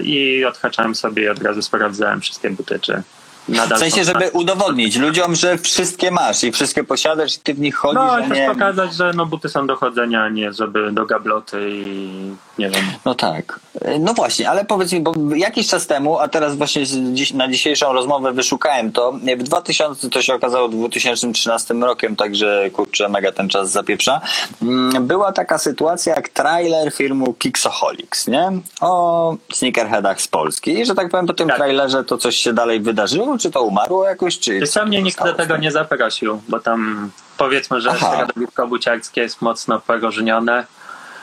i 0.01 0.45
odhaczałem 0.45 0.95
sobie 0.95 1.23
i 1.23 1.29
od 1.29 1.41
razu 1.41 1.61
sprawdzałem 1.61 2.21
wszystkie 2.21 2.49
buty, 2.49 2.79
czy 2.79 3.03
nadal 3.49 3.77
W 3.77 3.81
sensie, 3.81 4.05
są 4.05 4.11
żeby 4.13 4.29
udowodnić 4.29 4.95
ludziom, 4.95 5.35
że 5.35 5.57
wszystkie 5.57 6.11
masz 6.11 6.43
i 6.43 6.51
wszystkie 6.51 6.83
posiadasz 6.83 7.35
i 7.35 7.39
ty 7.39 7.53
w 7.53 7.59
nich 7.59 7.75
chodzisz, 7.75 7.95
No 7.95 8.11
a 8.11 8.19
i 8.19 8.29
też 8.29 8.37
nie... 8.37 8.47
pokazać, 8.47 8.93
że 8.95 9.11
no, 9.15 9.25
buty 9.25 9.49
są 9.49 9.67
do 9.67 9.75
chodzenia, 9.75 10.23
a 10.23 10.29
nie 10.29 10.53
żeby 10.53 10.91
do 10.91 11.05
gabloty 11.05 11.69
i 11.71 12.11
nie 12.57 12.69
wiem. 12.69 12.83
No 13.05 13.15
tak. 13.15 13.59
No 13.99 14.13
właśnie, 14.13 14.49
ale 14.49 14.65
powiedz 14.65 14.91
mi, 14.93 15.01
bo 15.01 15.13
jakiś 15.35 15.67
czas 15.67 15.87
temu, 15.87 16.19
a 16.19 16.27
teraz 16.27 16.55
właśnie 16.55 16.83
dziś, 17.13 17.33
na 17.33 17.47
dzisiejszą 17.47 17.93
rozmowę 17.93 18.31
wyszukałem 18.31 18.91
to, 18.91 19.11
w 19.37 19.43
2000, 19.43 20.09
to 20.09 20.21
się 20.21 20.33
okazało 20.33 20.69
2013 20.69 21.73
rokiem, 21.73 22.15
także 22.15 22.69
kurczę, 22.73 23.09
mega 23.09 23.31
ten 23.31 23.49
czas 23.49 23.71
zapieprza, 23.71 24.21
mm, 24.61 25.07
była 25.07 25.31
taka 25.31 25.57
sytuacja 25.57 26.15
jak 26.15 26.29
trailer 26.29 26.91
firmy 26.93 27.25
Kixoholics, 27.39 28.27
nie? 28.27 28.51
O 28.81 29.35
sneakerheadach 29.53 30.21
z 30.21 30.27
Polski 30.27 30.79
i 30.79 30.85
że 30.85 30.95
tak 30.95 31.09
powiem 31.09 31.25
po 31.27 31.33
tym 31.33 31.47
Tak. 31.47 31.57
trailerze 31.57 32.03
to 32.03 32.17
coś 32.17 32.35
się 32.37 32.53
dalej 32.53 32.79
wydarzyło, 32.79 33.32
czy 33.37 33.51
to 33.51 33.61
umarło 33.63 34.05
jakoś, 34.05 34.39
czy... 34.39 34.67
Co, 34.67 34.85
mnie 34.85 35.01
nikt 35.01 35.23
do 35.23 35.33
tego 35.33 35.57
nie 35.57 35.71
zaprosił, 35.71 36.41
bo 36.49 36.59
tam 36.59 37.09
powiedzmy, 37.37 37.81
że 37.81 37.91
środowisko 37.99 38.67
buciarskie 38.67 39.21
jest 39.21 39.41
mocno 39.41 39.79
poróżnione. 39.79 40.65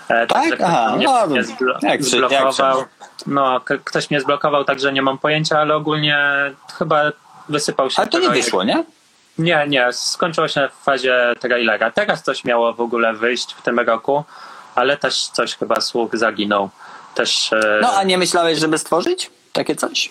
E, 0.09 0.27
Tak? 0.27 0.47
ktoś 0.47 0.61
Aha, 0.65 0.93
mnie, 0.97 1.07
no, 1.07 1.27
mnie 1.27 1.43
zblo- 1.45 1.73
jak 1.75 1.83
jak 1.83 2.05
zblokował. 2.05 2.53
wszędzie. 2.53 2.85
No, 3.27 3.61
ktoś 3.85 4.11
mnie 4.11 4.21
zblokował, 4.21 4.65
także 4.65 4.93
nie 4.93 5.03
mam 5.03 5.19
pojęcia, 5.19 5.59
ale 5.59 5.75
ogólnie 5.75 6.19
chyba 6.79 7.03
wysypał 7.49 7.91
się. 7.91 7.99
Ale 7.99 8.09
to 8.09 8.19
nie 8.19 8.25
projekt. 8.27 8.45
wyszło, 8.45 8.65
nie? 8.65 8.85
Nie, 9.39 9.65
nie, 9.69 9.93
skończyło 9.93 10.49
się 10.49 10.69
w 10.81 10.85
fazie 10.85 11.33
trailera. 11.41 11.91
Teraz 11.91 12.23
coś 12.23 12.45
miało 12.45 12.73
w 12.75 12.81
ogóle 12.81 13.13
wyjść 13.15 13.53
w 13.55 13.63
tym 13.63 13.79
roku, 13.81 14.25
ale 14.75 14.97
też 14.97 15.27
coś 15.29 15.57
chyba 15.57 15.81
słuch 15.81 16.11
zaginął. 16.13 16.71
Też, 17.15 17.53
e, 17.53 17.79
No 17.83 17.93
a 17.93 18.03
nie 18.05 18.19
myślałeś, 18.19 18.59
żeby 18.59 18.79
stworzyć 18.79 19.31
takie 19.53 19.77
coś? 19.77 20.11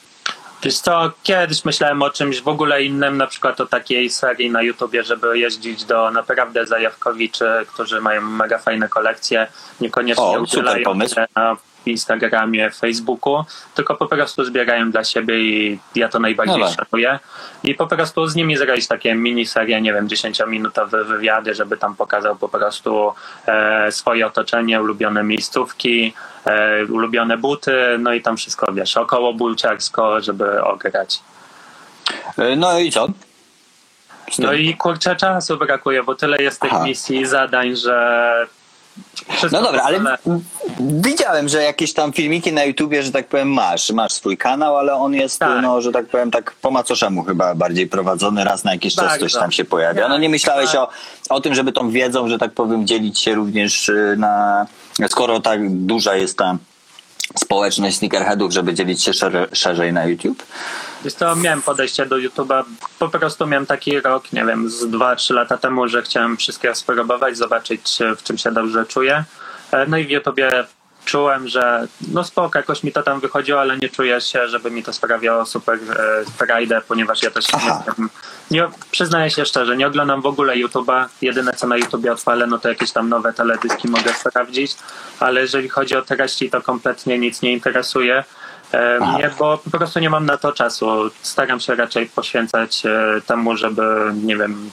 Wiesz 0.64 0.80
co, 0.80 1.12
kiedyś 1.24 1.66
myślałem 1.66 2.02
o 2.02 2.10
czymś 2.10 2.42
w 2.42 2.48
ogóle 2.48 2.84
innym, 2.84 3.18
na 3.18 3.28
przykład 3.28 3.62
o 3.62 3.66
takiej 3.66 4.10
serii 4.10 4.52
na 4.52 4.62
YouTubie, 4.62 5.04
żeby 5.04 5.40
jeździć 5.40 5.84
do 5.86 6.12
naprawdę 6.12 6.66
zajawkowiczy, 6.66 7.46
którzy 7.74 8.02
mają 8.02 8.22
mega 8.22 8.58
fajne 8.58 8.90
kolekcje, 8.90 9.48
niekoniecznie 9.82 10.24
O, 10.24 10.32
super 10.32 10.44
udzielają 10.44 10.84
pomysł. 10.84 11.16
się 11.16 11.26
na 11.36 11.58
Instagramie, 11.86 12.70
Facebooku, 12.72 13.44
tylko 13.76 13.96
po 13.96 14.08
prostu 14.08 14.46
zbierają 14.46 14.92
dla 14.92 15.04
siebie 15.04 15.40
i 15.40 15.80
ja 15.96 16.10
to 16.10 16.20
najbardziej 16.20 16.60
No 16.60 16.68
tak. 16.70 16.76
szanuję. 16.86 17.20
I 17.64 17.76
po 17.76 17.88
prostu 17.88 18.28
z 18.28 18.36
nimi 18.36 18.58
zrobić 18.58 18.88
takie 18.88 19.16
miniserie, 19.16 19.82
nie 19.82 19.94
wiem, 19.94 20.08
10-minutowe 20.08 21.06
wywiady, 21.06 21.54
żeby 21.56 21.78
tam 21.78 21.96
pokazał 21.96 22.36
po 22.36 22.50
prostu 22.50 23.14
e, 23.48 23.92
swoje 23.92 24.28
otoczenie, 24.28 24.82
ulubione 24.82 25.24
miejscówki, 25.24 26.14
e, 26.46 26.86
ulubione 26.86 27.38
buty, 27.38 27.74
no 28.00 28.14
i 28.14 28.22
tam 28.22 28.38
wszystko, 28.38 28.74
wiesz, 28.74 28.98
około 28.98 29.34
bulciarsko, 29.34 30.22
żeby 30.22 30.64
ograć. 30.64 31.20
E, 32.38 32.56
No 32.56 32.80
i 32.80 32.92
co? 32.92 33.08
No 34.40 34.54
i 34.54 34.76
kurczę 34.76 35.16
czasu 35.16 35.58
brakuje, 35.58 36.04
bo 36.04 36.16
tyle 36.16 36.38
jest 36.38 36.62
tych 36.62 36.74
Aha. 36.74 36.84
misji 36.84 37.18
i 37.22 37.26
zadań, 37.26 37.76
że 37.76 38.48
wszystko 39.30 39.58
No 39.58 39.62
dobra, 39.64 39.84
ale. 39.84 40.18
Widziałem, 40.80 41.50
że 41.50 41.64
jakieś 41.64 41.94
tam 41.94 42.14
filmiki 42.14 42.54
na 42.54 42.64
YouTubie, 42.64 43.04
że 43.04 43.12
tak 43.12 43.28
powiem, 43.28 43.54
masz. 43.54 43.92
Masz 43.92 44.14
swój 44.14 44.38
kanał, 44.38 44.78
ale 44.78 44.94
on 44.94 45.14
jest, 45.14 45.40
Tak. 45.40 45.62
no, 45.62 45.82
że 45.82 45.92
tak 45.92 46.06
powiem, 46.06 46.32
tak 46.32 46.52
po 46.62 46.72
macoszemu 46.72 47.24
chyba 47.24 47.56
bardziej 47.56 47.88
prowadzony. 47.88 48.44
Raz 48.44 48.64
na 48.64 48.72
jakiś 48.74 48.96
czas 48.96 49.06
Tak, 49.06 49.20
coś 49.20 49.34
tak. 49.34 49.42
tam 49.42 49.52
się 49.52 49.66
pojawia. 49.66 50.08
No 50.10 50.18
nie 50.18 50.30
myślałeś 50.30 50.72
Tak. 50.72 50.80
o, 50.80 50.90
o 51.30 51.42
tym, 51.42 51.56
żeby 51.56 51.72
tą 51.72 51.92
wiedzą, 51.92 52.30
że 52.30 52.38
tak 52.38 52.52
powiem, 52.52 52.88
dzielić 52.88 53.20
się 53.20 53.36
również 53.36 53.90
y, 53.90 54.16
na... 54.18 54.66
Skoro 55.10 55.40
tak 55.40 55.70
duża 55.70 56.16
jest 56.16 56.38
ta 56.38 56.58
społeczność 57.38 57.98
sneakerheadów, 57.98 58.52
żeby 58.52 58.74
dzielić 58.74 59.04
się 59.04 59.14
szerzej, 59.14 59.46
szerzej 59.54 59.94
na 59.94 60.06
YouTube? 60.06 60.44
Wiesz 61.04 61.14
miałem 61.38 61.62
podejście 61.62 62.06
do 62.06 62.16
YouTube'a, 62.16 62.64
po 63.00 63.10
prostu 63.10 63.48
miałem 63.48 63.66
taki 63.66 64.02
rok, 64.02 64.34
nie 64.34 64.46
wiem, 64.46 64.70
z 64.70 64.86
2-3 64.86 65.34
lata 65.34 65.58
temu, 65.58 65.88
że 65.88 66.02
chciałem 66.02 66.38
wszystkiego 66.38 66.76
spróbować, 66.76 67.38
zobaczyć 67.38 68.02
e, 68.02 68.16
w 68.16 68.24
czym 68.24 68.38
się 68.38 68.52
dobrze 68.52 68.86
czuję. 68.86 69.24
E, 69.72 69.86
No 69.88 69.98
i 69.98 70.06
w 70.06 70.10
YouTubie 70.10 70.66
czułem, 71.06 71.48
że 71.48 71.88
no 72.12 72.24
spoko, 72.24 72.60
jakoś 72.60 72.84
mi 72.84 72.92
to 72.92 73.04
tam 73.04 73.20
wychodziło, 73.20 73.62
ale 73.62 73.78
nie 73.78 73.90
czuję 73.90 74.22
się, 74.22 74.48
żeby 74.48 74.72
mi 74.72 74.84
to 74.84 74.94
sprawiało 74.94 75.46
super 75.46 75.76
e, 75.76 76.26
frajdę, 76.38 76.82
ponieważ 76.88 77.24
ja 77.24 77.32
też 77.32 77.46
Aha. 77.54 77.84
jestem, 77.88 78.10
nie, 78.52 78.68
przyznaję 78.92 79.30
się 79.30 79.46
szczerze, 79.46 79.78
nie 79.78 79.88
oglądam 79.88 80.22
w 80.22 80.26
ogóle 80.26 80.54
YouTube'a. 80.54 81.08
Jedyne 81.22 81.54
co 81.54 81.68
na 81.68 81.78
YouTubie 81.78 82.12
odpalę, 82.12 82.48
no 82.48 82.60
to 82.60 82.70
jakieś 82.70 82.92
tam 82.92 83.10
nowe 83.10 83.34
teledyski 83.34 83.88
mogę 83.88 84.14
sprawdzić, 84.14 84.76
ale 85.20 85.42
jeżeli 85.42 85.70
chodzi 85.70 85.96
o 85.96 86.02
treści, 86.02 86.50
to 86.50 86.62
kompletnie 86.62 87.20
nic 87.20 87.42
nie 87.42 87.54
interesuje. 87.54 88.24
E, 88.74 89.00
Aha. 89.02 89.18
mnie, 89.18 89.30
bo 89.40 89.58
po 89.72 89.78
prostu 89.78 90.00
nie 90.00 90.10
mam 90.10 90.26
na 90.26 90.38
to 90.38 90.52
czasu. 90.52 91.10
Staram 91.22 91.60
się 91.60 91.76
raczej 91.76 92.06
poświęcać 92.06 92.86
e, 92.86 93.22
temu, 93.28 93.58
żeby, 93.58 94.12
nie 94.24 94.38
wiem, 94.38 94.72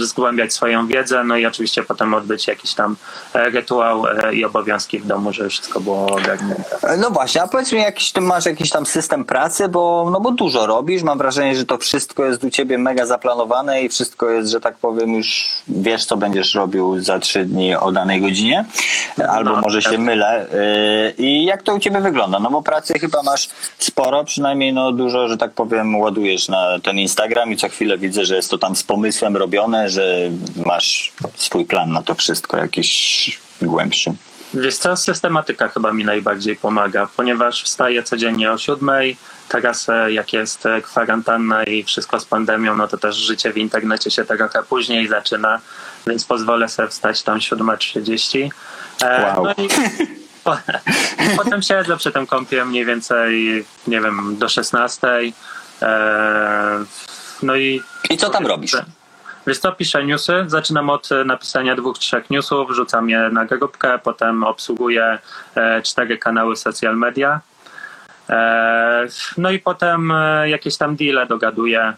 zgłębiać 0.00 0.52
swoją 0.52 0.86
wiedzę, 0.86 1.24
no 1.24 1.36
i 1.36 1.46
oczywiście 1.46 1.82
potem 1.82 2.14
odbyć 2.14 2.46
jakiś 2.46 2.74
tam 2.74 2.96
e, 3.34 3.50
rytuał 3.50 4.06
e, 4.06 4.34
i 4.34 4.44
obowiązki 4.44 4.98
w 4.98 5.06
domu, 5.06 5.32
żeby 5.32 5.48
wszystko 5.48 5.80
było 5.80 6.06
ogarnięte. 6.06 6.78
No 6.98 7.10
właśnie, 7.10 7.42
a 7.42 7.48
powiedz 7.48 7.72
mi, 7.72 7.80
jakiś, 7.80 8.12
ty 8.12 8.20
masz 8.20 8.46
jakiś 8.46 8.70
tam 8.70 8.86
system 8.86 9.24
pracy, 9.24 9.68
bo, 9.68 10.08
no 10.12 10.20
bo 10.20 10.30
dużo 10.30 10.66
robisz, 10.66 11.02
mam 11.02 11.18
wrażenie, 11.18 11.56
że 11.56 11.64
to 11.64 11.78
wszystko 11.78 12.24
jest 12.24 12.44
u 12.44 12.50
ciebie 12.50 12.78
mega 12.78 13.06
zaplanowane 13.06 13.82
i 13.82 13.88
wszystko 13.88 14.30
jest, 14.30 14.50
że 14.50 14.60
tak 14.60 14.76
powiem, 14.76 15.14
już 15.14 15.48
wiesz, 15.68 16.04
co 16.04 16.16
będziesz 16.16 16.54
robił 16.54 17.00
za 17.00 17.18
trzy 17.18 17.44
dni 17.44 17.74
o 17.74 17.92
danej 17.92 18.20
godzinie, 18.20 18.64
albo 19.28 19.50
No, 19.50 19.60
może 19.60 19.82
się 19.82 19.90
tak. 19.90 19.98
mylę. 19.98 20.46
Yy, 21.18 21.24
I 21.26 21.44
jak 21.44 21.62
to 21.62 21.74
u 21.74 21.78
ciebie 21.78 22.00
wygląda? 22.00 22.38
No 22.40 22.50
bo 22.50 22.62
pracy 22.62 22.98
chyba 22.98 23.22
masz 23.22 23.48
sporo, 23.78 24.24
przynajmniej 24.24 24.72
no 24.72 24.92
dużo, 24.92 25.28
że 25.28 25.36
tak 25.36 25.50
powiem, 25.52 25.96
ładujesz 25.96 26.48
na 26.48 26.78
ten 26.82 26.98
Instagram 26.98 27.52
i 27.52 27.56
co 27.56 27.68
chwilę 27.68 27.98
widzę, 27.98 28.24
że 28.24 28.36
jest 28.36 28.50
to 28.50 28.58
tam 28.58 28.76
z 28.76 28.82
pomysłem 28.82 29.27
robione, 29.36 29.90
że 29.90 30.30
masz 30.66 31.12
swój 31.36 31.64
plan 31.64 31.92
na 31.92 32.02
to 32.02 32.14
wszystko, 32.14 32.56
jakiś 32.56 33.40
głębszy. 33.62 34.12
Wiesz 34.54 34.76
co, 34.76 34.96
systematyka 34.96 35.68
chyba 35.68 35.92
mi 35.92 36.04
najbardziej 36.04 36.56
pomaga, 36.56 37.08
ponieważ 37.16 37.62
wstaję 37.62 38.02
codziennie 38.02 38.52
o 38.52 38.58
siódmej, 38.58 39.16
teraz 39.48 39.86
jak 40.08 40.32
jest 40.32 40.66
e, 40.66 40.82
kwarantanna 40.82 41.64
i 41.64 41.84
wszystko 41.84 42.20
z 42.20 42.24
pandemią, 42.24 42.76
no 42.76 42.88
to 42.88 42.98
też 42.98 43.16
życie 43.16 43.52
w 43.52 43.56
internecie 43.58 44.10
się 44.10 44.24
trochę 44.24 44.62
później 44.62 45.08
zaczyna, 45.08 45.60
więc 46.06 46.24
pozwolę 46.24 46.68
sobie 46.68 46.88
wstać 46.88 47.22
tam 47.22 47.38
7.30. 47.38 48.48
E, 49.02 49.22
Wow. 49.22 49.44
No 49.44 49.52
i 49.64 49.68
po, 50.44 50.56
i 51.32 51.36
potem 51.36 51.62
siedzę 51.62 51.96
przy 51.96 52.12
tym 52.12 52.26
kąpie 52.26 52.64
mniej 52.64 52.84
więcej, 52.84 53.64
nie 53.86 54.00
wiem, 54.00 54.36
do 54.38 54.48
16. 54.48 55.08
E, 55.82 56.84
no 57.42 57.56
i 57.56 57.82
I 58.10 58.16
co 58.16 58.30
tam 58.30 58.46
robisz? 58.46 58.72
Wiesz 59.48 59.58
co, 59.58 59.72
piszę 59.72 60.04
newsy. 60.04 60.44
Zaczynam 60.46 60.90
od 60.90 61.12
e, 61.12 61.24
napisania 61.24 61.76
dwóch, 61.76 61.98
trzech 61.98 62.30
newsów, 62.30 62.70
wrzucam 62.70 63.10
je 63.10 63.30
na 63.32 63.44
grupkę, 63.44 63.98
potem 63.98 64.44
obsługuję 64.44 65.18
e, 65.54 65.82
cztery 65.82 66.18
kanały 66.18 66.56
social 66.56 66.96
media. 66.96 67.40
E, 68.28 69.06
no 69.38 69.50
i 69.50 69.58
potem 69.58 70.12
jakieś 70.44 70.76
tam 70.76 70.96
deale 70.96 71.26
dogaduję. 71.26 71.92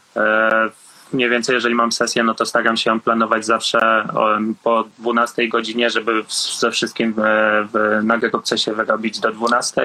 E, 1.13 1.17
mniej 1.17 1.31
więcej, 1.31 1.55
jeżeli 1.55 1.75
mam 1.75 1.93
sesję, 1.93 2.23
no 2.23 2.35
to 2.35 2.47
staram 2.47 2.77
się 2.77 2.91
ją 2.91 3.01
planować 3.01 3.47
zawsze 3.47 4.09
po 4.63 4.85
12 4.99 5.49
godzinie, 5.49 5.91
żeby 5.91 6.25
ze 6.59 6.71
wszystkim 6.71 7.15
w, 7.17 7.21
w, 7.73 8.05
na 8.05 8.19
grupce 8.19 8.59
się 8.59 8.73
wyrobić 8.73 9.21
do 9.21 9.33
12. 9.33 9.83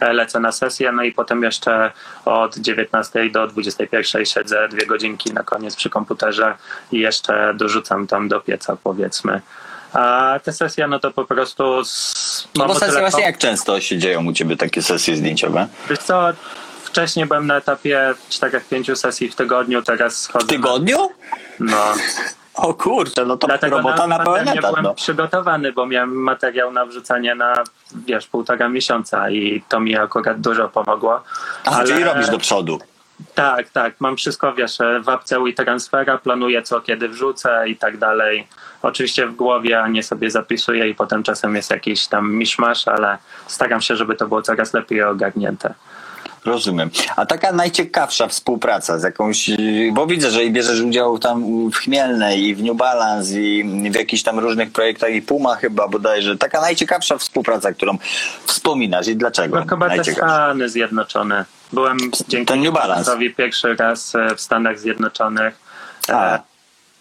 E, 0.00 0.12
Lecę 0.12 0.40
na 0.40 0.52
sesję, 0.52 0.92
no 0.92 1.02
i 1.02 1.12
potem 1.12 1.42
jeszcze 1.42 1.92
od 2.24 2.56
19 2.56 3.30
do 3.30 3.46
21 3.46 4.24
siedzę 4.24 4.68
dwie 4.68 4.86
godzinki 4.86 5.32
na 5.32 5.42
koniec 5.42 5.76
przy 5.76 5.90
komputerze 5.90 6.54
i 6.92 6.98
jeszcze 6.98 7.54
dorzucam 7.54 8.06
tam 8.06 8.28
do 8.28 8.40
pieca, 8.40 8.76
powiedzmy. 8.82 9.40
A 9.92 10.40
te 10.44 10.52
sesje, 10.52 10.86
no 10.88 10.98
to 10.98 11.10
po 11.10 11.24
prostu. 11.24 11.84
Z, 11.84 12.48
No 12.56 12.66
bo 12.66 12.74
sesje 12.74 13.00
właśnie 13.00 13.22
jak 13.22 13.38
często 13.38 13.80
się 13.80 13.98
dzieją 13.98 14.26
u 14.26 14.32
ciebie 14.32 14.56
takie 14.56 14.82
sesje 14.82 15.16
zdjęciowe? 15.16 15.66
Wiesz 15.90 15.98
co, 15.98 16.32
wcześniej 16.92 17.26
byłem 17.26 17.46
na 17.46 17.56
etapie 17.56 18.14
4-5 18.30 18.96
sesji 18.96 19.28
w 19.30 19.34
tygodniu, 19.34 19.82
teraz 19.82 20.20
schodzę. 20.20 20.44
W 20.44 20.48
tygodniu? 20.48 21.08
No, 21.60 21.94
O 22.54 22.74
kurczę, 22.74 23.24
no 23.26 23.36
to 23.36 23.46
dlatego 23.46 23.76
robota 23.76 24.06
na, 24.06 24.18
na 24.18 24.24
pełen 24.24 24.48
etat. 24.48 24.60
byłem 24.60 24.82
No. 24.82 24.94
przygotowany, 24.94 25.72
bo 25.72 25.86
miałem 25.86 26.22
materiał 26.22 26.72
na 26.72 26.86
wrzucanie 26.86 27.34
na, 27.34 27.54
wiesz, 28.06 28.26
półtora 28.26 28.68
miesiąca 28.68 29.30
i 29.30 29.62
to 29.68 29.80
mi 29.80 29.96
akurat 29.96 30.40
dużo 30.40 30.68
pomogło. 30.68 31.22
A, 31.64 31.84
czyli 31.84 32.04
robisz 32.04 32.30
do 32.30 32.38
przodu. 32.38 32.78
Tak, 33.34 33.70
tak, 33.70 33.94
mam 34.00 34.16
wszystko, 34.16 34.52
wiesz, 34.54 34.78
w 35.04 35.08
apce 35.08 35.36
transfera, 35.56 36.18
planuję 36.18 36.62
co 36.62 36.80
kiedy 36.80 37.08
wrzucę 37.08 37.68
i 37.68 37.76
tak 37.76 37.96
dalej. 37.96 38.46
Oczywiście 38.82 39.26
w 39.26 39.34
głowie, 39.34 39.82
a 39.82 39.88
nie 39.88 40.02
sobie 40.02 40.30
zapisuję 40.30 40.88
i 40.88 40.94
potem 40.94 41.22
czasem 41.22 41.56
jest 41.56 41.70
jakiś 41.70 42.06
tam 42.06 42.32
miszmasz, 42.32 42.88
ale 42.88 43.18
staram 43.46 43.80
się, 43.80 43.96
żeby 43.96 44.16
to 44.16 44.28
było 44.28 44.42
coraz 44.42 44.74
lepiej 44.74 45.02
ogarnięte. 45.02 45.74
Rozumiem. 46.44 46.90
A 47.16 47.26
taka 47.26 47.52
najciekawsza 47.52 48.28
współpraca 48.28 48.98
z 48.98 49.02
jakąś, 49.02 49.50
bo 49.92 50.06
widzę, 50.06 50.30
że 50.30 50.44
i 50.44 50.50
bierzesz 50.50 50.80
udział 50.80 51.18
tam 51.18 51.68
w 51.70 51.76
Chmielnej 51.76 52.42
i 52.46 52.54
w 52.54 52.62
New 52.62 52.76
Balance 52.76 53.40
i 53.40 53.64
w 53.90 53.94
jakichś 53.94 54.22
tam 54.22 54.38
różnych 54.38 54.72
projektach 54.72 55.10
i 55.10 55.22
Puma 55.22 55.56
chyba 55.56 55.88
bodajże. 55.88 56.38
Taka 56.38 56.60
najciekawsza 56.60 57.18
współpraca, 57.18 57.72
którą 57.72 57.98
wspominasz 58.44 59.08
i 59.08 59.16
dlaczego? 59.16 59.60
No 59.60 59.66
chyba 59.66 59.90
te? 59.90 60.04
Stany 60.04 60.68
Zjednoczone. 60.68 61.44
Byłem 61.72 61.98
dzięki 62.28 62.46
Ten 62.46 62.60
New 62.60 62.74
Balance. 62.74 63.18
Pierwszy 63.36 63.76
raz 63.76 64.14
e, 64.14 64.34
w 64.36 64.40
Stanach 64.40 64.78
Zjednoczonych. 64.78 65.54
E, 66.08 66.16
A. 66.16 66.51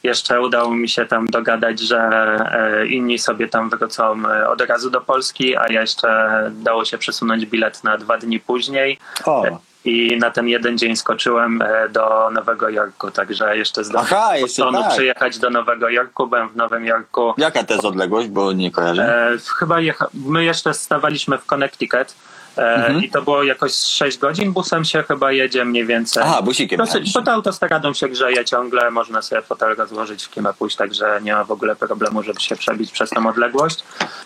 Jeszcze 0.03 0.41
udało 0.41 0.75
mi 0.75 0.89
się 0.89 1.05
tam 1.05 1.27
dogadać, 1.27 1.79
że 1.79 1.99
e, 1.99 2.87
inni 2.87 3.19
sobie 3.19 3.47
tam 3.47 3.69
wrócą 3.69 4.29
e, 4.29 4.49
od 4.49 4.61
razu 4.61 4.89
do 4.89 5.01
Polski, 5.01 5.57
a 5.57 5.67
ja 5.71 5.81
jeszcze 5.81 6.51
dało 6.53 6.85
się 6.85 6.97
przesunąć 6.97 7.45
bilet 7.45 7.83
na 7.83 7.97
dwa 7.97 8.17
dni 8.17 8.39
później. 8.39 8.97
O. 9.25 9.43
I 9.85 10.17
na 10.17 10.31
ten 10.31 10.47
jeden 10.47 10.77
dzień 10.77 10.95
skoczyłem 10.95 11.61
e, 11.61 11.89
do 11.89 12.29
Nowego 12.33 12.69
Jorku, 12.69 13.11
także 13.11 13.57
jeszcze 13.57 13.83
zdążyłem 13.83 14.37
z 14.37 14.41
Bostonu 14.41 14.83
tak. 14.83 14.91
przyjechać 14.91 15.39
do 15.39 15.49
Nowego 15.49 15.89
Jorku. 15.89 16.27
Byłem 16.27 16.49
w 16.49 16.55
Nowym 16.55 16.85
Jorku. 16.85 17.33
Jaka 17.37 17.63
to 17.63 17.73
jest 17.73 17.85
odległość, 17.85 18.27
bo 18.27 18.51
nie 18.51 18.71
kojarzę? 18.71 19.31
E, 19.33 19.37
chyba 19.57 19.75
jecha- 19.75 20.07
my 20.13 20.43
jeszcze 20.43 20.73
stawaliśmy 20.73 21.37
w 21.37 21.45
Connecticut 21.45 22.15
Mhm. 22.55 23.03
i 23.03 23.09
to 23.09 23.21
było 23.21 23.43
jakoś 23.43 23.73
6 23.73 24.17
godzin. 24.17 24.51
Busem 24.51 24.85
się 24.85 25.03
chyba 25.03 25.31
jedzie 25.31 25.65
mniej 25.65 25.85
więcej. 25.85 26.23
Aha, 26.25 26.41
busikiem 26.41 26.77
Dosyć, 26.77 27.13
pod 27.13 27.27
autostradą 27.27 27.93
się 27.93 28.09
grzeje 28.09 28.45
ciągle, 28.45 28.91
można 28.91 29.21
sobie 29.21 29.41
fotel 29.41 29.75
rozłożyć 29.75 30.23
w 30.23 30.29
kina 30.29 30.53
pójść, 30.53 30.75
także 30.75 31.19
nie 31.21 31.33
ma 31.33 31.43
w 31.43 31.51
ogóle 31.51 31.75
problemu, 31.75 32.23
żeby 32.23 32.41
się 32.41 32.55
przebić 32.55 32.91
przez 32.91 33.09
tą 33.09 33.29
odległość. 33.29 33.83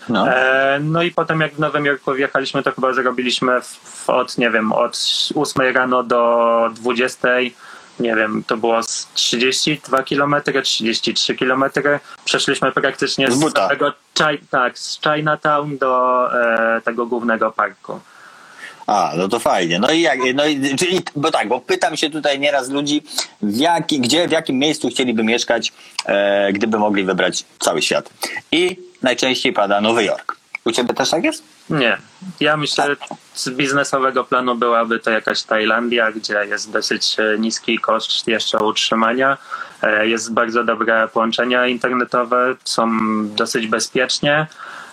No. 0.08 0.28
E, 0.28 0.78
no 0.80 1.02
i 1.02 1.10
potem 1.10 1.40
jak 1.40 1.54
w 1.54 1.58
Nowym 1.58 1.84
Jorku 1.84 2.12
wjechaliśmy, 2.12 2.62
to 2.62 2.72
chyba 2.72 2.92
zrobiliśmy 2.92 3.60
w, 3.62 4.10
od, 4.10 4.38
nie 4.38 4.50
wiem, 4.50 4.72
od 4.72 4.98
8 5.34 5.74
rano 5.74 6.02
do 6.02 6.70
20. 6.74 7.28
Nie 8.00 8.16
wiem, 8.16 8.44
to 8.46 8.56
było 8.56 8.82
z 8.82 9.08
32 9.14 10.02
km, 10.02 10.34
33 10.62 11.34
km. 11.34 11.64
Przeszliśmy 12.24 12.72
praktycznie 12.72 13.30
Z 13.30 13.34
z, 13.34 13.68
tego, 13.68 13.92
tak, 14.50 14.78
z 14.78 15.00
Chinatown 15.00 15.78
do 15.78 16.28
e, 16.42 16.80
tego 16.80 17.06
głównego 17.06 17.52
parku. 17.52 18.00
A, 18.86 19.12
no 19.16 19.28
to 19.28 19.38
fajnie. 19.38 19.78
No 19.78 19.90
i 19.90 20.00
jak, 20.00 20.18
no 20.34 20.46
i, 20.46 20.76
czyli, 20.76 21.00
bo 21.16 21.30
tak, 21.30 21.48
bo 21.48 21.60
pytam 21.60 21.96
się 21.96 22.10
tutaj 22.10 22.40
nieraz 22.40 22.70
ludzi, 22.70 23.02
w 23.42 23.56
jaki, 23.56 24.00
gdzie, 24.00 24.28
w 24.28 24.30
jakim 24.30 24.58
miejscu 24.58 24.88
chcieliby 24.88 25.24
mieszkać, 25.24 25.72
e, 26.06 26.52
gdyby 26.52 26.78
mogli 26.78 27.04
wybrać 27.04 27.44
cały 27.58 27.82
świat. 27.82 28.10
I 28.52 28.76
najczęściej 29.02 29.52
pada 29.52 29.80
Nowy 29.80 30.04
Jork. 30.04 30.36
U 30.64 30.72
ciebie 30.72 30.94
też 30.94 31.10
tak 31.10 31.24
jest? 31.24 31.42
Nie. 31.70 31.98
Ja 32.40 32.56
myślę, 32.56 32.86
że 32.86 32.96
z 33.34 33.50
biznesowego 33.50 34.24
planu 34.24 34.54
byłaby 34.54 34.98
to 34.98 35.10
jakaś 35.10 35.42
Tajlandia, 35.42 36.12
gdzie 36.12 36.44
jest 36.48 36.70
dosyć 36.70 37.16
e, 37.20 37.38
niski 37.38 37.78
koszt 37.78 38.28
jeszcze 38.28 38.58
utrzymania. 38.58 39.38
E, 39.82 40.06
Jest 40.08 40.32
bardzo 40.32 40.64
dobre 40.64 41.08
połączenia 41.08 41.66
internetowe, 41.66 42.54
są 42.64 42.88
dosyć 43.28 43.66
bezpiecznie. 43.66 44.46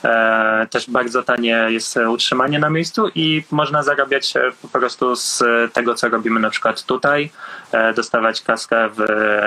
E, 0.03 0.67
też 0.69 0.89
bardzo 0.89 1.23
tanie 1.23 1.65
jest 1.69 1.97
utrzymanie 1.97 2.59
na 2.59 2.69
miejscu 2.69 3.07
i 3.15 3.43
można 3.51 3.83
zarabiać 3.83 4.35
e, 4.35 4.41
po 4.61 4.67
prostu 4.67 5.15
z 5.15 5.43
tego, 5.73 5.95
co 5.95 6.09
robimy 6.09 6.39
na 6.39 6.49
przykład 6.49 6.83
tutaj, 6.83 7.29
e, 7.71 7.93
dostawać 7.93 8.41
kaskę 8.41 8.89
w 8.89 8.99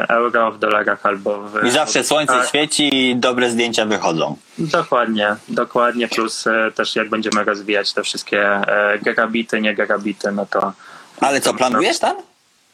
euro, 0.09 0.53
w 0.53 0.59
dolarach 0.59 1.07
albo 1.07 1.39
w... 1.41 1.65
I 1.65 1.71
zawsze 1.71 2.05
słońce 2.05 2.35
świeci 2.49 3.11
i 3.11 3.17
dobre 3.17 3.51
zdjęcia 3.51 3.87
wychodzą. 3.87 4.37
Dokładnie, 4.59 5.37
dokładnie, 5.49 6.09
plus 6.09 6.47
e, 6.47 6.73
też 6.75 6.97
jak 6.97 7.09
będziemy 7.09 7.45
rozwijać 7.45 7.93
te 7.93 8.03
wszystkie 8.03 8.43
e, 8.47 8.99
gigabity, 8.99 9.61
nie 9.61 9.75
gigabity, 9.75 10.33
no 10.33 10.47
to 10.47 10.73
Ale 11.21 11.41
co, 11.41 11.55
planujesz 11.55 11.99
tam? 11.99 12.17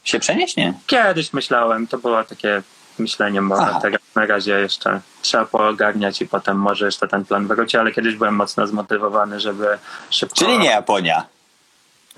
Się 0.05 0.19
przenieść? 0.19 0.57
Nie. 0.57 0.75
kiedyś 0.87 1.33
myślałem, 1.33 1.87
to 1.87 1.99
było 1.99 2.25
takie 2.25 2.63
myślenie 2.99 3.41
moje, 3.41 3.63
Aha. 3.63 3.79
teraz 3.83 4.01
na 4.15 4.27
razie 4.27 4.61
jeszcze 4.61 5.01
trzeba 5.23 5.45
poogarniać 5.45 6.23
i 6.23 6.27
potem 6.27 6.57
może 6.57 6.87
jeszcze 6.87 7.09
ten 7.09 7.25
plan 7.25 7.47
wróci, 7.47 7.77
ale 7.77 7.93
kiedyś 7.93 8.15
byłem 8.17 8.35
mocno 8.35 8.67
zmotywowany, 8.67 9.41
żeby 9.41 9.79
szybko... 10.11 10.37
Czyli 10.37 10.59
nie 10.59 10.71
Japonia. 10.71 11.27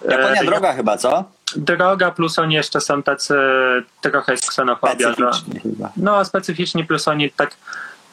Japonia 0.09 0.43
E, 0.43 0.45
droga 0.45 0.72
chyba, 0.72 0.97
co? 0.97 1.25
Droga, 1.57 2.11
plus 2.11 2.39
oni 2.39 2.55
jeszcze 2.55 2.81
są 2.81 3.03
tacy, 3.03 3.35
trochę 4.01 4.33
jest 4.33 4.51
ksenofobia, 4.51 5.09
że... 5.09 5.14
Specyficznie 5.14 5.61
chyba. 5.61 5.93
No, 5.97 6.25
specyficzni, 6.25 6.85
plus 6.85 7.09
oni 7.09 7.31
tak 7.31 7.57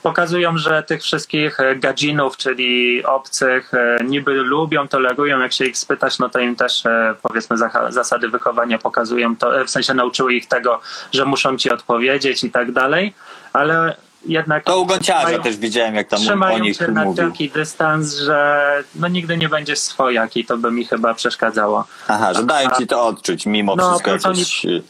pokazują, 0.04 0.58
że 0.58 0.84
tych 0.84 1.02
wszystkich 1.02 1.60
e, 1.60 1.76
gadzinów, 1.76 2.38
czyli 2.38 3.04
obcych, 3.06 3.74
e, 3.74 3.98
niby 4.06 4.34
lubią, 4.34 4.88
tolerują. 4.88 5.40
Jak 5.40 5.54
się 5.54 5.66
ich 5.66 5.78
spytać, 5.78 6.20
no 6.20 6.30
to 6.30 6.40
im 6.40 6.56
też 6.56 6.86
e, 6.86 7.16
powiedzmy 7.22 7.58
zasady 7.90 8.30
wychowania 8.30 8.78
pokazują, 8.78 9.36
to, 9.36 9.66
w 9.66 9.70
sensie 9.70 9.94
nauczyły 9.94 10.34
ich 10.34 10.48
tego, 10.48 10.80
że 11.12 11.26
muszą 11.26 11.58
ci 11.58 11.70
odpowiedzieć 11.72 12.44
i 12.44 12.52
tak 12.52 12.72
dalej, 12.72 13.14
ale 13.54 13.96
jednak 14.26 14.64
To 14.64 14.80
u 14.80 14.86
Gonciarza 14.86 15.40
też 15.40 15.58
widziałem, 15.58 15.96
jak 15.96 16.08
tam 16.08 16.20
o 16.20 16.24
trzymają 16.24 16.60
nich 16.60 16.78
się 16.78 16.88
na 16.88 17.04
mówił. 17.04 17.30
taki 17.32 17.50
dystans, 17.50 18.16
że 18.16 18.62
no 18.96 19.08
nigdy 19.08 19.38
nie 19.38 19.50
będzie 19.50 19.76
swojak 19.76 20.38
i 20.38 20.46
to 20.46 20.58
by 20.58 20.72
mi 20.72 20.86
chyba 20.86 21.14
przeszkadzało. 21.14 21.86
Aha, 22.08 22.34
że 22.34 22.44
dają 22.44 22.70
ci 22.78 22.88
to 22.88 23.06
odczuć, 23.06 23.46
mimo 23.46 23.76
No, 23.76 23.90
wszystko 23.90 24.12
oni- 24.30 24.40
jakieś... 24.40 24.66
y, 24.66 24.84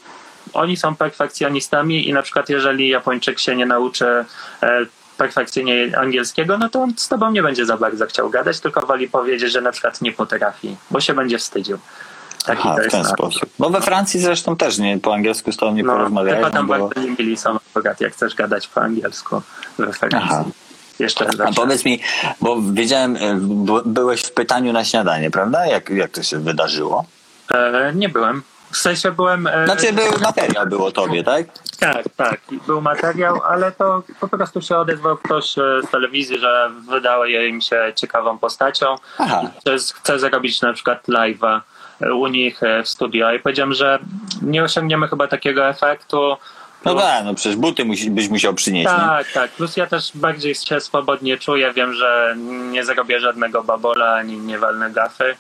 oni 0.53 0.78
są 0.78 0.95
perfekcjonistami 0.95 2.09
i 2.09 2.14
na 2.14 2.22
przykład 2.22 2.49
jeżeli 2.49 2.89
Japończyk 2.89 3.39
się 3.39 3.55
nie 3.55 3.66
nauczy 3.66 4.26
perfekcyjnie 5.26 5.97
angielskiego, 5.99 6.57
no 6.57 6.69
to 6.69 6.82
on 6.82 6.93
z 6.97 7.07
tobą 7.07 7.32
nie 7.32 7.43
będzie 7.43 7.65
za 7.65 7.78
bardzo 7.78 8.05
chciał 8.05 8.30
gadać, 8.30 8.59
tylko 8.59 8.86
woli 8.86 9.09
powiedzieć, 9.09 9.51
że 9.51 9.61
na 9.61 9.72
przykład 9.72 10.01
nie 10.01 10.11
potrafi, 10.11 10.76
bo 10.91 11.01
się 11.01 11.13
będzie 11.13 11.38
wstydził. 11.38 11.78
Taki 12.45 12.61
Aha, 12.65 12.69
to 12.76 12.82
w 12.82 12.84
jest 12.84 12.91
ten 12.95 13.05
sposób. 13.05 13.49
Bo 13.59 13.69
we 13.69 13.82
Francji 13.82 14.19
zresztą 14.19 14.55
też 14.55 14.78
nie 14.78 14.99
po 14.99 15.13
angielsku 15.13 15.51
z 15.51 15.57
tobą 15.57 15.74
nie 15.74 15.84
No, 15.84 15.93
porozmawiają, 15.93 16.36
tylko 16.36 16.51
tam 16.51 16.67
bo... 16.67 16.74
bardzo 16.88 17.01
nie 17.01 17.09
mili 17.19 17.38
są 17.38 17.57
akurat, 17.76 18.01
jak 18.01 18.13
chcesz 18.13 18.36
gadać 18.36 18.67
po 18.67 18.82
angielsku 18.82 19.41
we 19.78 19.93
Francji. 19.93 20.19
Aha. 20.24 20.43
Jeszcze 20.99 21.28
A 21.28 21.32
zawsze. 21.38 21.53
powiedz 21.53 21.86
mi, 21.86 21.99
bo 22.41 22.57
wiedziałem, 22.61 23.17
b- 23.65 23.82
byłeś 23.86 24.22
w 24.22 24.32
pytaniu 24.32 24.74
na 24.74 24.86
śniadanie, 24.86 25.32
prawda? 25.32 25.65
Jak, 25.65 25.89
jak 25.89 26.11
to 26.11 26.24
się 26.24 26.39
wydarzyło? 26.39 27.05
E, 27.51 27.91
nie 27.95 28.09
byłem. 28.09 28.43
W 28.72 28.78
sensie 28.78 29.11
byłem... 29.11 29.47
E, 29.47 29.65
Znaczy 29.65 29.93
był 29.93 30.19
materiał 30.22 30.67
był 30.67 30.86
o 30.86 30.91
tobie, 30.91 31.24
tak? 31.24 31.45
Tak, 31.82 32.05
tak. 32.17 32.39
Był 32.67 32.82
materiał, 32.82 33.41
ale 33.43 33.71
to 33.71 34.03
po 34.19 34.27
prostu 34.27 34.61
się 34.61 34.77
odezwał 34.77 35.17
ktoś 35.17 35.57
e, 35.57 35.61
z 35.88 35.91
telewizji, 35.91 36.39
że 36.39 36.71
wydało 36.89 37.25
im 37.25 37.61
się 37.61 37.93
ciekawą 37.95 38.38
postacią. 38.38 38.95
Aha. 39.17 39.41
Chce, 39.95 40.19
zrobić 40.19 40.61
na 40.61 40.73
przykład 40.73 41.07
live'a 41.07 41.61
e, 42.01 42.13
u 42.13 42.27
nich 42.27 42.63
e, 42.63 42.84
w 42.84 42.89
studio 42.89 43.34
i 43.34 43.39
powiedziałem, 43.39 43.73
że 43.73 43.99
nie 44.41 44.63
osiągniemy 44.63 45.07
chyba 45.07 45.27
takiego 45.27 45.67
efektu. 45.67 46.38
No 46.86 46.95
tak, 46.95 47.25
no 47.25 47.34
przecież 47.34 47.55
buty 47.55 47.86
musi, 47.86 48.11
byś 48.11 48.29
musiał 48.29 48.53
przynieść, 48.53 48.91
nie? 48.91 48.97
Tak, 48.97 49.32
tak. 49.32 49.51
Plus 49.51 49.77
ja 49.77 49.88
też 49.88 50.11
bardziej 50.15 50.55
się 50.55 50.79
swobodnie 50.79 51.38
czuję. 51.38 51.73
Wiem, 51.73 51.93
że 51.93 52.36
nie 52.71 52.86
zrobię 52.86 53.19
żadnego 53.19 53.63
babola 53.63 54.13
ani 54.13 54.38
nie 54.38 54.59
walnę 54.59 54.91
gafy. 54.91 55.36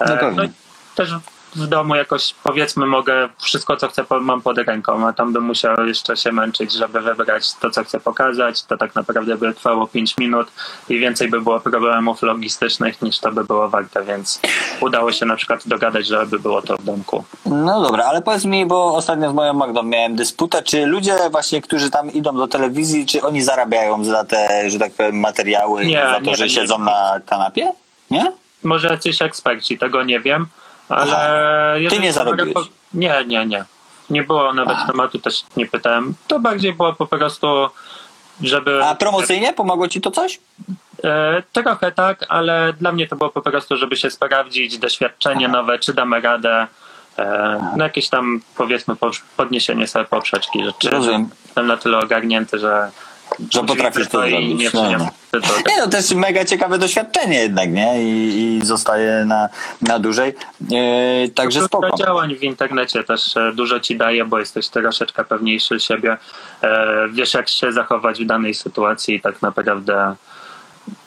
No 0.00 0.16
pewnie. 0.16 0.44
i 0.44 0.48
też 0.94 1.10
w 1.56 1.66
domu 1.66 1.94
jakoś 1.94 2.34
powiedzmy 2.44 2.86
mogę 2.86 3.28
wszystko 3.42 3.76
co 3.76 3.88
chcę 3.88 4.04
mam 4.20 4.42
pod 4.42 4.58
ręką, 4.58 5.08
a 5.08 5.12
tam 5.12 5.32
bym 5.32 5.44
musiał 5.44 5.86
jeszcze 5.86 6.16
się 6.16 6.32
męczyć, 6.32 6.72
żeby 6.72 7.00
wybrać 7.00 7.54
to 7.54 7.70
co 7.70 7.84
chcę 7.84 8.00
pokazać. 8.00 8.62
To 8.62 8.76
tak 8.76 8.94
naprawdę 8.94 9.36
by 9.36 9.54
trwało 9.54 9.86
5 9.86 10.18
minut 10.18 10.48
i 10.88 10.98
więcej 10.98 11.28
by 11.28 11.40
było 11.40 11.60
problemów 11.60 12.22
logistycznych 12.22 13.02
niż 13.02 13.18
to 13.18 13.32
by 13.32 13.44
było 13.44 13.68
warte, 13.68 14.04
więc 14.04 14.40
udało 14.80 15.12
się 15.12 15.26
na 15.26 15.36
przykład 15.36 15.68
dogadać, 15.68 16.06
żeby 16.06 16.38
było 16.38 16.62
to 16.62 16.76
w 16.76 16.84
domku. 16.84 17.24
No 17.46 17.82
dobra, 17.82 18.04
ale 18.04 18.22
powiedz 18.22 18.44
mi, 18.44 18.66
bo 18.66 18.94
ostatnio 18.94 19.30
z 19.30 19.34
moją 19.34 19.52
Magdą 19.54 19.82
miałem 19.82 20.16
dysputę, 20.16 20.62
czy 20.62 20.86
ludzie 20.86 21.16
właśnie, 21.30 21.62
którzy 21.62 21.90
tam 21.90 22.12
idą 22.12 22.36
do 22.36 22.48
telewizji, 22.48 23.06
czy 23.06 23.22
oni 23.22 23.42
zarabiają 23.42 24.04
za 24.04 24.24
te, 24.24 24.70
że 24.70 24.78
tak 24.78 24.92
powiem, 24.92 25.20
materiały, 25.20 25.86
Nie, 25.86 26.06
za 26.06 26.14
to, 26.14 26.20
nie, 26.20 26.36
że 26.36 26.44
nie. 26.44 26.50
siedzą 26.50 26.78
na 26.78 27.20
kanapie? 27.26 27.72
Nie? 28.10 28.32
Może 28.62 28.88
jacyś 28.88 29.22
eksperci, 29.22 29.78
tego 29.78 30.04
nie 30.04 30.20
wiem, 30.20 30.46
ale... 30.96 31.80
jeżeli 31.80 32.02
nie 32.02 32.12
zarobiłeś? 32.12 32.54
repo- 32.54 32.68
Nie, 32.94 33.24
nie, 33.26 33.46
nie. 33.46 33.64
Nie 34.10 34.22
było 34.22 34.52
nawet 34.54 34.76
Aha. 34.76 34.86
tematu, 34.86 35.18
też 35.18 35.42
nie 35.56 35.66
pytałem. 35.66 36.14
To 36.26 36.40
bardziej 36.40 36.72
było 36.72 36.92
po 36.92 37.06
prostu, 37.06 37.68
żeby... 38.42 38.84
A 38.84 38.94
promocyjnie 38.94 39.52
pomogło 39.52 39.88
ci 39.88 40.00
to 40.00 40.10
coś? 40.10 40.40
E, 41.04 41.42
trochę 41.52 41.92
tak, 41.92 42.24
ale 42.28 42.72
dla 42.72 42.92
mnie 42.92 43.08
to 43.08 43.16
było 43.16 43.30
po 43.30 43.42
prostu, 43.42 43.76
żeby 43.76 43.96
się 43.96 44.10
sprawdzić, 44.10 44.78
doświadczenie 44.78 45.48
nowe, 45.48 45.78
czy 45.78 45.94
damy 45.94 46.20
radę, 46.20 46.66
e, 47.18 47.72
no 47.76 47.84
jakieś 47.84 48.08
tam 48.08 48.40
powiedzmy 48.56 48.96
po- 48.96 49.10
podniesienie 49.36 49.86
sobie 49.86 50.04
poprzeczki, 50.04 50.58
czy 50.78 50.90
Rozumiem. 50.90 51.28
jestem 51.46 51.66
na 51.66 51.76
tyle 51.76 51.98
ogarnięty, 51.98 52.58
że 52.58 52.90
Że 53.50 53.64
potrafisz 53.64 54.08
to 54.08 54.18
zrobić. 54.28 54.58
nie 54.58 54.70
No, 54.74 54.82
no. 54.98 55.08
Nie 55.68 55.76
no, 55.78 55.86
też 55.88 56.14
mega 56.14 56.44
ciekawe 56.44 56.78
doświadczenie 56.78 57.38
jednak, 57.38 57.72
nie? 57.72 58.02
I, 58.02 58.58
i 58.58 58.66
zostaje 58.66 59.24
na, 59.24 59.48
na 59.82 59.98
dłużej. 59.98 60.34
Yy, 60.70 61.28
także 61.34 61.60
Kultura 61.60 61.88
spoko. 61.88 62.04
działań 62.04 62.36
w 62.36 62.42
internecie 62.42 63.04
też 63.04 63.36
e, 63.36 63.52
dużo 63.54 63.80
ci 63.80 63.96
daje, 63.96 64.24
bo 64.24 64.38
jesteś 64.38 64.68
troszeczkę 64.68 65.24
pewniejszy 65.24 65.80
siebie. 65.80 66.16
E, 66.62 67.08
Wiesz, 67.12 67.34
jak 67.34 67.48
się 67.48 67.72
zachować 67.72 68.22
w 68.22 68.26
danej 68.26 68.54
sytuacji 68.54 69.20
tak 69.20 69.42
naprawdę 69.42 70.14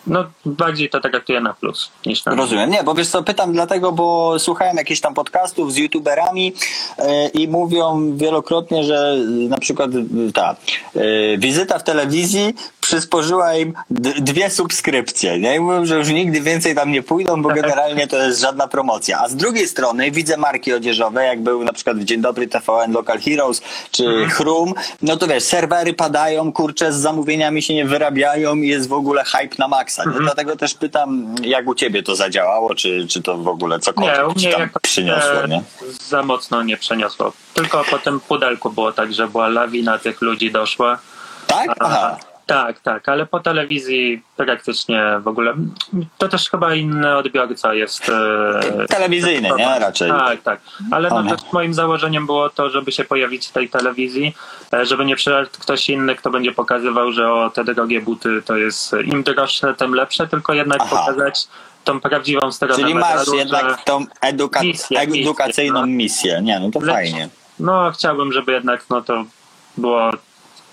no 0.08 0.26
bardziej 0.46 0.90
to 0.90 1.00
traktuję 1.00 1.42
na 1.42 1.54
plus 1.54 1.92
niż 2.06 2.26
na 2.26 2.36
Rozumiem. 2.36 2.70
Nie, 2.70 2.84
bo 2.84 2.94
wiesz 2.94 3.08
co, 3.08 3.24
pytam 3.24 3.54
dlatego, 3.54 3.92
bo 3.92 4.40
słuchałem 4.40 4.78
jakichś 4.78 5.02
tam 5.02 5.14
podcastów 5.14 5.74
z 5.74 5.78
youtuberami 5.78 6.54
e, 6.98 7.28
i 7.28 7.48
mówią 7.48 8.18
wielokrotnie, 8.18 8.84
że 8.84 8.96
e, 8.96 9.50
na 9.50 9.58
przykład 9.58 9.92
e, 9.96 10.32
ta 10.34 10.56
e, 10.96 11.38
wizyta 11.38 11.80
w 11.80 11.84
telewizji 11.84 12.54
przysporzyła 12.82 13.56
im 13.56 13.74
dwie 14.20 14.50
subskrypcje. 14.50 15.40
Nie? 15.40 15.56
I 15.56 15.60
mówią, 15.60 15.86
że 15.86 15.96
już 15.96 16.10
nigdy 16.10 16.42
więcej 16.42 16.76
tam 16.76 16.92
nie 16.92 17.04
pójdą, 17.04 17.42
bo 17.42 17.50
generalnie 17.50 18.08
to 18.08 18.18
jest 18.18 18.42
żadna 18.42 18.68
promocja. 18.68 19.20
A 19.20 19.30
z 19.30 19.36
drugiej 19.36 19.68
strony 19.68 20.12
widzę 20.12 20.38
marki 20.38 20.74
odzieżowe, 20.74 21.26
jak 21.26 21.42
był 21.42 21.64
na 21.64 21.74
przykład 21.74 21.98
w 21.98 22.04
Dzień 22.04 22.22
Dobry 22.22 22.48
TVN 22.48 22.92
Local 22.92 23.20
Heroes 23.20 23.62
czy 23.92 24.26
Chrum, 24.30 24.74
no 25.02 25.18
to 25.18 25.28
wiesz, 25.28 25.44
serwery 25.44 25.94
padają, 25.94 26.54
kurczę, 26.54 26.94
z 26.94 26.96
zamówieniami 26.96 27.62
się 27.62 27.74
nie 27.74 27.86
wyrabiają 27.86 28.56
i 28.56 28.68
jest 28.68 28.90
w 28.90 28.94
ogóle 28.94 29.24
hype 29.24 29.56
na 29.60 29.68
maksa. 29.98 30.20
Nie? 30.20 30.20
Dlatego 30.26 30.56
też 30.56 30.74
pytam, 30.74 31.36
jak 31.42 31.68
u 31.68 31.76
ciebie 31.76 32.04
to 32.04 32.16
zadziałało, 32.16 32.76
czy, 32.76 33.08
czy 33.08 33.22
to 33.22 33.38
w 33.38 33.48
ogóle 33.48 33.80
cokolwiek 33.80 34.18
Nie, 34.18 34.26
u 34.26 34.32
mnie 34.32 34.52
tam 34.54 34.70
przyniosło, 34.82 35.44
e, 35.44 35.48
nie? 35.48 35.64
za 36.08 36.24
mocno 36.24 36.64
nie 36.64 36.78
przeniosło. 36.78 37.34
Tylko 37.54 37.84
po 37.92 38.00
tym 38.00 38.20
pudelku 38.20 38.70
było 38.70 38.92
tak, 38.92 39.14
że 39.14 39.28
była 39.28 39.48
lawina 39.48 39.98
tych 40.00 40.22
ludzi 40.22 40.52
doszła. 40.52 41.00
Tak? 41.48 41.70
Aha. 41.80 42.18
Tak, 42.46 42.80
tak, 42.80 43.10
ale 43.10 43.26
po 43.26 43.40
telewizji 43.40 44.22
praktycznie 44.38 45.04
w 45.20 45.28
ogóle 45.28 45.54
to 46.18 46.30
też 46.30 46.50
chyba 46.50 46.76
inny 46.76 47.18
odbiorca 47.18 47.74
jest. 47.74 48.10
e, 48.10 48.86
Telewizyjny, 48.90 49.50
nie? 49.58 49.80
Raczej. 49.80 50.12
Tak, 50.12 50.42
tak. 50.42 50.60
Ale 50.92 51.10
no, 51.10 51.24
też 51.24 51.52
moim 51.54 51.74
założeniem 51.74 52.26
było 52.26 52.50
to, 52.50 52.70
żeby 52.70 52.92
się 52.92 53.04
pojawić 53.04 53.48
w 53.48 53.52
tej 53.52 53.70
telewizji, 53.70 54.36
e, 54.74 54.86
żeby 54.86 55.06
nie 55.06 55.16
przyszedł 55.16 55.50
ktoś 55.60 55.90
inny, 55.90 56.16
kto 56.16 56.30
będzie 56.30 56.52
pokazywał, 56.52 57.12
że 57.12 57.32
o 57.34 57.50
te 57.50 57.64
drogie 57.64 58.02
buty 58.02 58.42
to 58.46 58.56
jest 58.58 58.94
im 59.06 59.24
droższe, 59.24 59.74
tym 59.74 59.94
lepsze, 59.94 60.28
tylko 60.28 60.54
jednak 60.54 60.80
Aha. 60.82 60.96
pokazać 61.06 61.48
tą 61.84 62.00
prawdziwą 62.00 62.52
stronę 62.52 62.76
Czyli 62.76 62.96
masz 62.96 63.14
medalu, 63.20 63.38
jednak 63.38 63.84
tą 63.84 64.06
eduka- 64.22 64.64
Misję, 64.64 65.00
edukacyjną 65.00 65.86
misję, 65.86 65.96
misję. 65.96 66.42
Nie, 66.42 66.60
no 66.60 66.72
to 66.72 66.80
Lecz- 66.80 66.94
fajnie. 66.94 67.30
No, 67.60 67.92
chciałbym, 67.92 68.32
żeby 68.34 68.52
jednak 68.52 68.86
no 68.90 69.02
to 69.02 69.24
było 69.78 70.12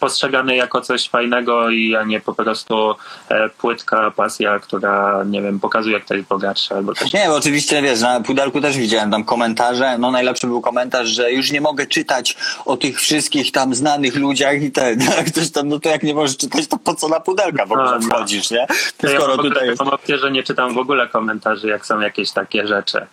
postrzegane 0.02 0.56
jako 0.56 0.80
coś 0.80 1.08
fajnego 1.08 1.70
i 1.70 1.96
a 1.96 2.04
nie 2.04 2.20
po 2.20 2.34
prostu 2.34 2.94
e, 3.28 3.48
płytka 3.48 4.10
pasja, 4.10 4.58
która, 4.58 5.24
nie 5.26 5.42
wiem, 5.42 5.60
pokazuje, 5.60 5.94
jak 5.94 6.04
ktoś 6.04 6.16
jest 6.16 6.28
bogatszy 6.28 6.74
albo 6.74 6.94
coś. 6.94 7.12
Nie, 7.12 7.24
bo 7.28 7.36
oczywiście 7.36 7.82
wiesz, 7.82 8.00
na 8.00 8.20
pudelku 8.20 8.60
też 8.60 8.76
widziałem 8.76 9.10
tam 9.10 9.24
komentarze. 9.24 9.98
No 9.98 10.10
najlepszy 10.10 10.46
był 10.46 10.60
komentarz, 10.60 11.08
że 11.08 11.32
już 11.32 11.50
nie 11.50 11.60
mogę 11.60 11.86
czytać 11.86 12.36
o 12.64 12.76
tych 12.76 13.00
wszystkich 13.00 13.52
tam 13.52 13.74
znanych 13.74 14.16
ludziach 14.16 14.62
i 14.62 14.70
ten. 14.72 14.98
Ktoś 15.32 15.50
tam, 15.50 15.68
no 15.68 15.78
to 15.80 15.88
jak 15.88 16.02
nie 16.02 16.14
możesz 16.14 16.36
czytać, 16.36 16.66
to 16.66 16.78
po 16.78 16.94
co 16.94 17.08
na 17.08 17.20
pudelka 17.20 17.66
w 17.66 17.72
ogóle 17.72 17.90
A, 17.90 17.98
no. 17.98 18.00
wchodzisz, 18.00 18.50
nie? 18.50 18.66
Ja 19.02 19.08
Skoro 19.08 19.32
ogóle 19.32 19.50
tutaj 19.50 19.68
jest. 19.68 20.20
że 20.20 20.30
nie 20.30 20.42
czytam 20.42 20.74
w 20.74 20.78
ogóle 20.78 21.08
komentarzy, 21.08 21.68
jak 21.68 21.86
są 21.86 22.00
jakieś 22.00 22.30
takie 22.30 22.66
rzeczy. 22.66 23.06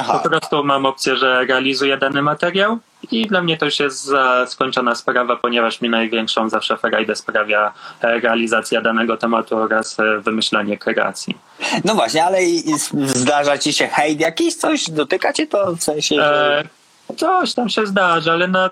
Aha. 0.00 0.20
Po 0.22 0.28
prostu 0.28 0.64
mam 0.64 0.86
opcję, 0.86 1.16
że 1.16 1.44
realizuję 1.44 1.96
dany 1.96 2.22
materiał 2.22 2.78
i 3.10 3.26
dla 3.26 3.42
mnie 3.42 3.56
to 3.56 3.64
już 3.64 3.80
jest 3.80 4.04
za 4.04 4.46
skończona 4.46 4.94
sprawa, 4.94 5.36
ponieważ 5.36 5.80
mi 5.80 5.88
największą 5.88 6.48
zawsze 6.48 6.76
frajdę 6.76 7.16
sprawia 7.16 7.72
e, 8.00 8.20
realizacja 8.20 8.80
danego 8.80 9.16
tematu 9.16 9.56
oraz 9.56 10.00
e, 10.00 10.20
wymyślanie 10.20 10.78
kreacji. 10.78 11.36
No 11.84 11.94
właśnie, 11.94 12.24
ale 12.24 12.38
zdarza 13.06 13.58
ci 13.58 13.72
się 13.72 13.86
hejt 13.86 14.20
jakiś, 14.20 14.54
coś 14.54 14.90
dotyka 14.90 15.32
cię 15.32 15.46
to 15.46 15.76
w 15.76 15.82
sensie, 15.82 16.14
że... 16.14 16.64
E, 17.10 17.14
coś 17.16 17.54
tam 17.54 17.68
się 17.68 17.86
zdarza, 17.86 18.32
ale 18.32 18.48
na, 18.48 18.70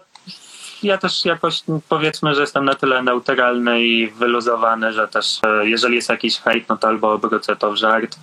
ja 0.82 0.98
też 0.98 1.24
jakoś 1.24 1.62
powiedzmy, 1.88 2.34
że 2.34 2.40
jestem 2.40 2.64
na 2.64 2.74
tyle 2.74 3.02
neutralny 3.02 3.82
i 3.82 4.10
wyluzowany, 4.10 4.92
że 4.92 5.08
też 5.08 5.40
e, 5.44 5.68
jeżeli 5.68 5.96
jest 5.96 6.08
jakiś 6.08 6.38
hejt, 6.38 6.68
no 6.68 6.76
to 6.76 6.88
albo 6.88 7.12
obrócę 7.12 7.56
to 7.56 7.72
w 7.72 7.76
żart, 7.76 8.16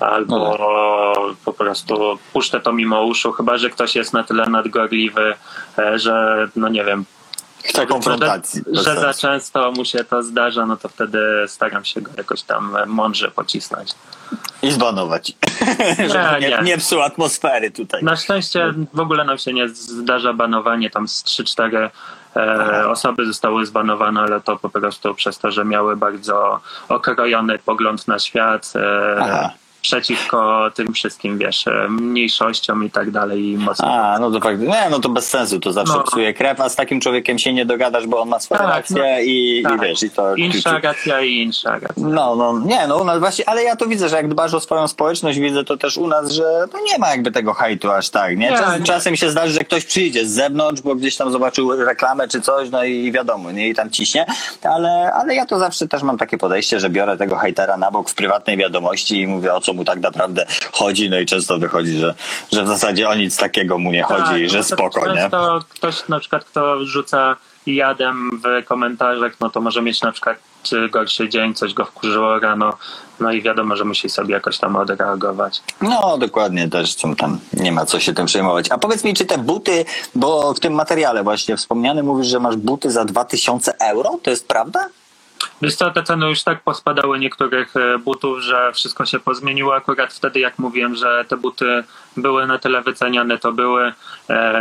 albo 0.00 0.38
No 0.38 1.14
po 1.44 1.52
prostu 1.52 2.18
puszczę 2.32 2.60
to 2.60 2.72
mimo 2.72 3.02
uszu, 3.02 3.32
chyba 3.32 3.58
że 3.58 3.70
ktoś 3.70 3.94
jest 3.94 4.12
na 4.12 4.24
tyle 4.24 4.46
nadgorliwy, 4.46 5.34
e, 5.78 5.98
że 5.98 6.48
no 6.56 6.68
nie 6.68 6.84
wiem, 6.84 7.04
Chce 7.64 7.86
konfrontacji. 7.86 8.62
że, 8.72 8.82
że 8.82 9.00
za 9.00 9.14
często 9.14 9.72
mu 9.72 9.84
się 9.84 10.04
to 10.04 10.22
zdarza, 10.22 10.66
no 10.66 10.76
to 10.76 10.88
wtedy 10.88 11.44
staram 11.46 11.84
się 11.84 12.00
go 12.00 12.10
jakoś 12.16 12.42
tam 12.42 12.76
mądrze 12.86 13.30
pocisnąć. 13.30 13.90
I 14.62 14.72
zbanować. 14.72 15.32
Żeby 16.12 16.40
nie, 16.40 16.48
nie. 16.48 16.58
nie 16.62 16.78
psuł 16.78 17.02
atmosfery 17.02 17.70
tutaj. 17.70 18.02
Na 18.02 18.16
szczęście 18.16 18.74
w 18.94 19.00
ogóle 19.00 19.24
nam 19.24 19.38
się 19.38 19.52
nie 19.52 19.68
zdarza 19.68 20.32
banowanie, 20.32 20.90
tam 20.90 21.08
z 21.08 21.24
3-4 21.24 21.90
e, 22.36 22.88
osoby 22.88 23.26
zostały 23.26 23.66
zbanowane, 23.66 24.20
ale 24.20 24.40
to 24.40 24.56
po 24.56 24.68
prostu 24.70 25.14
przez 25.14 25.38
to, 25.38 25.50
że 25.50 25.64
miały 25.64 25.96
bardzo 25.96 26.60
okrojony 26.88 27.58
pogląd 27.58 28.08
na 28.08 28.18
świat, 28.18 28.72
e, 28.76 29.50
przeciwko 29.84 30.70
tym 30.74 30.92
wszystkim, 30.92 31.38
wiesz, 31.38 31.66
e, 31.66 31.88
mniejszościom 31.88 32.84
i 32.84 32.90
tak 32.90 33.10
dalej 33.10 33.50
i 33.50 33.56
mocno. 33.58 33.88
A, 33.88 34.18
no 34.18 34.30
to 34.30 34.40
fakt. 34.40 34.60
Nie, 34.60 34.86
no 34.90 34.98
to 34.98 35.08
bez 35.08 35.28
sensu, 35.30 35.60
to 35.60 35.72
zawsze 35.72 35.94
No. 35.94 36.02
psuje 36.02 36.34
krew, 36.34 36.60
a 36.60 36.68
z 36.68 36.76
takim 36.76 37.00
człowiekiem 37.00 37.38
się 37.38 37.52
nie 37.52 37.66
dogadasz, 37.66 38.06
bo 38.06 38.20
on 38.20 38.28
ma 38.28 38.40
swoje 38.40 38.58
Tak, 38.58 38.68
racje 38.68 38.96
no. 39.02 39.20
i, 39.20 39.58
i 39.60 39.62
Tak. 39.62 39.80
wiesz, 39.80 40.02
i 40.02 40.10
to... 40.10 40.34
Insza 40.36 40.78
racja 40.78 41.20
i 41.20 41.32
insza 41.34 41.70
racja. 41.72 41.88
No, 41.96 42.36
no, 42.36 42.58
nie, 42.64 42.86
no 42.86 42.96
u 42.96 43.04
nas 43.04 43.18
właśnie, 43.18 43.48
ale 43.48 43.62
ja 43.62 43.76
to 43.76 43.86
widzę, 43.86 44.08
że 44.08 44.16
jak 44.16 44.28
dbasz 44.28 44.54
o 44.54 44.60
swoją 44.60 44.88
społeczność, 44.88 45.38
widzę 45.38 45.64
to 45.64 45.76
też 45.76 45.96
u 45.96 46.06
nas, 46.08 46.30
że 46.30 46.64
no 46.72 46.78
nie 46.92 46.98
ma 46.98 47.10
jakby 47.10 47.32
tego 47.32 47.54
hejtu 47.54 47.90
aż 47.90 48.10
tak, 48.10 48.36
nie? 48.36 48.48
Czas, 48.48 48.78
nie. 48.80 48.86
Czasem 48.86 49.16
się 49.16 49.30
zdarzy, 49.30 49.52
że 49.52 49.60
ktoś 49.60 49.84
przyjdzie 49.84 50.26
z 50.26 50.30
zewnątrz, 50.30 50.82
bo 50.82 50.94
gdzieś 50.94 51.16
tam 51.16 51.32
zobaczył 51.32 51.84
reklamę 51.84 52.28
czy 52.28 52.40
coś, 52.40 52.70
no 52.70 52.84
i 52.84 53.12
wiadomo, 53.12 53.50
nie, 53.52 53.68
i 53.68 53.74
tam 53.74 53.90
ciśnie, 53.90 54.26
ale, 54.62 55.12
ale 55.14 55.34
ja 55.34 55.46
to 55.46 55.58
zawsze 55.58 55.88
też 55.88 56.02
mam 56.02 56.18
takie 56.18 56.38
podejście, 56.38 56.80
że 56.80 56.90
biorę 56.90 57.16
tego 57.16 57.36
hejtera 57.36 57.76
na 57.76 57.90
bok 57.90 58.10
w 58.10 58.14
prywatnej 58.14 58.56
wiadomości 58.56 59.20
i 59.20 59.26
mówię, 59.26 59.54
o 59.54 59.60
co 59.60 59.73
mu 59.74 59.84
tak 59.84 60.00
naprawdę 60.00 60.46
chodzi, 60.72 61.10
no 61.10 61.18
i 61.18 61.26
często 61.26 61.58
wychodzi, 61.58 61.98
że, 61.98 62.14
że 62.52 62.64
w 62.64 62.68
zasadzie 62.68 63.08
o 63.08 63.14
nic 63.14 63.36
takiego 63.36 63.78
mu 63.78 63.92
nie 63.92 64.02
chodzi, 64.02 64.24
Tak, 64.24 64.40
i 64.40 64.48
że 64.48 64.58
no 64.58 64.64
spoko, 64.64 65.14
nie? 65.14 65.30
Ktoś 65.68 66.08
na 66.08 66.20
przykład, 66.20 66.44
kto 66.44 66.84
rzuca 66.84 67.36
jadem 67.66 68.40
w 68.44 68.64
komentarzach, 68.64 69.32
no 69.40 69.50
to 69.50 69.60
może 69.60 69.82
mieć 69.82 70.02
na 70.02 70.12
przykład 70.12 70.38
czy 70.62 70.88
gorszy 70.88 71.28
dzień, 71.28 71.54
coś 71.54 71.74
go 71.74 71.84
wkurzyło 71.84 72.38
rano, 72.38 72.72
no 73.20 73.32
i 73.32 73.42
wiadomo, 73.42 73.76
że 73.76 73.84
musi 73.84 74.08
sobie 74.08 74.34
jakoś 74.34 74.58
tam 74.58 74.76
odreagować. 74.76 75.62
No, 75.80 76.18
dokładnie, 76.18 76.68
też 76.68 76.94
tam 77.18 77.38
nie 77.52 77.72
ma 77.72 77.86
co 77.86 78.00
się 78.00 78.14
tym 78.14 78.26
przejmować. 78.26 78.70
A 78.70 78.78
powiedz 78.78 79.04
mi, 79.04 79.14
czy 79.14 79.26
te 79.26 79.38
buty, 79.38 79.84
bo 80.14 80.54
w 80.54 80.60
tym 80.60 80.72
materiale 80.72 81.22
właśnie 81.22 81.56
wspomniany 81.56 82.02
mówisz, 82.02 82.26
że 82.26 82.40
masz 82.40 82.56
buty 82.56 82.90
za 82.90 83.04
2000 83.04 83.78
euro, 83.78 84.18
to 84.22 84.30
jest 84.30 84.48
prawda? 84.48 84.88
Wiesz 85.62 85.74
co, 85.76 85.90
te 85.90 86.02
ceny 86.02 86.28
już 86.28 86.42
tak 86.42 86.62
pospadały 86.62 87.18
niektórych 87.18 87.76
e, 87.76 87.98
butów, 87.98 88.38
że 88.40 88.72
wszystko 88.72 89.06
się 89.06 89.18
pozmieniło. 89.18 89.76
Akurat 89.76 90.12
wtedy, 90.12 90.40
jak 90.40 90.58
mówiłem, 90.58 90.94
że 90.94 91.24
te 91.28 91.36
buty 91.36 91.84
były 92.16 92.46
na 92.46 92.58
tyle 92.58 92.82
wyceniane, 92.82 93.38
to 93.38 93.52
były. 93.52 93.86
E, 93.86 93.92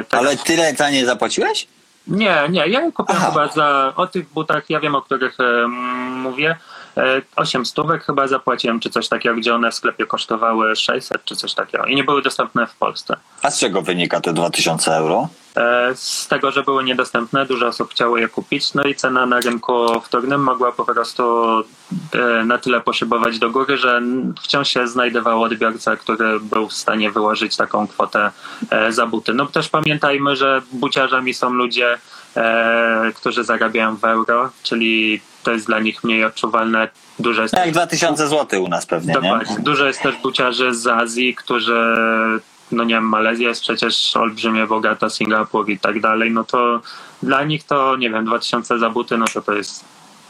teraz- 0.09 0.25
Ale 0.25 0.37
tyle 0.37 0.73
taniej 0.75 1.05
zapłaciłeś? 1.05 1.67
Nie, 2.07 2.43
nie, 2.49 2.67
ja 2.67 2.91
kupiłem 2.91 3.21
Aha. 3.21 3.31
chyba 3.31 3.47
za, 3.47 3.93
o 3.95 4.07
tych 4.07 4.29
butach, 4.29 4.69
ja 4.69 4.79
wiem 4.79 4.95
o 4.95 5.01
których 5.01 5.39
e, 5.39 5.67
mówię, 6.09 6.57
8 7.35 7.65
stówek 7.65 8.03
chyba 8.03 8.27
zapłaciłem, 8.27 8.79
czy 8.79 8.89
coś 8.89 9.07
takiego, 9.07 9.35
gdzie 9.35 9.55
one 9.55 9.71
w 9.71 9.75
sklepie 9.75 10.05
kosztowały 10.05 10.75
600 10.75 11.25
czy 11.25 11.35
coś 11.35 11.53
takiego 11.53 11.85
i 11.85 11.95
nie 11.95 12.03
były 12.03 12.21
dostępne 12.21 12.67
w 12.67 12.75
Polsce. 12.75 13.15
A 13.41 13.51
z 13.51 13.59
czego 13.59 13.81
wynika 13.81 14.21
te 14.21 14.33
2000 14.33 14.91
euro? 14.95 15.29
E, 15.57 15.91
Z 15.95 16.27
tego, 16.27 16.51
że 16.51 16.63
były 16.63 16.83
niedostępne, 16.83 17.45
dużo 17.45 17.67
osób 17.67 17.91
chciało 17.91 18.17
je 18.17 18.27
kupić, 18.27 18.73
no 18.73 18.83
i 18.83 18.95
cena 18.95 19.25
na 19.25 19.39
rynku 19.39 20.01
wtórnym 20.01 20.43
mogła 20.43 20.71
po 20.71 20.85
prostu 20.85 21.23
e, 22.13 22.45
na 22.45 22.57
tyle 22.57 22.81
poszybować 22.81 23.39
do 23.39 23.49
góry, 23.49 23.77
że 23.77 24.01
wciąż 24.43 24.69
się 24.69 24.87
znajdował 24.87 25.41
odbiorca, 25.41 25.95
który 25.95 26.39
był 26.39 26.67
w 26.69 26.73
stanie 26.73 27.11
wyłożyć 27.11 27.55
taką 27.55 27.87
kwotę 27.87 28.31
e, 28.69 28.91
za 28.91 29.05
buty. 29.05 29.33
No 29.33 29.45
też 29.45 29.69
pamiętajmy, 29.69 30.35
że 30.35 30.61
buciarzami 30.71 31.33
są 31.33 31.49
ludzie, 31.49 31.97
e, 32.35 33.11
którzy 33.15 33.43
zarabiają 33.43 33.95
w 33.95 34.05
euro, 34.05 34.49
czyli 34.63 35.21
to 35.43 35.51
jest 35.51 35.65
dla 35.65 35.79
nich 35.79 36.03
mniej 36.03 36.25
odczuwalne. 36.25 36.87
Dużo 37.19 37.41
jest 37.41 37.53
Jak 37.53 37.71
2000 37.71 38.27
zł 38.27 38.63
u 38.63 38.67
nas 38.67 38.85
pewnie, 38.85 39.13
nie? 39.13 39.21
Dokładnie. 39.21 39.55
Dużo 39.59 39.85
jest 39.85 40.01
też 40.01 40.15
buciarzy 40.15 40.73
z 40.75 40.87
Azji, 40.87 41.35
którzy, 41.35 41.95
no 42.71 42.83
nie 42.83 42.95
wiem, 42.95 43.09
Malezja 43.09 43.49
jest 43.49 43.61
przecież 43.61 44.15
olbrzymie 44.15 44.67
bogata, 44.67 45.09
Singapur 45.09 45.69
i 45.69 45.79
tak 45.79 45.99
dalej, 46.01 46.31
no 46.31 46.43
to 46.43 46.81
dla 47.23 47.43
nich 47.43 47.63
to, 47.63 47.95
nie 47.95 48.09
wiem, 48.09 48.25
2000 48.25 48.79
za 48.79 48.89
buty, 48.89 49.17
no 49.17 49.25
to 49.33 49.41
to 49.41 49.53
jest... 49.53 49.85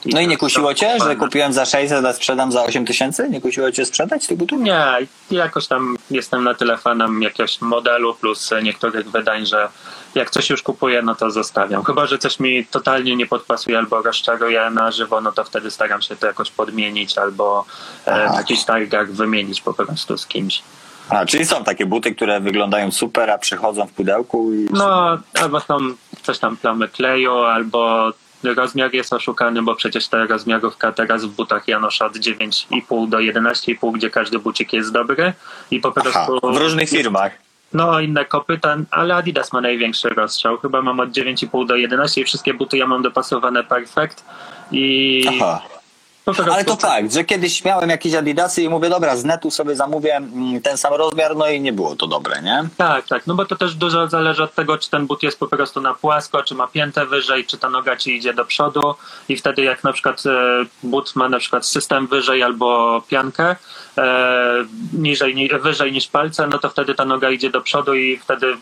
No 0.06 0.20
i 0.20 0.28
nie 0.28 0.38
kusiło 0.38 0.74
cię, 0.74 0.98
że 1.00 1.16
kupiłem 1.16 1.54
za 1.54 1.66
600, 1.66 2.06
a 2.06 2.14
sprzedam 2.14 2.52
za 2.52 2.64
8000? 2.64 3.30
Nie 3.30 3.42
kusiło 3.42 3.72
cię 3.72 3.86
sprzedać 3.86 4.28
tych 4.28 4.38
butów? 4.38 4.62
Nie, 4.62 4.86
jakoś 5.32 5.68
tam 5.68 5.96
jestem 6.12 6.44
na 6.44 6.54
tyle 6.54 6.78
fanem 6.78 7.22
jakiegoś 7.22 7.62
modelu 7.62 8.16
plus 8.16 8.52
niektórych 8.64 9.12
wydań, 9.12 9.46
że 9.46 9.70
jak 10.16 10.30
coś 10.30 10.50
już 10.50 10.64
kupuję, 10.64 11.02
no 11.02 11.16
to 11.16 11.32
zostawiam. 11.32 11.84
Chyba, 11.84 12.06
że 12.06 12.18
coś 12.18 12.40
mi 12.40 12.66
totalnie 12.66 13.16
nie 13.16 13.26
podpasuje 13.26 13.78
albo 13.78 14.02
rozczaruje 14.02 14.70
na 14.70 14.92
żywo, 14.92 15.22
no 15.22 15.32
to 15.32 15.44
wtedy 15.44 15.72
staram 15.72 16.02
się 16.02 16.16
to 16.16 16.28
jakoś 16.28 16.52
podmienić 16.52 17.18
albo 17.18 17.66
e, 18.08 18.26
Aha. 18.26 18.34
w 18.34 18.38
jakichś 18.38 18.64
targach 18.64 19.12
wymienić 19.12 19.62
po 19.62 19.74
prostu 19.74 20.18
z 20.18 20.28
kimś. 20.28 20.64
A, 21.10 21.26
czyli 21.26 21.46
są 21.46 21.64
takie 21.64 21.86
buty, 21.86 22.16
które 22.16 22.40
wyglądają 22.40 22.92
super, 22.92 23.32
a 23.32 23.38
przychodzą 23.38 23.88
w 23.88 23.92
pudełku 23.92 24.54
i... 24.54 24.68
No, 24.74 25.18
albo 25.42 25.60
są 25.60 25.78
coś 26.22 26.40
tam 26.40 26.58
plamy 26.58 26.88
kleju, 26.88 27.34
albo 27.34 28.12
rozmiar 28.44 28.94
jest 28.94 29.14
oszukany, 29.14 29.62
bo 29.62 29.76
przecież 29.76 30.08
ta 30.08 30.26
rozmiarówka 30.26 30.92
teraz 30.92 31.26
w 31.26 31.30
butach 31.30 31.68
Janosza 31.68 32.06
od 32.06 32.14
9,5 32.14 33.10
do 33.10 33.18
11,5, 33.18 33.92
gdzie 33.92 34.10
każdy 34.10 34.40
bucik 34.40 34.74
jest 34.74 34.92
dobry 34.92 35.34
i 35.72 35.80
po 35.80 35.94
Aha, 35.96 36.02
prostu 36.02 36.52
w 36.54 36.58
różnych 36.58 36.90
firmach. 36.90 37.43
No 37.74 38.00
inne 38.00 38.26
kopyta, 38.26 38.78
ale 38.92 39.16
Adidas 39.16 39.54
ma 39.54 39.62
największy 39.62 40.10
rozstrzał. 40.10 40.58
Chyba 40.58 40.82
mam 40.82 41.00
od 41.00 41.10
9,5 41.10 41.68
do 41.68 41.76
11 41.76 42.22
i 42.22 42.24
wszystkie 42.24 42.54
buty 42.54 42.78
ja 42.78 42.88
mam 42.88 43.02
dopasowane 43.02 43.64
perfekt 43.64 44.26
i 44.72 45.26
Aha. 45.30 45.62
Prostu 46.32 46.54
Ale 46.54 46.66
to 46.66 46.76
fakt, 46.76 47.14
że 47.14 47.24
kiedyś 47.24 47.66
miałem 47.66 47.90
jakieś 47.90 48.14
adidasy 48.14 48.64
i 48.64 48.70
mówię, 48.70 48.90
dobra, 48.90 49.16
z 49.16 49.26
netu 49.26 49.52
sobie 49.52 49.76
zamówię 49.76 50.16
mm, 50.16 50.62
ten 50.62 50.78
sam 50.78 50.94
rozmiar, 50.94 51.36
no 51.36 51.50
i 51.50 51.62
nie 51.62 51.74
było 51.74 51.96
to 51.96 52.08
dobre, 52.08 52.42
nie? 52.42 52.64
Tak, 52.78 53.08
tak, 53.08 53.28
no 53.28 53.36
bo 53.36 53.46
to 53.46 53.56
też 53.56 53.76
dużo 53.76 54.08
zależy 54.08 54.44
od 54.44 54.56
tego, 54.56 54.78
czy 54.78 54.90
ten 54.90 55.08
but 55.08 55.24
jest 55.24 55.40
po 55.40 55.48
prostu 55.48 55.82
na 55.82 55.94
płasko, 55.94 56.44
czy 56.44 56.56
ma 56.56 56.68
piętę 56.68 57.06
wyżej, 57.06 57.46
czy 57.46 57.58
ta 57.58 57.70
noga 57.70 57.96
ci 57.96 58.16
idzie 58.16 58.34
do 58.34 58.46
przodu 58.46 58.96
i 59.30 59.38
wtedy 59.38 59.62
jak 59.62 59.84
na 59.84 59.94
przykład 59.94 60.24
e, 60.26 60.66
but 60.84 61.16
ma 61.16 61.30
na 61.30 61.40
przykład 61.40 61.66
system 61.66 62.08
wyżej 62.08 62.44
albo 62.44 63.02
piankę 63.08 63.56
e, 63.98 64.66
niżej, 64.94 65.36
ni, 65.36 65.50
wyżej 65.62 65.92
niż 65.92 66.08
palce, 66.08 66.48
no 66.48 66.60
to 66.60 66.70
wtedy 66.70 66.96
ta 66.96 67.06
noga 67.06 67.30
idzie 67.30 67.50
do 67.50 67.62
przodu 67.62 67.94
i 67.94 68.18
wtedy 68.18 68.58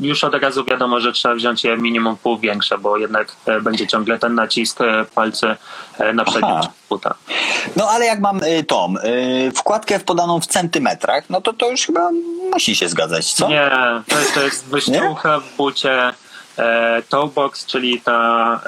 już 0.00 0.24
od 0.24 0.34
razu 0.34 0.64
wiadomo, 0.64 1.00
że 1.00 1.12
trzeba 1.12 1.34
wziąć 1.34 1.64
je 1.64 1.76
minimum 1.76 2.16
pół 2.16 2.38
większe, 2.38 2.78
bo 2.78 2.96
jednak 2.96 3.36
e, 3.46 3.60
będzie 3.60 3.86
ciągle 3.86 4.18
ten 4.18 4.34
nacisk 4.34 4.80
e, 4.80 5.04
palcy 5.14 5.56
e, 5.98 6.12
na 6.12 6.24
przednim 6.24 6.56
buta. 6.88 7.14
No 7.76 7.88
ale 7.90 8.04
jak 8.04 8.20
mam 8.20 8.40
tą 8.66 8.94
wkładkę 9.54 10.00
podaną 10.00 10.40
w 10.40 10.46
centymetrach, 10.46 11.24
no 11.30 11.40
to 11.40 11.52
to 11.52 11.70
już 11.70 11.86
chyba 11.86 12.10
musi 12.52 12.76
się 12.76 12.88
zgadzać, 12.88 13.32
co? 13.32 13.48
Nie, 13.48 13.70
to 14.08 14.18
jest, 14.18 14.34
to 14.34 14.42
jest 14.42 14.66
wyściółka 14.66 15.40
w 15.40 15.56
bucie. 15.56 16.12
Toebox, 17.08 17.66
czyli 17.66 18.00
ta 18.00 18.60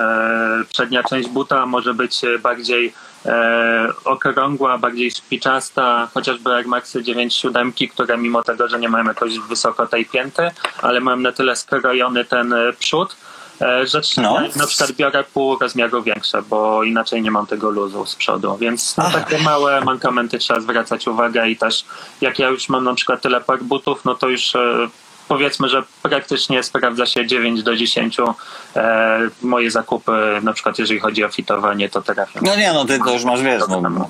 przednia 0.72 1.02
część 1.02 1.28
buta 1.28 1.66
może 1.66 1.94
być 1.94 2.20
bardziej 2.42 2.92
e, 3.26 3.88
okrągła, 4.04 4.78
bardziej 4.78 5.10
szpiczasta, 5.10 6.08
chociażby 6.14 6.50
Air 6.54 6.66
Maxy 6.66 7.02
9.7, 7.02 7.88
które 7.88 8.18
mimo 8.18 8.42
tego, 8.42 8.68
że 8.68 8.78
nie 8.78 8.88
mają 8.88 9.04
jakoś 9.04 9.38
wysoko 9.38 9.86
tej 9.86 10.06
pięty, 10.06 10.50
ale 10.82 11.00
mają 11.00 11.16
na 11.16 11.32
tyle 11.32 11.56
skrojony 11.56 12.24
ten 12.24 12.52
e, 12.52 12.72
przód, 12.72 13.16
e, 13.60 13.86
że 13.86 14.00
No. 14.16 14.22
no. 14.22 14.48
na 14.56 14.66
przykład 14.66 14.92
biorę 14.92 15.24
pół 15.34 15.58
rozmiaru 15.58 16.02
większe, 16.02 16.42
bo 16.42 16.82
inaczej 16.84 17.22
nie 17.22 17.30
mam 17.30 17.46
tego 17.46 17.70
luzu 17.70 18.06
z 18.06 18.16
przodu, 18.16 18.56
więc 18.56 18.96
na 18.96 19.04
Aha. 19.04 19.20
takie 19.20 19.38
małe 19.42 19.80
mankamenty 19.80 20.38
trzeba 20.38 20.60
zwracać 20.60 21.08
uwagę 21.08 21.48
i 21.48 21.56
też 21.56 21.84
jak 22.20 22.38
ja 22.38 22.48
już 22.48 22.68
mam 22.68 22.84
na 22.84 22.94
przykład 22.94 23.22
tyle 23.22 23.40
par 23.40 23.62
butów, 23.62 24.04
no 24.04 24.14
to 24.14 24.28
już 24.28 24.54
e, 24.56 24.88
powiedzmy, 25.32 25.68
że 25.68 25.82
praktycznie 26.02 26.62
sprawdza 26.62 27.06
się 27.06 27.26
9 27.26 27.62
do 27.62 27.76
10 27.76 28.16
e, 28.20 28.24
moje 29.42 29.70
zakupy, 29.70 30.12
na 30.42 30.52
przykład 30.52 30.78
jeżeli 30.78 31.00
chodzi 31.00 31.24
o 31.24 31.28
fitowanie, 31.28 31.88
to 31.88 32.02
trafią. 32.02 32.40
No 32.42 32.56
nie, 32.56 32.72
no 32.72 32.84
ty 32.84 32.98
to 32.98 33.12
już 33.12 33.24
masz, 33.24 33.42
wiesz, 33.42 33.62
no, 33.68 34.08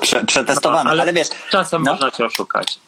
prze, 0.00 0.24
przetestowane, 0.24 0.90
ale, 0.90 1.12
wiesz, 1.12 1.28
czasem 1.50 1.82
no. 1.82 1.92
można 1.92 2.10
się 2.10 2.24
oszukać. 2.24 2.78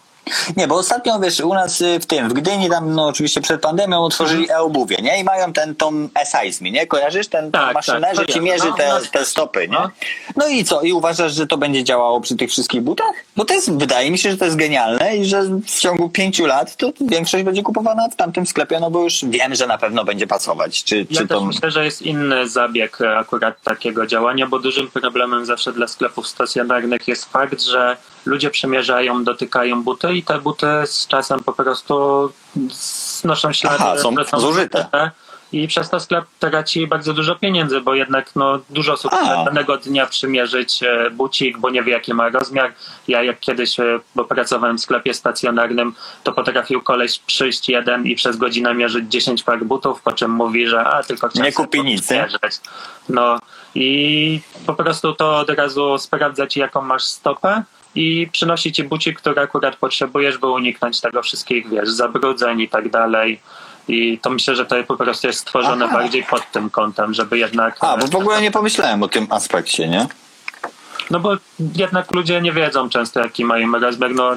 Nie, 0.57 0.69
bo 0.69 0.75
ostatnio 0.75 1.21
wiesz, 1.21 1.41
u 1.41 1.55
nas 1.55 1.81
y, 1.81 2.01
w 2.01 2.07
tym, 2.07 2.29
w 2.29 2.33
Gdyni 2.33 2.71
tam, 2.71 2.95
no 2.95 3.07
oczywiście 3.07 3.41
przed 3.41 3.61
pandemią 3.61 4.05
otworzyli 4.05 4.51
e-obuwie, 4.51 4.97
nie? 5.03 5.21
I 5.21 5.25
mają 5.25 5.53
ten, 5.53 5.75
tą 5.77 6.09
e-size 6.15 6.65
nie? 6.65 6.87
Kojarzysz 6.87 7.29
ten, 7.29 7.51
Tak, 7.51 7.75
maszynę, 7.75 8.01
tak, 8.01 8.17
że 8.17 8.27
ci 8.27 8.41
mierzy 8.41 8.67
No, 8.69 8.77
te, 8.77 8.89
no. 8.89 9.01
te 9.13 9.25
stopy, 9.25 9.69
nie? 9.69 9.75
No. 9.75 9.91
No 10.37 10.49
i 10.49 10.65
co? 10.65 10.81
I 10.83 10.93
uważasz, 10.93 11.35
że 11.35 11.47
to 11.47 11.59
będzie 11.59 11.85
działało 11.85 12.21
przy 12.21 12.37
tych 12.37 12.51
wszystkich 12.51 12.83
butach? 12.83 13.13
Bo 13.37 13.45
to 13.45 13.55
jest, 13.55 13.73
wydaje 13.73 14.11
mi 14.11 14.19
się, 14.19 14.31
że 14.31 14.37
to 14.37 14.45
jest 14.45 14.57
genialne 14.57 15.17
i 15.17 15.25
że 15.25 15.43
w 15.67 15.81
ciągu 15.81 16.09
pięciu 16.09 16.47
lat 16.47 16.77
to 16.77 16.93
większość 17.01 17.45
będzie 17.45 17.63
kupowana 17.63 18.09
w 18.09 18.17
tamtym 18.17 18.47
sklepie, 18.47 18.81
no 18.81 18.91
bo 18.91 19.03
już 19.03 19.25
wiem, 19.25 19.55
że 19.55 19.67
na 19.67 19.79
pewno 19.79 20.05
będzie 20.05 20.27
pasować. 20.27 20.85
Czy, 20.85 21.07
Ja 21.11 21.21
czy 21.21 21.27
to... 21.29 21.45
myślę, 21.45 21.71
że 21.71 21.85
jest 21.85 22.03
inny 22.03 22.49
zabieg 22.49 22.99
akurat 23.19 23.63
takiego 23.63 24.07
działania, 24.07 24.47
bo 24.47 24.59
dużym 24.59 24.91
problemem 24.91 25.47
zawsze 25.47 25.73
dla 25.73 25.89
sklepów 25.89 26.29
stacjonarnych 26.29 27.09
jest 27.09 27.25
fakt, 27.25 27.63
że 27.63 27.97
ludzie 28.25 28.51
przemierzają, 28.51 29.25
dotykają 29.25 29.83
buty 29.83 30.15
i 30.15 30.23
te 30.23 30.39
buty 30.39 30.67
z 30.85 31.07
czasem 31.07 31.45
po 31.45 31.53
prostu 31.53 32.33
znoszą 33.21 33.53
ślady. 33.53 33.77
Aha, 33.81 33.95
są 33.99 34.41
zużyte. 34.41 35.11
I 35.53 35.69
przez 35.69 35.91
to 35.91 36.01
sklep 36.01 36.25
traci 36.39 36.87
bardzo 36.87 37.13
dużo 37.15 37.35
pieniędzy, 37.35 37.81
bo 37.81 37.95
jednak 37.95 38.37
no, 38.37 38.59
dużo 38.71 38.93
osób 38.93 39.13
A. 39.13 39.17
chce 39.17 39.45
danego 39.45 39.77
dnia 39.77 40.07
przymierzyć 40.07 40.83
e, 40.83 41.11
bucik, 41.11 41.59
bo 41.59 41.71
nie 41.71 41.83
wie 41.83 41.93
jaki 41.93 42.15
ma 42.15 42.29
rozmiar. 42.29 42.73
Ja 43.09 43.23
jak 43.23 43.41
kiedyś, 43.41 43.81
e, 43.81 44.01
bo 44.15 44.25
pracowałem 44.25 44.79
w 44.79 44.81
sklepie 44.81 45.15
stacjonarnym, 45.15 45.95
to 46.23 46.33
potrafił 46.33 46.83
koleś 46.83 47.19
przyjść 47.19 47.69
jeden 47.69 48.07
i 48.07 48.15
przez 48.15 48.37
godzinę 48.37 48.75
mierzyć 48.75 49.05
10 49.09 49.43
par 49.43 49.65
butów, 49.65 50.03
po 50.03 50.13
czym 50.13 50.31
mówi, 50.31 50.67
że 50.69 50.85
a 50.85 51.03
tylko 51.03 51.29
chciałem 51.29 51.47
Nie 51.47 51.53
kupi 51.53 51.83
nic, 51.83 52.11
nie? 52.11 52.27
przymierzyć. 52.27 52.61
No 53.09 53.39
i 53.75 54.41
po 54.67 54.75
prostu 54.75 55.15
to 55.15 55.39
od 55.39 55.51
razu 55.51 55.99
sprawdza 55.99 56.47
ci 56.47 56.61
jaką 56.61 56.83
masz 56.83 57.05
stopę 57.05 57.63
i 57.95 58.29
przynosi 58.33 58.73
ci 58.73 58.85
bucik, 58.85 59.19
który 59.19 59.41
akurat 59.41 59.77
potrzebujesz, 59.77 60.39
by 60.39 60.47
uniknąć 60.47 61.01
tego 61.01 61.23
wszystkich, 61.23 61.71
wiesz, 61.71 61.91
zabrudzeń 61.91 62.61
i 62.61 62.69
tak 62.69 62.91
dalej. 62.91 63.41
I 63.89 64.19
to 64.19 64.31
myślę, 64.31 64.57
że 64.57 64.67
to 64.67 64.85
po 64.85 64.97
prostu 64.97 65.27
jest 65.27 65.39
stworzone 65.39 65.85
Aha. 65.85 65.95
bardziej 65.99 66.25
pod 66.25 66.51
tym 66.53 66.71
kątem, 66.71 67.15
żeby 67.15 67.39
jednak. 67.39 67.77
A, 67.81 67.97
bo 67.97 68.07
w 68.07 68.17
ogóle 68.17 68.43
nie 68.43 68.51
pomyślałem 68.51 69.03
o 69.03 69.09
tym 69.09 69.27
aspekcie, 69.31 69.89
nie? 69.89 70.07
No 71.11 71.21
bo 71.21 71.37
jednak 71.75 72.15
ludzie 72.15 72.41
nie 72.41 72.53
wiedzą 72.53 72.89
często, 72.89 73.21
jaki 73.21 73.45
mają 73.45 73.73
rozmiar. 73.73 74.15
No, 74.15 74.31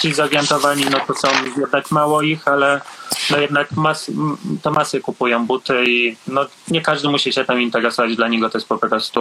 ci 0.00 0.14
zorientowani, 0.14 0.84
no 0.90 1.00
to 1.06 1.14
są 1.14 1.28
jednak 1.58 1.90
mało 1.90 2.22
ich, 2.22 2.48
ale 2.48 2.80
no 3.30 3.38
jednak 3.38 3.72
mas, 3.72 4.10
to 4.62 4.70
masy 4.70 5.00
kupują 5.00 5.46
buty 5.46 5.84
i 5.86 6.16
no 6.26 6.46
nie 6.68 6.80
każdy 6.80 7.08
musi 7.08 7.32
się 7.32 7.44
tam 7.44 7.60
interesować. 7.60 8.16
Dla 8.16 8.28
niego 8.28 8.50
to 8.50 8.58
jest 8.58 8.68
po 8.68 8.78
prostu 8.78 9.20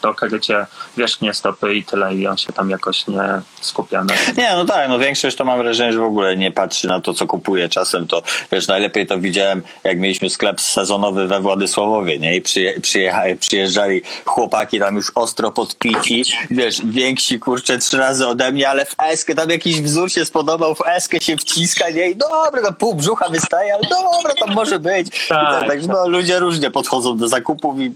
to 0.00 0.14
krycie 0.14 0.66
wierzchnie 0.96 1.34
stopy 1.34 1.74
i 1.74 1.84
tyle 1.84 2.14
i 2.14 2.26
on 2.26 2.36
się 2.36 2.52
tam 2.52 2.70
jakoś 2.70 3.06
nie 3.06 3.22
skupia 3.60 4.04
na. 4.04 4.14
Nie, 4.36 4.52
no 4.56 4.64
tak, 4.64 4.88
no 4.88 4.98
większość 4.98 5.36
to 5.36 5.44
mam 5.44 5.58
wrażenie, 5.58 5.92
że 5.92 5.98
w 5.98 6.02
ogóle 6.02 6.36
nie 6.36 6.52
patrzy 6.52 6.88
na 6.88 7.00
to, 7.00 7.14
co 7.14 7.26
kupuje. 7.26 7.68
Czasem 7.68 8.06
to, 8.06 8.22
wiesz, 8.52 8.68
najlepiej 8.68 9.06
to 9.06 9.18
widziałem, 9.18 9.62
jak 9.84 9.98
mieliśmy 9.98 10.30
sklep 10.30 10.60
sezonowy 10.60 11.26
we 11.26 11.40
Władysławowie, 11.40 12.18
nie? 12.18 12.36
I 12.36 12.42
przyje, 12.42 12.80
przyjecha- 12.80 13.36
przyjeżdżali 13.38 14.02
chłopaki 14.24 14.78
tam 14.78 14.96
już 14.96 15.12
ostro 15.14 15.50
podpici, 15.50 16.24
wiesz, 16.50 16.80
więksi, 16.84 17.40
kurczę, 17.40 17.78
trzy 17.78 17.96
razy 17.98 18.26
ode 18.26 18.52
mnie, 18.52 18.68
ale 18.68 18.84
w 18.84 18.94
eskę 18.98 19.34
tam 19.34 19.50
jakiś 19.50 19.80
wzór 19.80 20.12
się 20.12 20.24
spodobał, 20.24 20.74
w 20.74 20.86
eskę 20.86 21.20
się 21.20 21.36
wciska, 21.36 21.90
nie? 21.90 22.10
I 22.10 22.16
dobra, 22.16 22.60
no 22.62 22.72
pół 22.72 22.94
brzucha 23.06 23.28
wystaje, 23.28 23.74
ale 23.74 23.82
dobra, 23.82 24.34
to 24.34 24.46
może 24.46 24.78
być. 24.78 25.28
Tak, 25.28 25.64
I 25.64 25.68
tak, 25.68 25.86
no 25.86 26.08
ludzie 26.08 26.38
różnie 26.38 26.70
podchodzą 26.70 27.16
do 27.16 27.28
zakupów 27.28 27.80
i 27.80 27.92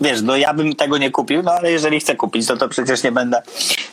Wiesz, 0.00 0.22
no 0.22 0.36
ja 0.36 0.54
bym 0.54 0.74
tego 0.74 0.98
nie 0.98 1.10
kupił, 1.10 1.42
no 1.42 1.52
ale 1.52 1.72
jeżeli 1.72 2.00
chcę 2.00 2.16
kupić, 2.16 2.46
to 2.46 2.56
to 2.56 2.68
przecież 2.68 3.02
nie 3.02 3.12
będę, 3.12 3.42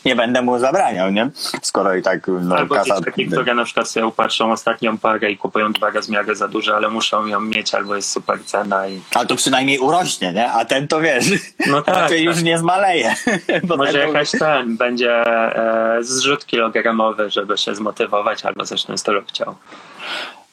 nie 0.06 0.16
będę 0.16 0.42
mu 0.42 0.60
zabraniał, 0.60 1.12
nie? 1.12 1.30
Skoro 1.62 1.96
i 1.96 2.02
tak 2.02 2.28
no, 2.28 2.56
Albo 2.56 2.76
kasa... 2.76 2.98
ci 2.98 3.04
takie, 3.04 3.26
które 3.28 3.56
na 3.56 3.66
przykład 3.66 3.90
sobie 3.90 4.08
upatrzą 4.08 4.52
ostatnią 4.52 4.98
parę 4.98 5.32
i 5.32 5.38
kupują 5.38 5.72
dwa 5.74 5.90
rozmiary 5.90 6.36
za 6.36 6.48
duże, 6.48 6.76
ale 6.76 6.90
muszą 6.90 7.26
ją 7.26 7.40
mieć, 7.40 7.76
albo 7.76 7.96
jest 7.96 8.12
super 8.12 8.46
cena 8.46 8.88
i 8.88 9.02
Ale 9.16 9.26
to 9.26 9.36
przynajmniej 9.36 9.80
urośnie, 9.80 10.34
nie? 10.34 10.52
A 10.52 10.66
ten 10.66 10.88
to 10.88 11.02
wiesz, 11.02 11.26
No 11.68 11.82
tak, 11.84 11.96
raczej 11.96 12.26
tak. 12.26 12.36
już 12.36 12.44
nie 12.44 12.58
zmaleje. 12.58 13.16
Może 13.78 13.92
ten 13.92 14.08
jakaś 14.08 14.32
ten 14.32 14.78
będzie 14.78 15.12
e, 15.16 16.04
zrzut 16.04 16.46
kilogramowy, 16.46 17.30
żeby 17.30 17.58
się 17.58 17.76
zmotywować, 17.76 18.46
albo 18.46 18.66
coś 18.66 18.84
w 18.84 18.86
tym 18.86 18.98
stylu 18.98 19.22
chciał. 19.28 19.56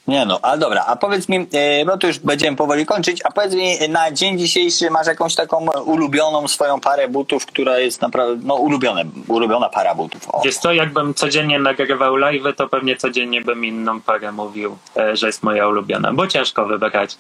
Nie 0.08 0.26
no, 0.26 0.38
ale 0.42 0.58
dobra, 0.58 0.84
a 0.86 0.96
powiedz 0.96 1.28
mi, 1.28 1.46
e, 1.52 1.84
bo 1.84 1.98
tu 1.98 2.06
już 2.06 2.18
będziemy 2.18 2.56
powoli 2.56 2.86
kończyć, 2.86 3.20
a 3.24 3.32
powiedz 3.32 3.54
mi, 3.54 3.88
na 3.88 4.12
dzień 4.12 4.38
dzisiejszy 4.38 4.90
masz 4.90 5.06
jakąś 5.06 5.34
taką 5.34 5.66
ulubioną 5.84 6.48
swoją 6.48 6.80
parę 6.80 7.08
butów, 7.08 7.46
która 7.46 7.78
jest 7.78 8.02
naprawdę, 8.02 8.42
no 8.44 8.54
ulubione, 8.54 9.04
ulubiona 9.28 9.68
para 9.68 9.94
butów. 9.94 10.30
O. 10.32 10.40
Wiesz 10.44 10.56
co, 10.56 10.72
jakbym 10.72 11.14
codziennie 11.14 11.58
nagrywał 11.58 12.14
live'y, 12.14 12.54
to 12.54 12.68
pewnie 12.68 12.96
codziennie 12.96 13.40
bym 13.40 13.64
inną 13.64 14.00
parę 14.00 14.32
mówił, 14.32 14.76
e, 14.96 15.16
że 15.16 15.26
jest 15.26 15.42
moja 15.42 15.68
ulubiona, 15.68 16.12
bo 16.12 16.26
ciężko 16.26 16.66
wybrać. 16.66 17.16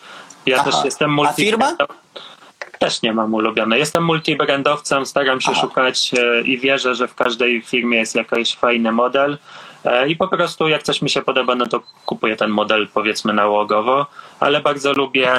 Ja 0.46 0.56
Aha. 0.60 0.70
też 0.70 0.84
jestem 0.84 1.10
A 1.10 1.14
multi 1.14 1.44
firma? 1.44 1.76
Też 2.78 3.02
nie 3.02 3.12
mam 3.12 3.34
ulubionej. 3.34 3.78
Jestem 3.78 4.04
multibrandowcem, 4.04 5.06
staram 5.06 5.40
się 5.40 5.50
Aha. 5.52 5.60
szukać 5.60 6.10
e, 6.18 6.40
i 6.42 6.58
wierzę, 6.58 6.94
że 6.94 7.08
w 7.08 7.14
każdej 7.14 7.62
firmie 7.62 7.98
jest 7.98 8.14
jakiś 8.14 8.56
fajny 8.56 8.92
model. 8.92 9.38
E, 9.86 10.08
I 10.08 10.16
po 10.16 10.28
prostu 10.28 10.68
jak 10.68 10.82
coś 10.82 11.02
mi 11.02 11.10
się 11.10 11.22
podoba, 11.22 11.54
no 11.54 11.66
to 11.66 11.82
kupuję 12.06 12.36
ten 12.36 12.50
model 12.50 12.88
powiedzmy 12.94 13.32
nałogowo, 13.32 14.06
ale 14.40 14.60
bardzo 14.60 14.92
lubię 14.92 15.32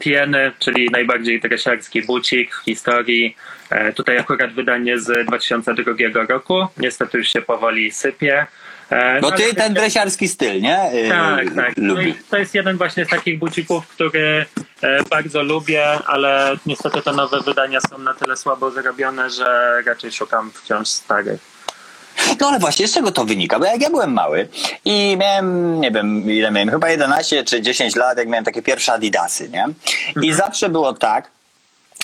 Pieny, 0.00 0.52
czyli 0.58 0.90
najbardziej 0.90 1.40
dresiarski 1.40 2.02
bucik 2.02 2.54
w 2.54 2.64
historii. 2.64 3.36
E, 3.70 3.92
Tutaj 3.92 4.18
akurat 4.18 4.52
wydanie 4.52 4.98
z 4.98 5.26
2002 5.26 5.92
roku. 6.28 6.66
Niestety 6.76 7.18
już 7.18 7.28
się 7.28 7.42
powoli 7.42 7.90
sypie. 7.90 8.46
E, 8.90 9.20
no, 9.20 9.32
ty 9.32 9.44
ale- 9.44 9.54
ten 9.54 9.74
dresiarski 9.74 10.28
styl, 10.28 10.60
nie? 10.62 10.78
E, 10.78 11.08
tak, 11.08 11.54
tak. 11.56 11.74
No 11.76 11.92
i 11.92 12.06
Lubi. 12.06 12.14
to 12.30 12.36
jest 12.36 12.54
jeden 12.54 12.76
właśnie 12.76 13.04
z 13.04 13.08
takich 13.08 13.38
bucików, 13.38 13.88
który 13.88 14.46
e, 14.82 15.02
bardzo 15.10 15.42
lubię, 15.42 15.88
ale 16.06 16.56
niestety 16.66 17.02
te 17.02 17.12
nowe 17.12 17.40
wydania 17.40 17.80
są 17.80 17.98
na 17.98 18.14
tyle 18.14 18.36
słabo 18.36 18.70
zrobione, 18.70 19.30
że 19.30 19.82
raczej 19.86 20.12
szukam 20.12 20.50
wciąż 20.54 20.88
starych. 20.88 21.40
No 22.40 22.48
ale 22.48 22.58
właśnie, 22.58 22.88
z 22.88 22.94
czego 22.94 23.12
to 23.12 23.24
wynika? 23.24 23.58
Bo 23.58 23.64
jak 23.64 23.80
ja 23.80 23.90
byłem 23.90 24.12
mały 24.12 24.48
i 24.84 25.16
miałem, 25.20 25.80
nie 25.80 25.90
wiem 25.90 26.30
ile 26.30 26.50
miałem, 26.50 26.70
chyba 26.70 26.88
11 26.88 27.44
czy 27.44 27.62
10 27.62 27.96
lat, 27.96 28.18
jak 28.18 28.28
miałem 28.28 28.44
takie 28.44 28.62
pierwsze 28.62 28.92
adidasy, 28.92 29.48
nie? 29.48 29.66
I 30.22 30.32
zawsze 30.32 30.68
było 30.68 30.92
tak, 30.92 31.30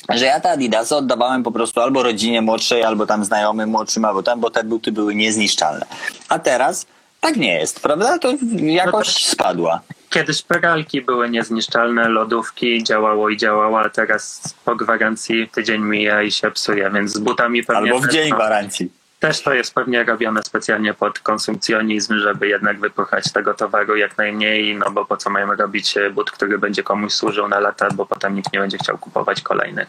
że 0.09 0.25
ja 0.25 0.41
te 0.41 0.51
adidasy 0.51 0.97
oddawałem 0.97 1.43
po 1.43 1.53
prostu 1.53 1.81
albo 1.81 2.03
rodzinie 2.03 2.43
młodszej, 2.43 2.83
albo 2.83 3.07
tam 3.07 3.25
znajomym 3.25 3.71
młodszym, 3.71 4.05
albo 4.05 4.23
tam, 4.23 4.41
bo 4.41 4.51
te 4.51 4.65
buty 4.65 4.93
były 4.93 5.15
niezniszczalne. 5.15 5.87
A 6.29 6.39
teraz 6.39 6.87
tak 7.21 7.37
nie 7.37 7.55
jest, 7.55 7.81
prawda? 7.81 8.19
To 8.19 8.33
jakoś 8.57 9.27
spadła. 9.27 9.81
Kiedyś 10.11 10.43
peralki 10.43 11.03
były 11.03 11.31
niezniszczalne, 11.31 12.09
lodówki 12.09 12.85
działało 12.85 13.29
i 13.29 13.37
działało, 13.37 13.81
a 13.81 13.91
teraz 13.91 14.55
po 14.65 14.77
gwarancji 14.77 15.49
tydzień 15.49 15.83
mija 15.83 16.23
i 16.23 16.33
się 16.33 16.51
psuje, 16.51 16.91
więc 16.91 17.13
z 17.13 17.19
butami 17.19 17.65
pewnie 17.65 17.93
Albo 17.93 18.07
w 18.07 18.09
dzień 18.09 18.31
no, 18.31 18.37
gwarancji. 18.37 19.00
Też 19.21 19.43
to 19.43 19.55
jest 19.55 19.75
pewnie 19.75 20.05
robione 20.05 20.43
specjalnie 20.43 20.95
pod 20.95 21.19
konsumpcjonizm, 21.19 22.19
żeby 22.19 22.49
jednak 22.49 22.81
wypychać 22.81 23.33
tego 23.33 23.55
towaru 23.55 23.97
jak 23.97 24.19
najmniej, 24.19 24.77
no 24.77 24.91
bo 24.91 25.05
po 25.05 25.17
co 25.17 25.31
mają 25.31 25.55
robić 25.55 25.97
e, 25.97 26.11
but, 26.11 26.31
który 26.31 26.59
będzie 26.59 26.83
komuś 26.83 27.13
służył 27.13 27.49
na 27.49 27.61
lata, 27.61 27.89
bo 27.95 28.07
potem 28.07 28.35
nikt 28.35 28.53
nie 28.53 28.59
będzie 28.59 28.79
chciał 28.79 28.99
kupować 28.99 29.41
kolejnych. 29.41 29.89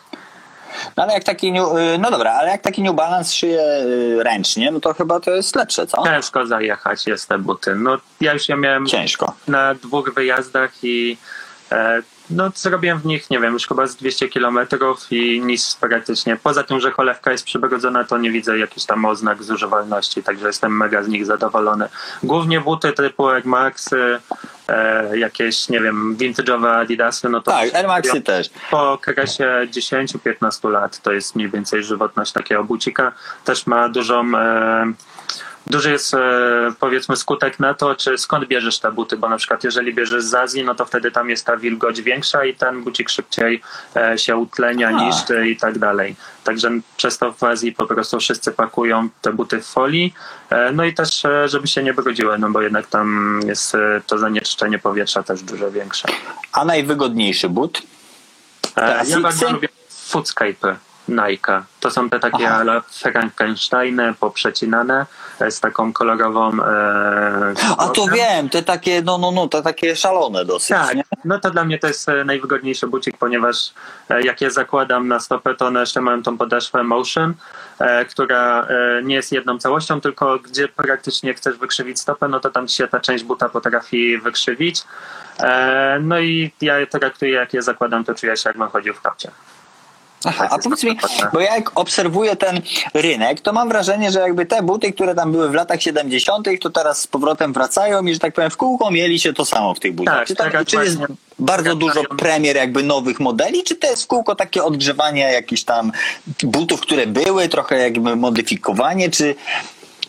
No 0.98 1.04
ale 1.04 1.14
jak 1.14 1.24
taki, 1.24 1.52
New, 1.52 1.68
y, 1.78 1.98
no 1.98 2.12
dobra, 2.12 2.32
ale 2.32 2.50
jak 2.50 2.62
taki 2.62 2.82
New 2.82 2.96
Balance 2.96 3.34
szyje 3.34 3.62
y, 3.62 4.24
ręcznie, 4.24 4.72
no 4.72 4.80
to 4.80 4.94
chyba 4.94 5.20
to 5.20 5.32
jest 5.32 5.56
lepsze, 5.56 5.88
co? 5.88 6.04
Ciężko 6.04 6.46
zajechać 6.46 7.08
jest 7.08 7.30
te 7.30 7.38
buty. 7.38 7.76
No 7.76 7.98
ja 8.22 8.34
już 8.34 8.50
je 8.50 8.58
miałem 8.58 8.86
Ciężko. 8.86 9.34
na 9.48 9.74
dwóch 9.76 10.14
wyjazdach 10.14 10.72
i 10.84 11.18
e, 11.72 12.02
no 12.32 12.52
zrobiłem 12.56 13.00
w 13.00 13.06
nich, 13.06 13.30
nie 13.30 13.40
wiem, 13.40 13.54
już 13.54 13.68
chyba 13.68 13.88
z 13.88 13.96
200 13.96 14.30
kilometrów 14.30 15.08
i 15.12 15.42
nic 15.42 15.76
praktycznie. 15.76 16.38
Poza 16.44 16.64
tym, 16.64 16.80
że 16.80 16.92
cholewka 16.92 17.32
jest 17.32 17.44
przybrodzona, 17.46 18.04
to 18.04 18.18
nie 18.18 18.32
widzę 18.32 18.58
jakichś 18.60 18.86
tam 18.86 19.06
oznak 19.06 19.44
zużywalności, 19.44 20.24
także 20.24 20.48
jestem 20.48 20.78
mega 20.78 21.04
z 21.04 21.08
nich 21.08 21.26
zadowolony. 21.26 21.90
Głównie 22.24 22.62
buty 22.62 22.94
typu 22.94 23.30
Air 23.30 23.46
Maxy, 23.46 24.20
e, 24.70 25.18
jakieś, 25.18 25.70
nie 25.70 25.80
wiem, 25.80 26.16
vintage'owe 26.18 26.68
Adidasy, 26.76 27.30
no 27.30 27.42
to 27.42 27.52
Tak, 27.52 27.76
Air 27.76 27.88
Maxy 27.88 28.22
też. 28.22 28.50
po 28.72 28.92
okresie 28.92 29.68
10-15 29.72 30.70
lat 30.72 31.02
to 31.02 31.12
jest 31.12 31.36
mniej 31.36 31.50
więcej 31.50 31.84
żywotność 31.84 32.32
takiego 32.32 32.64
bucika. 32.64 33.12
Też 33.46 33.68
ma 33.68 33.90
dużą. 33.90 34.38
E, 34.38 34.94
Duży 35.68 35.92
jest 35.92 36.14
e, 36.14 36.18
powiedzmy 36.80 37.16
skutek 37.16 37.60
na 37.60 37.74
to, 37.74 37.96
czy 37.96 38.18
skąd 38.18 38.48
bierzesz 38.48 38.80
te 38.80 38.92
buty, 38.92 39.18
bo 39.18 39.30
na 39.30 39.38
przykład 39.38 39.64
jeżeli 39.64 39.94
bierzesz 39.94 40.24
z 40.24 40.34
Azji, 40.34 40.64
no 40.64 40.76
to 40.76 40.86
wtedy 40.86 41.12
tam 41.12 41.30
jest 41.30 41.46
ta 41.46 41.58
wilgoć 41.58 42.02
większa 42.02 42.46
i 42.46 42.56
ten 42.56 42.84
bucik 42.84 43.10
szybciej 43.10 43.62
e, 43.96 44.18
się 44.18 44.36
utlenia, 44.36 44.88
A. 44.88 44.92
niszczy 44.92 45.48
i 45.50 45.58
tak 45.58 45.80
dalej. 45.80 46.16
Także 46.44 46.72
przez 46.98 47.18
to 47.18 47.34
w 47.34 47.44
Azji 47.44 47.72
po 47.72 47.86
prostu 47.86 48.20
wszyscy 48.20 48.52
pakują 48.52 49.10
te 49.22 49.34
buty 49.34 49.62
w 49.62 49.66
folii, 49.66 50.14
e, 50.50 50.72
no 50.72 50.86
i 50.86 50.94
też 50.94 51.24
żeby 51.46 51.68
się 51.68 51.84
nie 51.84 51.94
brudziły, 51.94 52.38
no 52.38 52.50
bo 52.50 52.62
jednak 52.62 52.88
tam 52.88 53.40
jest 53.46 53.78
to 54.08 54.18
zanieczyszczenie 54.18 54.80
powietrza 54.80 55.24
też 55.24 55.42
dużo 55.42 55.72
większe. 55.72 56.08
A 56.52 56.66
najwygodniejszy 56.66 57.50
but? 57.50 57.82
Ja 59.08 59.20
bardzo 59.20 59.52
lubię 59.52 59.70
foodscape'y. 60.10 60.76
Nike. 61.12 61.64
To 61.80 61.92
są 61.92 62.10
te 62.10 62.20
takie 62.20 62.48
Aha. 62.48 62.58
ale 62.58 62.82
Frankensteiny 62.82 64.14
poprzecinane 64.20 65.06
e, 65.40 65.52
z 65.52 65.60
taką 65.60 65.94
kolorową. 65.94 66.64
E, 66.64 67.54
A 67.78 67.90
to 67.90 68.06
wiem, 68.08 68.50
te 68.50 68.64
takie, 68.64 69.02
no, 69.02 69.18
no, 69.18 69.32
no, 69.32 69.48
te 69.48 69.62
takie 69.62 69.96
szalone 69.96 70.46
dosyć, 70.46 70.70
Tak, 70.70 70.96
nie? 70.96 71.04
no 71.26 71.40
to 71.40 71.52
dla 71.52 71.66
mnie 71.66 71.80
to 71.80 71.88
jest 71.88 72.10
e, 72.10 72.24
najwygodniejszy 72.26 72.88
bucik, 72.88 73.18
ponieważ 73.18 73.74
e, 74.10 74.22
jak 74.22 74.42
je 74.42 74.52
zakładam 74.52 75.08
na 75.08 75.20
stopę, 75.20 75.56
to 75.56 75.68
one 75.68 75.80
jeszcze 75.80 76.02
mają 76.02 76.24
tą 76.24 76.38
podeszwę 76.38 76.84
motion, 76.84 77.34
e, 77.80 78.06
która 78.06 78.62
e, 78.68 79.02
nie 79.04 79.16
jest 79.16 79.32
jedną 79.32 79.60
całością, 79.60 80.02
tylko 80.02 80.40
gdzie 80.40 80.68
praktycznie 80.68 81.34
chcesz 81.34 81.58
wykrzywić 81.58 82.00
stopę, 82.00 82.28
no 82.28 82.40
to 82.40 82.50
tam 82.50 82.68
się 82.68 82.88
ta 82.88 83.00
część 83.00 83.24
buta 83.24 83.50
potrafi 83.50 84.18
wykrzywić. 84.18 84.84
No 86.02 86.20
i 86.20 86.52
ja 86.62 86.80
je 86.80 86.88
traktuję, 86.88 87.32
jak 87.32 87.54
je 87.54 87.62
zakładam, 87.62 88.04
to 88.04 88.16
czuję 88.16 88.38
się, 88.38 88.50
jakbym 88.50 88.68
chodził 88.68 88.94
w 88.94 89.02
kapciach. 89.02 89.34
Aha, 90.26 90.48
a 90.52 90.58
powiedz 90.58 90.84
mi, 90.84 90.98
bo 91.34 91.40
ja 91.40 91.56
jak 91.56 91.80
obserwuję 91.80 92.36
ten 92.36 92.62
rynek, 92.94 93.42
to 93.42 93.54
mam 93.54 93.70
wrażenie, 93.70 94.12
że 94.12 94.20
jakby 94.20 94.46
te 94.46 94.64
buty, 94.64 94.94
które 94.94 95.16
tam 95.16 95.32
były 95.32 95.50
w 95.50 95.54
latach 95.54 95.82
70., 95.82 96.48
to 96.62 96.70
teraz 96.70 97.02
z 97.02 97.08
powrotem 97.08 97.54
wracają 97.54 98.06
i 98.06 98.14
że 98.14 98.20
tak 98.20 98.34
powiem 98.34 98.50
w 98.50 98.58
kółko 98.58 98.92
mieli 98.92 99.20
się 99.20 99.34
to 99.34 99.46
samo 99.46 99.74
w 99.74 99.80
tych 99.80 99.94
butach. 99.94 100.16
Tak, 100.16 100.28
czy 100.28 100.36
tam, 100.36 100.52
tak, 100.52 100.68
czy 100.68 100.76
jest 100.76 100.98
właśnie. 100.98 101.16
bardzo 101.40 101.70
Tak, 101.70 101.80
dużo 101.80 102.04
premier 102.04 102.56
jakby 102.56 102.84
nowych 102.84 103.20
modeli, 103.20 103.64
czy 103.64 103.76
to 103.76 103.88
jest 103.88 104.04
w 104.04 104.08
kółko 104.08 104.36
takie 104.36 104.64
odgrzewanie 104.64 105.22
jakichś 105.22 105.64
tam 105.64 105.92
butów, 106.44 106.82
które 106.82 107.08
były, 107.08 107.50
trochę 107.50 107.78
jakby 107.78 108.16
modyfikowanie, 108.16 109.10
czy 109.10 109.36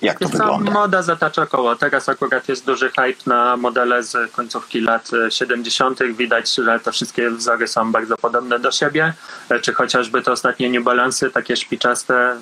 jak 0.02 0.18
to 0.18 0.28
Wiesz 0.28 0.38
co, 0.38 0.44
wygląda? 0.44 0.72
moda 0.72 1.02
zatacza 1.02 1.46
koło. 1.46 1.76
Teraz 1.76 2.08
akurat 2.08 2.48
jest 2.48 2.66
duży 2.66 2.88
hype 2.90 3.22
na 3.26 3.56
modele 3.56 4.02
z 4.02 4.32
końcówki 4.32 4.80
lat 4.80 5.10
e, 5.26 5.30
70. 5.30 5.98
Widać, 6.02 6.54
że 6.54 6.80
te 6.80 6.92
wszystkie 6.92 7.30
wzory 7.30 7.68
są 7.68 7.92
bardzo 7.92 8.16
podobne 8.16 8.58
do 8.58 8.72
siebie. 8.72 9.12
E, 9.48 9.60
Czy 9.60 9.72
chociażby 9.72 10.22
te 10.22 10.32
ostatnie 10.32 10.70
New 10.70 10.84
takie 11.30 11.56
szpiczaste 11.56 12.14
e, 12.14 12.36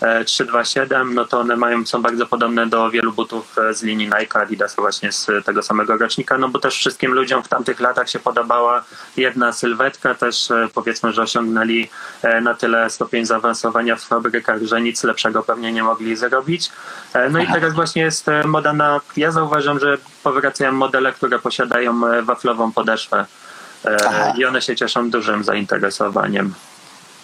327, 0.00 1.14
no 1.14 1.24
to 1.24 1.40
one 1.40 1.56
mają, 1.56 1.86
są 1.86 2.02
bardzo 2.02 2.26
podobne 2.26 2.66
do 2.66 2.90
wielu 2.90 3.12
butów 3.12 3.58
e, 3.58 3.74
z 3.74 3.82
linii 3.82 4.06
Nike, 4.06 4.40
Adidas 4.40 4.76
właśnie 4.76 5.12
z 5.12 5.26
tego 5.44 5.62
samego 5.62 5.96
rocznika, 5.96 6.38
no 6.38 6.48
bo 6.48 6.58
też 6.58 6.74
wszystkim 6.74 7.12
ludziom 7.12 7.42
w 7.42 7.48
tamtych 7.48 7.80
latach 7.80 8.10
się 8.10 8.18
podobała 8.18 8.84
jedna 9.16 9.52
sylwetka, 9.52 10.14
też 10.14 10.50
e, 10.50 10.68
powiedzmy, 10.74 11.12
że 11.12 11.22
osiągnęli 11.22 11.88
e, 12.22 12.40
na 12.40 12.54
tyle 12.54 12.90
stopień 12.90 13.26
zaawansowania 13.26 13.96
w 13.96 14.02
fabrykach, 14.02 14.62
że 14.62 14.80
nic 14.80 15.04
lepszego 15.04 15.42
pewnie 15.42 15.72
nie 15.72 15.82
mogli 15.82 16.16
zrobić. 16.16 16.70
E, 17.12 17.30
No 17.30 17.38
i 17.38 17.46
teraz 17.46 17.74
właśnie 17.74 18.02
jest 18.02 18.28
e, 18.28 18.46
moda 18.46 18.72
na, 18.72 19.00
ja 19.16 19.30
zauważam, 19.30 19.78
że 19.78 19.98
powracają 20.22 20.72
modele, 20.72 21.12
które 21.12 21.38
posiadają 21.38 22.06
e, 22.06 22.22
waflową 22.22 22.72
podeszwę 22.72 23.26
E, 23.86 23.96
Aha. 24.06 24.32
i 24.38 24.44
one 24.44 24.62
się 24.62 24.76
cieszą 24.76 25.10
dużym 25.10 25.44
zainteresowaniem. 25.44 26.54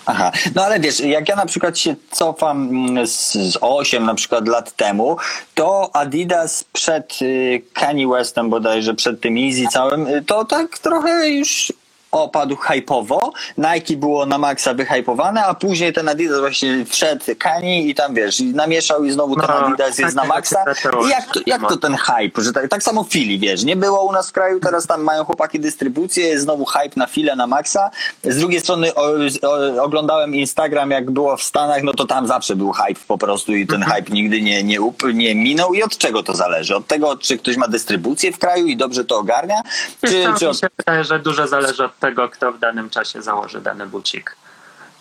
Aha, 0.07 0.33
no 0.55 0.65
ale 0.65 0.81
wiesz, 0.81 1.01
jak 1.01 1.29
ja 1.29 1.37
na 1.37 1.47
przykład 1.47 1.79
się 1.79 1.95
cofam 2.11 2.69
mm, 2.69 3.07
z, 3.07 3.33
z 3.33 3.59
8 3.61 4.05
na 4.05 4.15
przykład 4.15 4.49
lat 4.49 4.77
temu, 4.77 5.17
to 5.55 5.91
Adidas 5.97 6.65
przed 6.73 7.23
y, 7.23 7.63
Kanye 7.73 8.09
Westem 8.09 8.51
bodajże, 8.51 8.95
przed 8.95 9.21
tym 9.21 9.39
Easy 9.39 9.67
całym, 9.73 10.07
y, 10.07 10.25
to 10.25 10.45
tak 10.45 10.79
trochę 10.79 11.29
już 11.29 11.73
opadł 12.13 12.57
hypowo. 12.57 13.33
Nike 13.59 13.97
było 13.97 14.27
na 14.27 14.39
maksa 14.39 14.75
wyhypowane, 14.75 15.45
a 15.45 15.55
później 15.55 15.93
ten 15.93 16.09
Adidas 16.09 16.41
właśnie 16.41 16.85
wszedł 16.85 17.25
Kanye 17.39 17.83
i 17.83 17.95
tam 17.95 18.15
wiesz, 18.15 18.41
i 18.41 18.45
namieszał 18.45 19.05
i 19.05 19.11
znowu 19.13 19.37
ten 19.37 19.47
No, 19.49 19.67
Adidas 19.67 19.99
jest 19.99 20.17
na 20.17 20.25
maksa. 20.25 20.65
I 21.07 21.09
jak 21.09 21.27
to, 21.27 21.41
jak 21.47 21.69
to 21.69 21.77
ten 21.77 21.97
hype, 21.97 22.43
że 22.43 22.53
tak, 22.53 22.69
tak 22.69 22.83
samo 22.83 23.05
Fili, 23.05 23.39
wiesz, 23.39 23.65
nie 23.65 23.77
było 23.77 24.05
u 24.05 24.13
nas 24.13 24.29
w 24.29 24.33
kraju, 24.33 24.61
teraz 24.61 24.87
tam 24.87 25.03
mają 25.03 25.25
chłopaki 25.25 25.61
dystrybucję, 25.61 26.27
jest 26.27 26.45
znowu 26.45 26.65
hype 26.65 26.93
na 26.97 27.07
Filę, 27.07 27.37
na 27.37 27.47
maksa. 27.47 27.91
Z 28.25 28.39
drugiej 28.39 28.61
strony 28.61 28.95
o, 28.95 29.13
o, 29.43 29.83
oglądałem 29.83 30.35
Instagram, 30.35 30.91
jak 30.91 31.11
było 31.11 31.37
w 31.37 31.43
Stanach, 31.43 31.83
no 31.83 31.93
to 31.93 32.05
tam 32.07 32.27
zawsze 32.27 32.57
był 32.57 32.73
hype 32.73 33.01
po 33.09 33.19
prostu 33.19 33.55
i 33.55 33.67
ten 33.67 33.83
hype 33.83 34.13
nigdy 34.13 34.43
nie, 34.43 34.63
nie, 34.65 34.81
up, 34.81 35.13
nie 35.13 35.35
minął. 35.35 35.75
I 35.75 35.83
od 35.83 35.99
czego 35.99 36.23
to 36.23 36.35
zależy? 36.35 36.77
Od 36.77 36.87
tego, 36.87 37.17
czy 37.17 37.39
ktoś 37.39 37.57
ma 37.57 37.69
dystrybucję 37.69 38.33
w 38.33 38.39
kraju 38.39 38.67
i 38.67 38.77
dobrze 38.77 39.05
to 39.05 39.19
ogarnia? 39.19 39.63
Wiesz 40.03 40.13
Czy, 40.13 40.39
czy 40.39 40.45
mi 40.45 40.51
od... 40.51 40.61
się 40.61 40.67
wydaje, 40.79 41.05
że 41.05 41.19
dużo 41.19 41.47
zależy 41.49 41.85
od 41.85 41.93
tego, 42.03 42.29
kto 42.29 42.53
w 42.53 42.59
danym 42.59 42.91
czasie 42.91 43.23
założy 43.23 43.61
dany 43.61 43.87
bucik. 43.87 44.37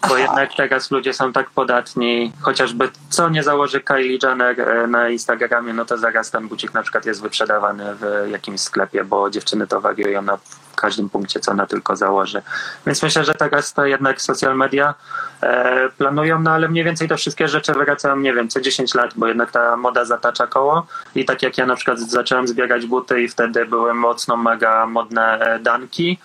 Bo 0.01 0.07
Aha. 0.07 0.19
jednak 0.19 0.49
teraz 0.57 0.91
ludzie 0.91 1.13
są 1.13 1.33
tak 1.33 1.49
podatni, 1.49 2.31
chociażby 2.41 2.89
co 3.09 3.29
nie 3.29 3.43
założy 3.43 3.81
Kylie 3.81 4.19
Jenner 4.23 4.61
e, 4.61 4.87
na 4.87 5.09
Instagramie, 5.09 5.73
no 5.73 5.85
to 5.85 5.97
zaraz 5.97 6.31
ten 6.31 6.47
bucik 6.47 6.73
na 6.73 6.81
przykład 6.81 7.05
jest 7.05 7.21
wyprzedawany 7.21 7.95
w 7.95 8.29
jakimś 8.31 8.61
sklepie, 8.61 9.03
bo 9.03 9.29
dziewczyny 9.29 9.67
to 9.67 9.81
wariują 9.81 10.21
na 10.21 10.37
każdym 10.75 11.09
punkcie, 11.09 11.39
co 11.39 11.51
ona 11.51 11.65
tylko 11.67 11.95
założy. 11.95 12.41
Więc 12.85 13.03
myślę, 13.03 13.23
że 13.23 13.33
teraz 13.33 13.73
to 13.73 13.85
jednak 13.85 14.21
social 14.21 14.55
media 14.57 14.93
e, 15.41 15.89
planują, 15.97 16.39
no 16.39 16.51
ale 16.51 16.67
mniej 16.67 16.83
więcej 16.83 17.07
te 17.07 17.17
wszystkie 17.17 17.47
rzeczy 17.47 17.73
wracają, 17.73 18.15
nie 18.15 18.33
wiem, 18.33 18.49
co 18.49 18.61
10 18.61 18.93
lat, 18.93 19.11
bo 19.15 19.27
jednak 19.27 19.51
ta 19.51 19.77
moda 19.77 20.05
zatacza 20.05 20.47
koło 20.47 20.87
i 21.15 21.25
tak 21.25 21.41
jak 21.43 21.57
ja 21.57 21.65
na 21.65 21.75
przykład 21.75 21.99
zacząłem 21.99 22.47
zbierać 22.47 22.85
buty 22.85 23.21
i 23.21 23.27
wtedy 23.27 23.65
były 23.65 23.93
mocno 23.93 24.37
mega 24.37 24.85
modne 24.85 25.39
e, 25.39 25.59
danki, 25.59 26.17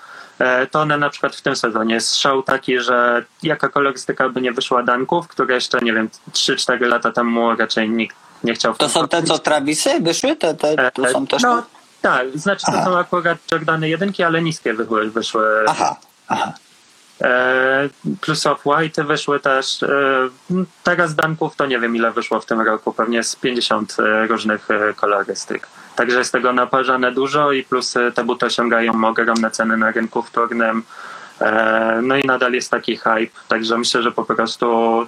to 0.71 0.81
one 0.81 0.99
na 0.99 1.11
przykład 1.11 1.37
w 1.37 1.43
tym 1.43 1.57
sezonie 1.57 2.01
show 2.01 2.45
taki, 2.45 2.81
że 2.81 3.25
jaka 3.43 3.69
kolorystyka 3.69 4.29
by 4.29 4.41
nie 4.41 4.53
wyszła 4.53 4.83
danków, 4.83 5.29
które 5.29 5.55
jeszcze, 5.55 5.79
nie 5.79 5.93
wiem, 5.93 6.09
3-4 6.33 6.81
lata 6.81 7.13
temu 7.13 7.57
raczej 7.57 7.91
nikt 7.91 8.17
nie 8.45 8.55
chciał 8.55 8.75
To 8.75 8.89
są 8.89 9.09
te, 9.09 9.23
co 9.23 9.39
Travisy 9.39 10.01
wyszły? 10.01 10.37
Te, 10.37 10.55
te, 10.55 10.91
to 10.95 11.09
są 11.09 11.27
też... 11.27 11.43
No 11.43 11.63
tak, 12.03 12.39
znaczy 12.39 12.67
to 12.67 12.73
Aha. 12.75 12.85
są 12.85 12.99
akurat 12.99 13.39
Jordany 13.53 13.89
jedynki, 13.89 14.23
ale 14.23 14.43
niskie 14.43 14.75
wyszły. 14.75 15.11
wyszły. 15.11 15.65
Aha, 15.69 15.97
aha. 16.29 16.53
E, 17.23 17.89
plus 18.21 18.47
Off-White 18.47 19.07
wyszły 19.07 19.41
też. 19.41 19.83
E, 19.83 19.89
teraz 20.83 21.15
danków 21.15 21.57
to 21.57 21.67
nie 21.67 21.79
wiem 21.79 21.97
ile 21.97 22.13
wyszło 22.13 22.41
w 22.41 22.47
tym 22.47 22.61
roku, 22.61 22.93
pewnie 22.93 23.25
z 23.25 23.37
50 23.37 23.97
e, 23.99 24.27
różnych 24.27 24.71
e, 24.71 24.95
kolorystyk. 24.95 25.69
Także 25.97 26.19
jest 26.19 26.33
tego 26.33 26.53
naparzane 26.53 27.13
dużo 27.13 27.53
i 27.53 27.63
plus 27.63 27.97
e, 27.97 28.13
te 28.13 28.25
buty 28.25 28.47
osiągają 28.47 29.05
ogromne 29.05 29.51
ceny 29.51 29.77
na 29.77 29.91
rynku 29.91 30.23
wtórnym. 30.23 30.83
E, 31.41 32.01
No 32.03 32.17
i 32.17 32.25
nadal 32.25 32.53
jest 32.53 32.71
taki 32.71 32.97
hype, 32.97 33.41
także 33.49 33.79
myślę, 33.79 34.03
że 34.03 34.13
po 34.13 34.25
prostu 34.25 34.67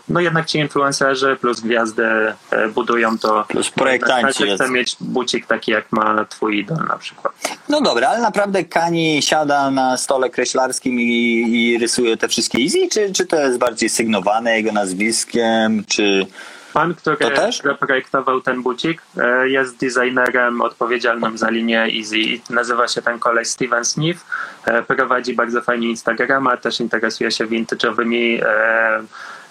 no 0.08 0.20
jednak 0.20 0.46
ci 0.46 0.58
influencerzy 0.58 1.36
plus 1.40 1.60
gwiazdy 1.60 2.04
e, 2.50 2.68
budują 2.68 3.18
to. 3.18 3.44
Plus 3.48 3.70
projektanci 3.70 4.38
Każdy 4.38 4.54
chce 4.54 4.70
mieć 4.70 4.96
bucik 5.00 5.46
taki 5.46 5.70
jak 5.70 5.92
ma 5.92 6.24
twój 6.24 6.58
idol 6.58 6.78
na 6.88 6.98
przykład. 6.98 7.34
No 7.68 7.80
dobra, 7.80 8.08
ale 8.08 8.20
naprawdę 8.20 8.64
Kani 8.64 9.22
siada 9.22 9.70
na 9.70 9.96
stole 9.96 10.30
kreślarskim 10.30 11.00
i, 11.00 11.44
i 11.48 11.78
rysuje 11.78 12.16
te 12.16 12.28
wszystkie 12.28 12.58
easy, 12.62 12.88
czy, 12.92 13.12
czy 13.12 13.26
to 13.26 13.36
jest 13.40 13.58
bardziej 13.58 13.88
sygnowane 13.88 14.56
jego 14.56 14.72
nazwiskiem, 14.72 15.84
czy... 15.88 16.26
Pan, 16.72 16.94
który 16.94 17.16
zaprojektował 17.64 18.40
ten 18.40 18.62
bucik, 18.62 19.02
e, 19.18 19.48
jest 19.48 19.76
designerem 19.76 20.60
odpowiedzialnym 20.60 21.38
za 21.38 21.50
linię 21.50 21.80
Easy. 21.98 22.40
Nazywa 22.50 22.88
się 22.88 23.02
ten 23.02 23.18
kolej 23.18 23.44
Steven 23.44 23.84
Smith. 23.84 24.24
E, 24.64 24.82
Prowadzi 24.82 25.34
bardzo 25.34 25.62
fajnie 25.62 25.88
Instagrama, 25.88 26.56
też 26.56 26.80
interesuje 26.80 27.30
się 27.30 27.46
vintage'owymi 27.46 28.42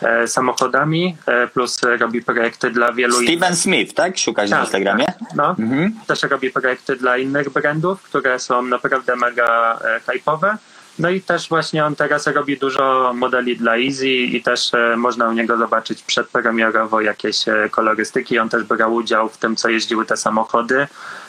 e, 0.02 0.28
samochodami, 0.28 1.18
plus 1.54 1.82
robi 2.00 2.22
projekty 2.22 2.70
dla 2.70 2.92
wielu 2.92 3.14
Steven 3.22 3.56
Smith, 3.56 3.94
tak? 3.94 4.18
Szukać 4.18 4.50
na 4.50 4.56
Tak, 4.58 4.66
Instagramie? 4.66 5.06
tak. 5.06 5.16
No, 5.36 5.56
Mhm. 5.60 5.94
też 6.08 6.24
robi 6.24 6.52
projekty 6.52 6.96
dla 6.96 7.18
innych 7.18 7.50
brandów, 7.50 8.02
które 8.04 8.40
są 8.40 8.62
naprawdę 8.62 9.16
mega 9.16 9.80
hype'owe. 10.08 10.56
No 11.00 11.10
i 11.10 11.22
też 11.22 11.50
właśnie 11.50 11.86
on 11.86 11.96
teraz 11.96 12.28
robi 12.28 12.58
dużo 12.58 13.14
modeli 13.16 13.58
dla 13.58 13.78
Easy 13.78 14.08
i 14.08 14.44
też 14.44 14.74
e, 14.74 14.98
można 14.98 15.30
u 15.30 15.34
niego 15.34 15.58
zobaczyć 15.58 16.04
przedpremierowo 16.04 17.02
jakieś 17.02 17.48
e, 17.48 17.70
kolorystyki. 17.72 18.40
On 18.40 18.50
też 18.50 18.64
brał 18.64 18.94
udział 18.94 19.30
w 19.30 19.38
tym, 19.38 19.56
co 19.56 19.70
jeździły 19.70 20.06
te 20.06 20.18
samochody. 20.18 20.88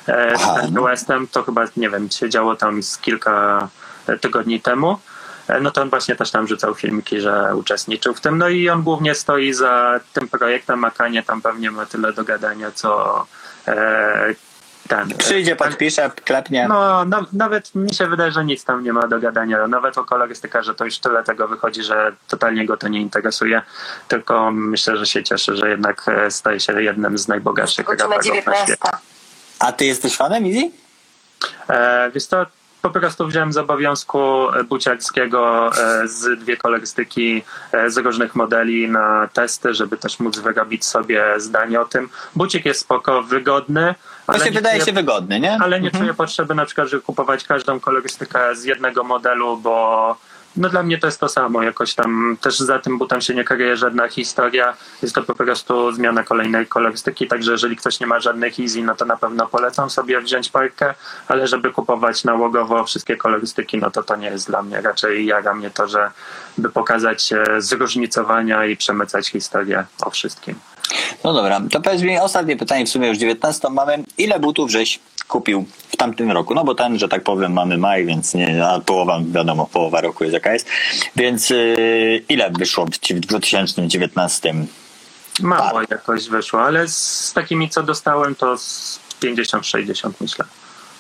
E, 0.08 0.32
Aha, 0.36 0.62
Z. 0.66 0.82
Westem 0.84 1.26
to 1.26 1.42
chyba, 1.42 1.64
nie 1.76 1.90
wiem, 1.90 2.10
się 2.10 2.30
działo 2.30 2.56
tam 2.56 2.82
z 2.82 2.98
kilka 2.98 3.68
tygodni 4.20 4.60
temu. 4.60 4.98
No 5.60 5.70
to 5.70 5.82
on 5.82 5.90
właśnie 5.90 6.16
też 6.16 6.30
tam 6.30 6.48
rzucał 6.48 6.74
filmiki, 6.74 7.20
że 7.20 7.56
uczestniczył 7.56 8.14
w 8.14 8.20
tym. 8.20 8.38
No 8.38 8.48
i 8.48 8.68
on 8.68 8.82
głównie 8.82 9.14
stoi 9.14 9.52
za 9.52 10.00
tym 10.12 10.28
projektem, 10.28 10.84
a 10.84 10.90
Kanie 10.90 11.22
tam 11.22 11.42
pewnie 11.42 11.70
ma 11.70 11.86
tyle 11.86 12.12
do 12.12 12.24
gadania, 12.24 12.70
co 12.70 13.26
ten. 14.88 15.08
Przyjdzie, 15.08 15.56
podpisze, 15.56 16.10
klepnie. 16.24 16.68
No, 16.68 17.04
na, 17.04 17.26
nawet 17.32 17.74
mi 17.74 17.94
się 17.94 18.06
wydaje, 18.06 18.32
że 18.32 18.44
nic 18.44 18.64
tam 18.64 18.84
nie 18.84 18.92
ma 18.92 19.08
do 19.08 19.20
gadania. 19.20 19.66
Nawet 19.66 19.98
o 19.98 20.04
kolorystykarze 20.04 20.74
to 20.74 20.84
już 20.84 20.98
tyle 20.98 21.24
tego 21.24 21.48
wychodzi, 21.48 21.82
że 21.82 22.12
totalnie 22.28 22.66
go 22.66 22.76
to 22.76 22.88
nie 22.88 23.00
interesuje. 23.00 23.62
Tylko 24.08 24.50
myślę, 24.52 24.96
że 24.96 25.06
się 25.06 25.24
cieszy, 25.24 25.56
że 25.56 25.70
jednak 25.70 26.04
e, 26.08 26.30
staje 26.30 26.60
się 26.60 26.82
jednym 26.82 27.18
z 27.18 27.28
najbogatszych 27.28 27.88
raperów 27.88 28.16
na 28.16 28.22
19. 28.22 28.64
świecie. 28.64 28.78
A 29.58 29.72
ty 29.72 29.84
jesteś 29.84 30.16
fanem 30.16 30.44
Easy? 30.44 30.70
E, 31.68 32.10
Wiesz 32.14 32.26
to 32.26 32.46
po 32.82 32.90
prostu 32.90 33.26
wziąłem 33.26 33.52
z 33.52 33.56
obowiązku 33.56 34.18
e, 34.50 34.64
buciarskiego 34.64 35.70
e, 35.76 36.08
z 36.08 36.40
dwie 36.40 36.56
kolorystyki 36.56 37.42
e, 37.72 37.90
z 37.90 37.96
różnych 37.96 38.34
modeli 38.34 38.88
na 38.88 39.28
testy, 39.32 39.74
żeby 39.74 39.96
też 39.96 40.20
móc 40.20 40.38
wyrobić 40.38 40.84
sobie 40.84 41.24
zdanie 41.36 41.80
o 41.80 41.84
tym. 41.84 42.08
Bucik 42.36 42.66
jest 42.66 42.80
spoko, 42.80 43.22
wygodny, 43.22 43.94
ale 44.34 44.44
nie 44.44 44.50
wydaje 44.50 44.74
czuję- 44.74 44.86
się 44.86 44.92
wygodny, 44.92 45.40
nie? 45.40 45.58
ale 45.62 45.80
nie 45.80 45.90
czuję 45.90 46.14
potrzeby 46.14 46.54
na 46.54 46.66
przykład, 46.66 46.88
żeby 46.88 47.02
kupować 47.02 47.44
każdą 47.44 47.80
kolorystykę 47.80 48.56
z 48.56 48.64
jednego 48.64 49.04
modelu, 49.04 49.56
bo 49.56 50.16
no 50.56 50.68
dla 50.68 50.82
mnie 50.82 50.98
to 50.98 51.06
jest 51.06 51.20
to 51.20 51.28
samo. 51.28 51.62
Jakoś 51.62 51.94
tam 51.94 52.36
też 52.40 52.58
za 52.58 52.78
tym 52.78 52.98
butem 52.98 53.20
się 53.20 53.34
nie 53.34 53.44
kryje 53.44 53.76
żadna 53.76 54.08
historia. 54.08 54.76
Jest 55.02 55.14
to 55.14 55.22
po 55.22 55.34
prostu 55.34 55.92
zmiana 55.92 56.22
kolejnej 56.24 56.66
kolorystyki, 56.66 57.28
także 57.28 57.52
jeżeli 57.52 57.76
ktoś 57.76 58.00
nie 58.00 58.06
ma 58.06 58.20
żadnych 58.20 58.60
easy, 58.60 58.82
no 58.82 58.94
to 58.94 59.04
na 59.04 59.16
pewno 59.16 59.46
polecam 59.46 59.90
sobie 59.90 60.20
wziąć 60.20 60.48
parkę, 60.48 60.94
ale 61.28 61.46
żeby 61.46 61.70
kupować 61.72 62.24
nałogowo 62.24 62.84
wszystkie 62.84 63.16
kolorystyki, 63.16 63.78
no 63.78 63.90
to 63.90 64.02
to 64.02 64.16
nie 64.16 64.26
jest 64.26 64.46
dla 64.46 64.62
mnie. 64.62 64.80
Raczej 64.80 65.26
jaga 65.26 65.54
mnie 65.54 65.70
to, 65.70 65.88
że 65.88 66.10
by 66.58 66.68
pokazać 66.70 67.30
zróżnicowania 67.58 68.64
i 68.64 68.76
przemycać 68.76 69.28
historię 69.28 69.84
o 70.02 70.10
wszystkim. 70.10 70.54
No 71.24 71.32
dobra, 71.32 71.60
to 71.70 71.80
powiedz 71.80 72.02
mi 72.02 72.18
ostatnie 72.18 72.56
pytanie, 72.56 72.86
w 72.86 72.88
sumie 72.88 73.08
już 73.08 73.18
19 73.18 73.68
mamy. 73.70 74.04
Ile 74.18 74.40
butów 74.40 74.70
żeś 74.70 75.00
kupił 75.28 75.64
w 75.88 75.96
tamtym 75.96 76.30
roku? 76.30 76.54
No 76.54 76.64
bo 76.64 76.74
ten, 76.74 76.98
że 76.98 77.08
tak 77.08 77.22
powiem, 77.22 77.52
mamy 77.52 77.78
maj, 77.78 78.06
więc 78.06 78.34
nie, 78.34 78.66
a 78.66 78.80
połowa, 78.80 79.20
wiadomo, 79.32 79.66
połowa 79.72 80.00
roku 80.00 80.24
jest 80.24 80.34
jaka 80.34 80.52
jest. 80.52 80.66
Więc 81.16 81.50
yy, 81.50 82.24
ile 82.28 82.50
wyszło 82.50 82.86
w 82.86 82.90
2019? 83.20 84.54
Mało 85.40 85.80
jakoś 85.90 86.28
wyszło, 86.28 86.62
ale 86.62 86.88
z 86.88 87.32
takimi, 87.34 87.70
co 87.70 87.82
dostałem, 87.82 88.34
to 88.34 88.58
z 88.58 89.00
50-60 89.22 90.10
myślę. 90.20 90.44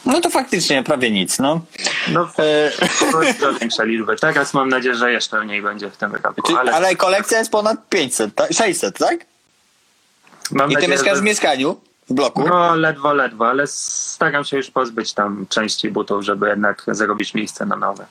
No 0.06 0.20
to 0.20 0.30
faktycznie 0.30 0.82
prawie 0.82 1.10
nic, 1.10 1.38
no. 1.38 1.60
No, 2.08 2.30
dużo 3.40 3.58
większe 3.60 3.86
liczby. 3.86 4.16
Teraz 4.16 4.54
mam 4.54 4.68
nadzieję, 4.68 4.94
że 4.94 5.12
jeszcze 5.12 5.44
mniej 5.44 5.62
będzie 5.62 5.90
w 5.90 5.96
tym 5.96 6.14
roku. 6.14 6.56
Ale... 6.58 6.72
Ale, 6.72 6.96
kolekcja 6.96 7.38
jest 7.38 7.50
ponad 7.50 7.88
500, 7.88 8.34
tak? 8.34 8.52
600, 8.52 8.98
tak? 8.98 9.26
Mam 10.52 10.66
I 10.66 10.68
ty 10.68 10.74
nadzieję, 10.74 10.92
mieszkasz 10.92 11.14
że... 11.14 11.20
w 11.20 11.24
mieszkaniu? 11.24 11.80
W 12.08 12.12
bloku? 12.12 12.48
No, 12.48 12.74
ledwo, 12.76 13.12
ledwo, 13.14 13.48
ale 13.48 13.66
staram 13.66 14.44
się 14.44 14.56
już 14.56 14.70
pozbyć 14.70 15.14
tam 15.14 15.46
części 15.48 15.90
butów, 15.90 16.24
żeby 16.24 16.48
jednak 16.48 16.82
zrobić 16.86 17.34
miejsce 17.34 17.66
na 17.66 17.76
nowe. 17.76 18.06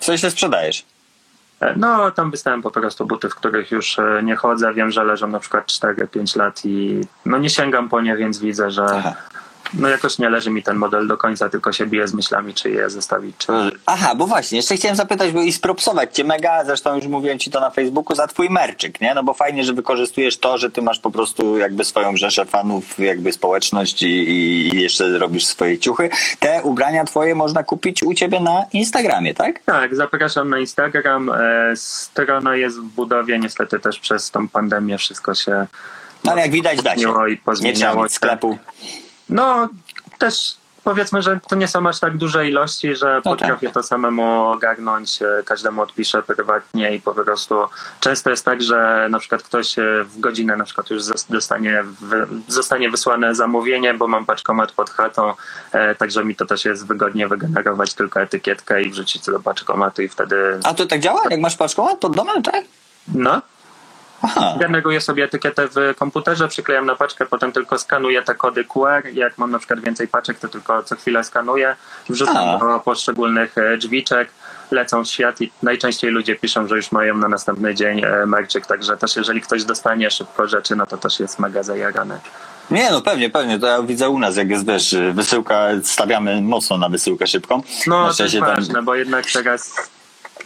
Coś 0.00 0.20
się 0.20 0.30
sprzedajesz? 0.30 0.84
E, 1.60 1.74
No, 1.76 2.10
tam 2.10 2.30
wystałem 2.30 2.62
po 2.62 2.70
prostu 2.70 3.06
buty, 3.06 3.28
w 3.28 3.34
których 3.34 3.70
już 3.70 3.98
e, 3.98 4.20
nie 4.24 4.36
chodzę. 4.36 4.74
Wiem, 4.74 4.90
że 4.90 5.04
leżą 5.04 5.28
na 5.28 5.40
przykład 5.40 5.66
4-5 5.66 6.36
lat 6.36 6.60
i 6.64 7.00
no 7.26 7.38
nie 7.38 7.50
sięgam 7.50 7.88
po 7.88 8.00
nie, 8.00 8.16
więc 8.16 8.38
widzę, 8.38 8.70
że 8.70 8.84
Aha. 8.84 9.14
No 9.74 9.88
jakoś 9.88 10.18
nie 10.18 10.30
leży 10.30 10.50
mi 10.50 10.62
ten 10.62 10.76
model 10.76 11.06
do 11.08 11.16
końca, 11.16 11.48
tylko 11.48 11.72
się 11.72 11.86
biję 11.86 12.08
z 12.08 12.14
myślami, 12.14 12.54
czy 12.54 12.70
je 12.70 12.90
zostawić, 12.90 13.36
czy... 13.38 13.52
Aha, 13.86 14.14
bo 14.14 14.26
właśnie, 14.26 14.56
jeszcze 14.58 14.76
chciałem 14.76 14.96
zapytać, 14.96 15.30
bo 15.32 15.42
i 15.42 15.52
spropsować 15.52 16.16
cię 16.16 16.24
mega, 16.24 16.64
zresztą 16.64 16.94
już 16.96 17.06
mówiłem 17.06 17.38
ci 17.38 17.50
to 17.50 17.60
na 17.60 17.70
Facebooku, 17.70 18.16
za 18.16 18.26
twój 18.26 18.50
merczyk, 18.50 19.00
nie? 19.00 19.14
No 19.14 19.22
bo 19.22 19.34
fajnie, 19.34 19.64
że 19.64 19.72
wykorzystujesz 19.72 20.36
to, 20.38 20.58
że 20.58 20.70
ty 20.70 20.82
masz 20.82 20.98
po 20.98 21.10
prostu 21.10 21.58
jakby 21.58 21.84
swoją 21.84 22.16
rzeszę 22.16 22.44
fanów, 22.44 22.98
jakby 22.98 23.32
społeczność 23.32 24.02
i, 24.02 24.06
i 24.06 24.80
jeszcze 24.82 25.18
robisz 25.18 25.46
swoje 25.46 25.78
ciuchy. 25.78 26.10
Te 26.38 26.62
ubrania 26.62 27.04
twoje 27.04 27.34
można 27.34 27.62
kupić 27.62 28.02
u 28.02 28.14
ciebie 28.14 28.40
na 28.40 28.64
Instagramie, 28.72 29.34
tak? 29.34 29.62
Tak, 29.64 29.96
zapraszam 29.96 30.50
na 30.50 30.58
Instagram. 30.58 31.30
E, 31.30 31.72
Strona 31.76 32.56
jest 32.56 32.78
w 32.78 32.82
budowie, 32.84 33.38
niestety 33.38 33.80
też 33.80 33.98
przez 33.98 34.30
tą 34.30 34.48
pandemię 34.48 34.98
wszystko 34.98 35.34
się 35.34 35.66
No 36.24 36.32
ale 36.32 36.42
jak 36.42 36.50
widać 36.50 36.82
da 36.82 36.94
się. 36.94 37.00
zmieniło 37.00 37.26
i 37.26 37.38
Nie 37.60 37.72
trzeba 37.72 38.08
sklepu. 38.08 38.58
No, 39.28 39.68
też 40.18 40.56
powiedzmy, 40.84 41.22
że 41.22 41.40
to 41.48 41.56
nie 41.56 41.68
są 41.68 41.88
aż 41.88 42.00
tak 42.00 42.16
duże 42.16 42.48
ilości, 42.48 42.96
że 42.96 43.20
No 43.24 43.30
potrafię 43.30 43.70
to 43.70 43.82
samemu 43.82 44.48
ogarnąć, 44.48 45.22
e, 45.22 45.42
każdemu 45.44 45.82
odpiszę 45.82 46.22
prywatnie 46.22 46.94
i 46.94 47.00
po 47.00 47.14
prostu 47.14 47.54
często 48.00 48.30
jest 48.30 48.44
tak, 48.44 48.62
że 48.62 49.08
na 49.10 49.18
przykład 49.18 49.42
ktoś 49.42 49.78
e, 49.78 50.04
w 50.04 50.20
godzinę 50.20 50.56
na 50.56 50.64
przykład 50.64 50.90
już 50.90 51.02
dostanie, 51.30 51.84
zostanie 52.48 52.90
wysłane 52.90 53.34
zamówienie, 53.34 53.94
bo 53.94 54.08
mam 54.08 54.26
paczkomat 54.26 54.72
pod 54.72 54.90
chatą, 54.90 55.34
e, 55.72 55.94
także 55.94 56.24
mi 56.24 56.36
to 56.36 56.46
też 56.46 56.64
jest 56.64 56.86
wygodnie 56.86 57.28
wygenerować 57.28 57.94
tylko 57.94 58.20
etykietkę 58.20 58.82
i 58.82 58.90
wrzucić 58.90 59.24
do 59.24 59.40
paczkomatu 59.40 60.02
i 60.02 60.08
wtedy 60.08 60.60
A 60.64 60.74
to 60.74 60.86
tak 60.86 61.00
działa? 61.00 61.22
Jak 61.30 61.40
masz 61.40 61.56
paczkomat 61.56 61.98
pod 61.98 62.16
domem, 62.16 62.42
tak? 62.42 62.64
no, 63.14 63.42
Aha. 64.22 64.54
Generuję 64.60 65.00
sobie 65.00 65.24
etykietę 65.24 65.68
w 65.68 65.94
komputerze, 65.98 66.48
przyklejam 66.48 66.86
na 66.86 66.96
paczkę, 66.96 67.26
potem 67.26 67.52
tylko 67.52 67.78
skanuję 67.78 68.22
te 68.22 68.34
kody 68.34 68.64
QR. 68.64 69.06
Jak 69.12 69.38
mam 69.38 69.50
na 69.50 69.58
przykład 69.58 69.80
więcej 69.80 70.08
paczek, 70.08 70.38
to 70.38 70.48
tylko 70.48 70.82
co 70.82 70.96
chwilę 70.96 71.24
skanuję, 71.24 71.76
wrzucam 72.08 72.36
A. 72.36 72.58
do 72.58 72.80
poszczególnych 72.80 73.58
e, 73.58 73.76
drzwiczek, 73.76 74.28
lecą 74.70 75.04
w 75.04 75.08
świat 75.08 75.40
i 75.40 75.52
najczęściej 75.62 76.10
ludzie 76.10 76.36
piszą, 76.36 76.68
że 76.68 76.76
już 76.76 76.92
mają 76.92 77.16
na 77.16 77.28
następny 77.28 77.74
dzień 77.74 78.00
e, 78.04 78.26
merczyk, 78.26 78.66
także 78.66 78.96
też 78.96 79.16
jeżeli 79.16 79.40
ktoś 79.40 79.64
dostanie 79.64 80.10
szybko 80.10 80.48
rzeczy, 80.48 80.76
no 80.76 80.86
to 80.86 80.96
też 80.96 81.20
jest 81.20 81.38
mega 81.38 81.62
zajarane. 81.62 82.20
Nie, 82.70 82.90
no 82.90 83.00
pewnie, 83.00 83.30
pewnie. 83.30 83.58
To 83.58 83.66
ja 83.66 83.82
widzę 83.82 84.08
u 84.08 84.18
nas, 84.18 84.36
jak 84.36 84.50
jest, 84.50 84.66
wiesz, 84.66 84.96
wysyłka, 85.12 85.68
stawiamy 85.82 86.42
mocno 86.42 86.78
na 86.78 86.88
wysyłkę 86.88 87.26
szybką. 87.26 87.62
No 87.86 88.00
to 88.00 88.06
jest 88.06 88.14
szczęście 88.14 88.40
tam- 88.40 88.54
ważne, 88.54 88.82
bo 88.82 88.94
jednak 88.94 89.24
teraz 89.32 89.90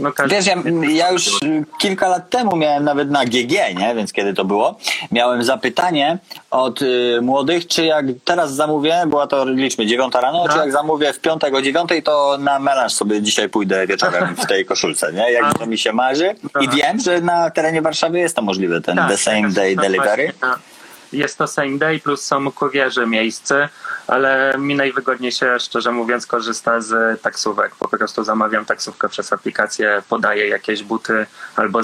no 0.01 0.13
każdy... 0.13 0.35
Wiesz, 0.37 0.47
ja, 0.47 0.55
ja 0.89 1.11
już 1.11 1.27
y, 1.29 1.65
kilka 1.79 2.09
lat 2.09 2.31
temu 2.31 2.57
miałem 2.57 2.85
nawet 2.85 3.11
na 3.11 3.25
GG, 3.25 3.51
nie? 3.79 3.95
Więc 3.97 4.13
kiedy 4.13 4.35
to 4.35 4.45
było, 4.45 4.79
miałem 5.13 5.45
zapytanie 5.45 6.19
od 6.51 6.83
y, 6.83 7.19
młodych, 7.23 7.67
czy 7.67 7.85
jak 7.85 8.07
teraz 8.25 8.55
zamówię, 8.55 9.03
była 9.07 9.27
to 9.27 9.45
liczmy 9.49 9.87
dziewiąta 9.87 10.21
rano, 10.21 10.45
No. 10.47 10.53
czy 10.53 10.59
jak 10.59 10.73
zamówię 10.73 11.13
w 11.13 11.21
piątek 11.21 11.55
o 11.55 11.63
dziewiątej, 11.63 12.03
to 12.03 12.37
na 12.41 12.59
melanż 12.59 12.93
sobie 12.93 13.23
dzisiaj 13.23 13.49
pójdę 13.49 13.87
wieczorem 13.87 14.37
w 14.37 14.47
tej 14.47 14.65
koszulce, 14.67 15.13
nie? 15.13 15.33
Jak 15.33 15.59
to 15.59 15.67
mi 15.67 15.79
się 15.79 15.93
marzy. 15.93 16.35
I 16.61 16.69
wiem, 16.69 17.01
że 17.01 17.21
na 17.21 17.51
terenie 17.51 17.83
Warszawy 17.83 18.19
jest 18.19 18.37
to 18.37 18.43
możliwe, 18.43 18.81
ten 18.81 18.97
Tak, 18.97 19.09
the 19.11 19.17
same 19.17 19.43
tak, 19.43 19.53
day 19.53 19.77
to 19.77 19.83
delivery. 19.83 20.33
właśnie, 20.41 20.49
no. 20.49 20.72
Jest 21.13 21.39
to 21.39 21.47
same 21.47 21.79
day 21.79 22.01
plus 22.01 22.25
są 22.25 22.53
kurierzy 22.53 23.07
miejscy, 23.07 23.69
ale 24.07 24.55
mi 24.59 24.75
najwygodniej 24.75 25.33
się, 25.33 25.59
szczerze 25.59 25.93
mówiąc, 25.93 26.27
korzysta 26.27 26.81
z 26.81 27.23
taksówek. 27.23 27.75
Po 27.75 27.89
prostu 27.89 28.25
zamawiam 28.25 28.65
taksówkę 28.65 29.09
przez 29.09 29.33
aplikację, 29.33 30.03
podaję 30.09 30.49
jakieś 30.49 30.83
buty 30.83 31.27
albo 31.57 31.81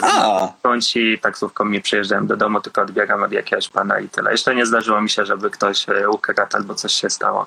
skądś 0.59 0.97
i 0.97 1.19
taksówką 1.19 1.65
mi 1.65 1.81
przyjeżdżają 1.81 2.27
do 2.27 2.37
domu, 2.37 2.61
tylko 2.61 2.83
odbieram 2.83 3.23
od 3.23 3.33
jakiegoś 3.33 3.69
pana 3.69 4.01
i 4.01 4.09
tyle. 4.09 4.31
Jeszcze 4.33 4.55
nie 4.55 4.67
zdarzyło 4.67 5.01
mi 5.01 5.11
się, 5.11 5.25
żeby 5.25 5.51
ktoś 5.51 5.89
e, 5.89 6.09
ukradł 6.09 6.57
albo 6.57 6.75
coś 6.75 6.93
się 6.93 7.11
stało. 7.11 7.47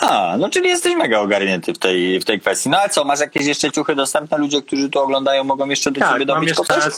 A, 0.00 0.36
no 0.38 0.48
czyli 0.50 0.68
jesteś 0.68 0.96
mega 0.96 1.18
ogarnięty 1.20 1.74
w 1.74 1.78
tej, 1.78 2.20
w 2.20 2.24
tej 2.24 2.40
kwestii. 2.40 2.68
No 2.68 2.78
a 2.78 2.88
co, 2.88 3.04
masz 3.04 3.20
jakieś 3.20 3.46
jeszcze 3.46 3.72
ciuchy 3.72 3.94
dostępne? 3.94 4.38
Ludzie, 4.38 4.62
którzy 4.62 4.90
to 4.90 5.02
oglądają, 5.02 5.44
mogą 5.44 5.68
jeszcze 5.68 5.90
do 5.90 6.00
Tak, 6.00 6.12
ciebie 6.12 6.26
mam 6.26 6.34
dobić 6.34 6.58
jeszcze 6.58 6.90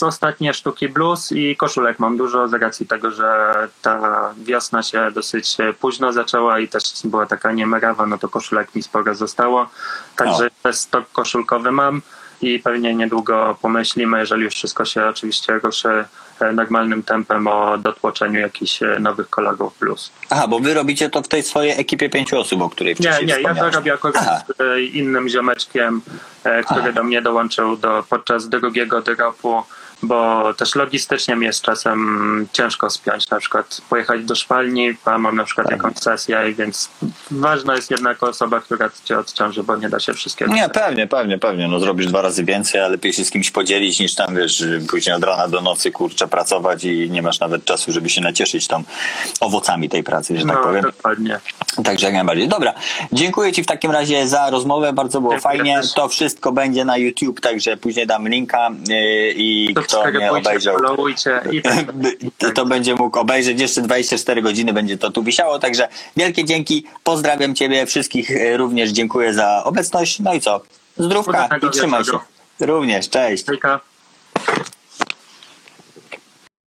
z 0.00 0.02
ostatnie 0.02 0.54
sztuki 0.54 0.88
blues 0.88 1.32
i 1.32 1.56
koszulek 1.56 1.98
mam 1.98 2.16
dużo 2.16 2.48
z 2.48 2.52
racji 2.52 2.86
tego, 2.86 3.10
że 3.10 3.52
ta 3.82 4.34
wiosna 4.38 4.82
się 4.82 5.10
dosyć 5.10 5.56
późno 5.80 6.12
zaczęła 6.12 6.58
i 6.58 6.68
też 6.68 6.82
była 7.04 7.26
taka 7.26 7.52
niemerawa, 7.52 8.06
no 8.06 8.18
to 8.18 8.28
koszulek 8.28 8.74
mi 8.74 8.82
sporo 8.82 9.14
zostało. 9.14 9.66
Także 10.16 10.48
też 10.62 10.76
stok 10.76 11.12
koszulkowy 11.12 11.72
mam 11.72 12.02
i 12.42 12.58
pewnie 12.58 12.94
niedługo 12.94 13.56
pomyślimy, 13.62 14.18
jeżeli 14.18 14.42
już 14.42 14.54
wszystko 14.54 14.84
się 14.84 15.06
oczywiście 15.06 15.58
ruszy 15.58 16.04
normalnym 16.52 17.02
tempem 17.02 17.46
o 17.46 17.78
dotłoczeniu 17.78 18.40
jakichś 18.40 18.82
e, 18.82 18.96
nowych 19.00 19.30
kolorów 19.30 19.78
blues. 19.78 20.12
Aha, 20.30 20.48
bo 20.48 20.60
wy 20.60 20.74
robicie 20.74 21.10
to 21.10 21.22
w 21.22 21.28
tej 21.28 21.42
swojej 21.42 21.80
ekipie 21.80 22.08
pięciu 22.08 22.38
osób, 22.38 22.62
o 22.62 22.70
której 22.70 22.90
Nie, 22.90 22.96
wcześniej 22.96 23.26
nie, 23.26 23.42
ja 23.42 23.54
to 23.54 23.70
robię 23.70 23.92
akurat 23.92 24.16
Aha. 24.16 24.42
z 24.58 24.60
e, 24.60 24.82
innym 24.82 25.28
ziomeczkiem, 25.28 26.00
e, 26.44 26.64
który 26.64 26.80
Aha. 26.80 26.92
do 26.92 27.04
mnie 27.04 27.22
dołączył 27.22 27.76
do, 27.76 28.04
podczas 28.10 28.48
drugiego 28.48 29.02
dropu, 29.02 29.62
bo 30.02 30.54
też 30.54 30.74
logistycznie 30.74 31.36
mi 31.36 31.46
jest 31.46 31.62
czasem 31.62 32.46
ciężko 32.52 32.90
spiąć, 32.90 33.30
na 33.30 33.38
przykład 33.38 33.80
pojechać 33.90 34.24
do 34.24 34.34
szwalni, 34.34 34.90
a 35.04 35.18
mam 35.18 35.36
na 35.36 35.44
przykład 35.44 35.66
Tak. 35.66 35.76
jakąś 35.76 35.96
sesję, 35.98 36.54
więc 36.58 36.88
ważna 37.30 37.76
jest 37.76 37.90
jednak 37.90 38.22
osoba, 38.22 38.60
która 38.60 38.90
cię 39.04 39.18
odciąży, 39.18 39.62
bo 39.62 39.76
nie 39.76 39.88
da 39.88 40.00
się 40.00 40.14
wszystkiego. 40.14 40.54
Nie, 40.54 40.68
pewnie, 40.68 41.06
pewnie, 41.06 41.38
pewnie. 41.38 41.68
No 41.68 41.80
zrobisz 41.80 42.06
dwa 42.06 42.22
razy 42.22 42.44
więcej, 42.44 42.80
ale 42.80 42.90
lepiej 42.90 43.12
się 43.12 43.24
z 43.24 43.30
kimś 43.30 43.50
podzielić 43.50 44.00
niż 44.00 44.14
tam, 44.14 44.36
wiesz, 44.36 44.64
później 44.90 45.16
od 45.16 45.24
rana 45.24 45.48
do 45.48 45.60
nocy, 45.60 45.90
kurczę, 45.90 46.28
pracować 46.28 46.84
i 46.84 47.10
nie 47.10 47.22
masz 47.22 47.40
nawet 47.40 47.64
czasu, 47.64 47.92
żeby 47.92 48.08
się 48.08 48.20
nacieszyć 48.20 48.66
tam 48.66 48.84
owocami 49.40 49.88
tej 49.88 50.02
pracy, 50.04 50.38
że 50.38 50.46
tak 50.46 50.56
no, 50.56 50.62
powiem. 50.62 50.82
dokładnie. 50.82 51.40
Także 51.84 52.06
jak 52.06 52.14
najbardziej. 52.14 52.48
Dobra, 52.48 52.74
dziękuję 53.12 53.52
Ci 53.52 53.62
w 53.62 53.66
takim 53.66 53.90
razie 53.90 54.28
za 54.28 54.50
rozmowę, 54.50 54.92
bardzo 54.92 55.20
było 55.20 55.32
Dziękuję 55.32 55.56
fajnie. 55.58 55.80
też. 55.80 55.94
To 55.94 56.08
wszystko 56.08 56.52
będzie 56.52 56.84
na 56.84 56.96
YouTube, 56.96 57.40
także 57.40 57.76
później 57.76 58.06
dam 58.06 58.28
linka 58.28 58.70
yy, 58.88 59.32
i 59.36 59.74
kto 59.90 60.10
nie 60.10 60.12
Subskrybujcie, 60.12 60.48
obejrzał, 60.48 60.74
followujcie 60.74 61.40
i 61.50 61.62
tak. 61.62 61.84
to, 62.38 62.52
to 62.52 62.66
będzie 62.66 62.94
mógł 62.94 63.18
obejrzeć. 63.18 63.60
Jeszcze 63.60 63.82
24 63.82 64.42
godziny 64.42 64.72
będzie 64.72 64.98
to 64.98 65.10
tu 65.10 65.22
wisiało, 65.22 65.58
także 65.58 65.88
wielkie 66.16 66.44
dzięki. 66.44 66.86
Pozdrawiam 67.04 67.54
Ciebie 67.54 67.86
wszystkich, 67.86 68.30
yy, 68.30 68.56
również 68.56 68.90
dziękuję 68.90 69.34
za 69.34 69.64
obecność. 69.64 70.20
No 70.20 70.34
i 70.34 70.40
co? 70.40 70.60
Zdrówka 70.98 71.48
i 71.68 71.70
trzymaj 71.70 72.04
się. 72.04 72.18
Również, 72.60 73.08
cześć. 73.08 73.46
Hejka. 73.46 73.80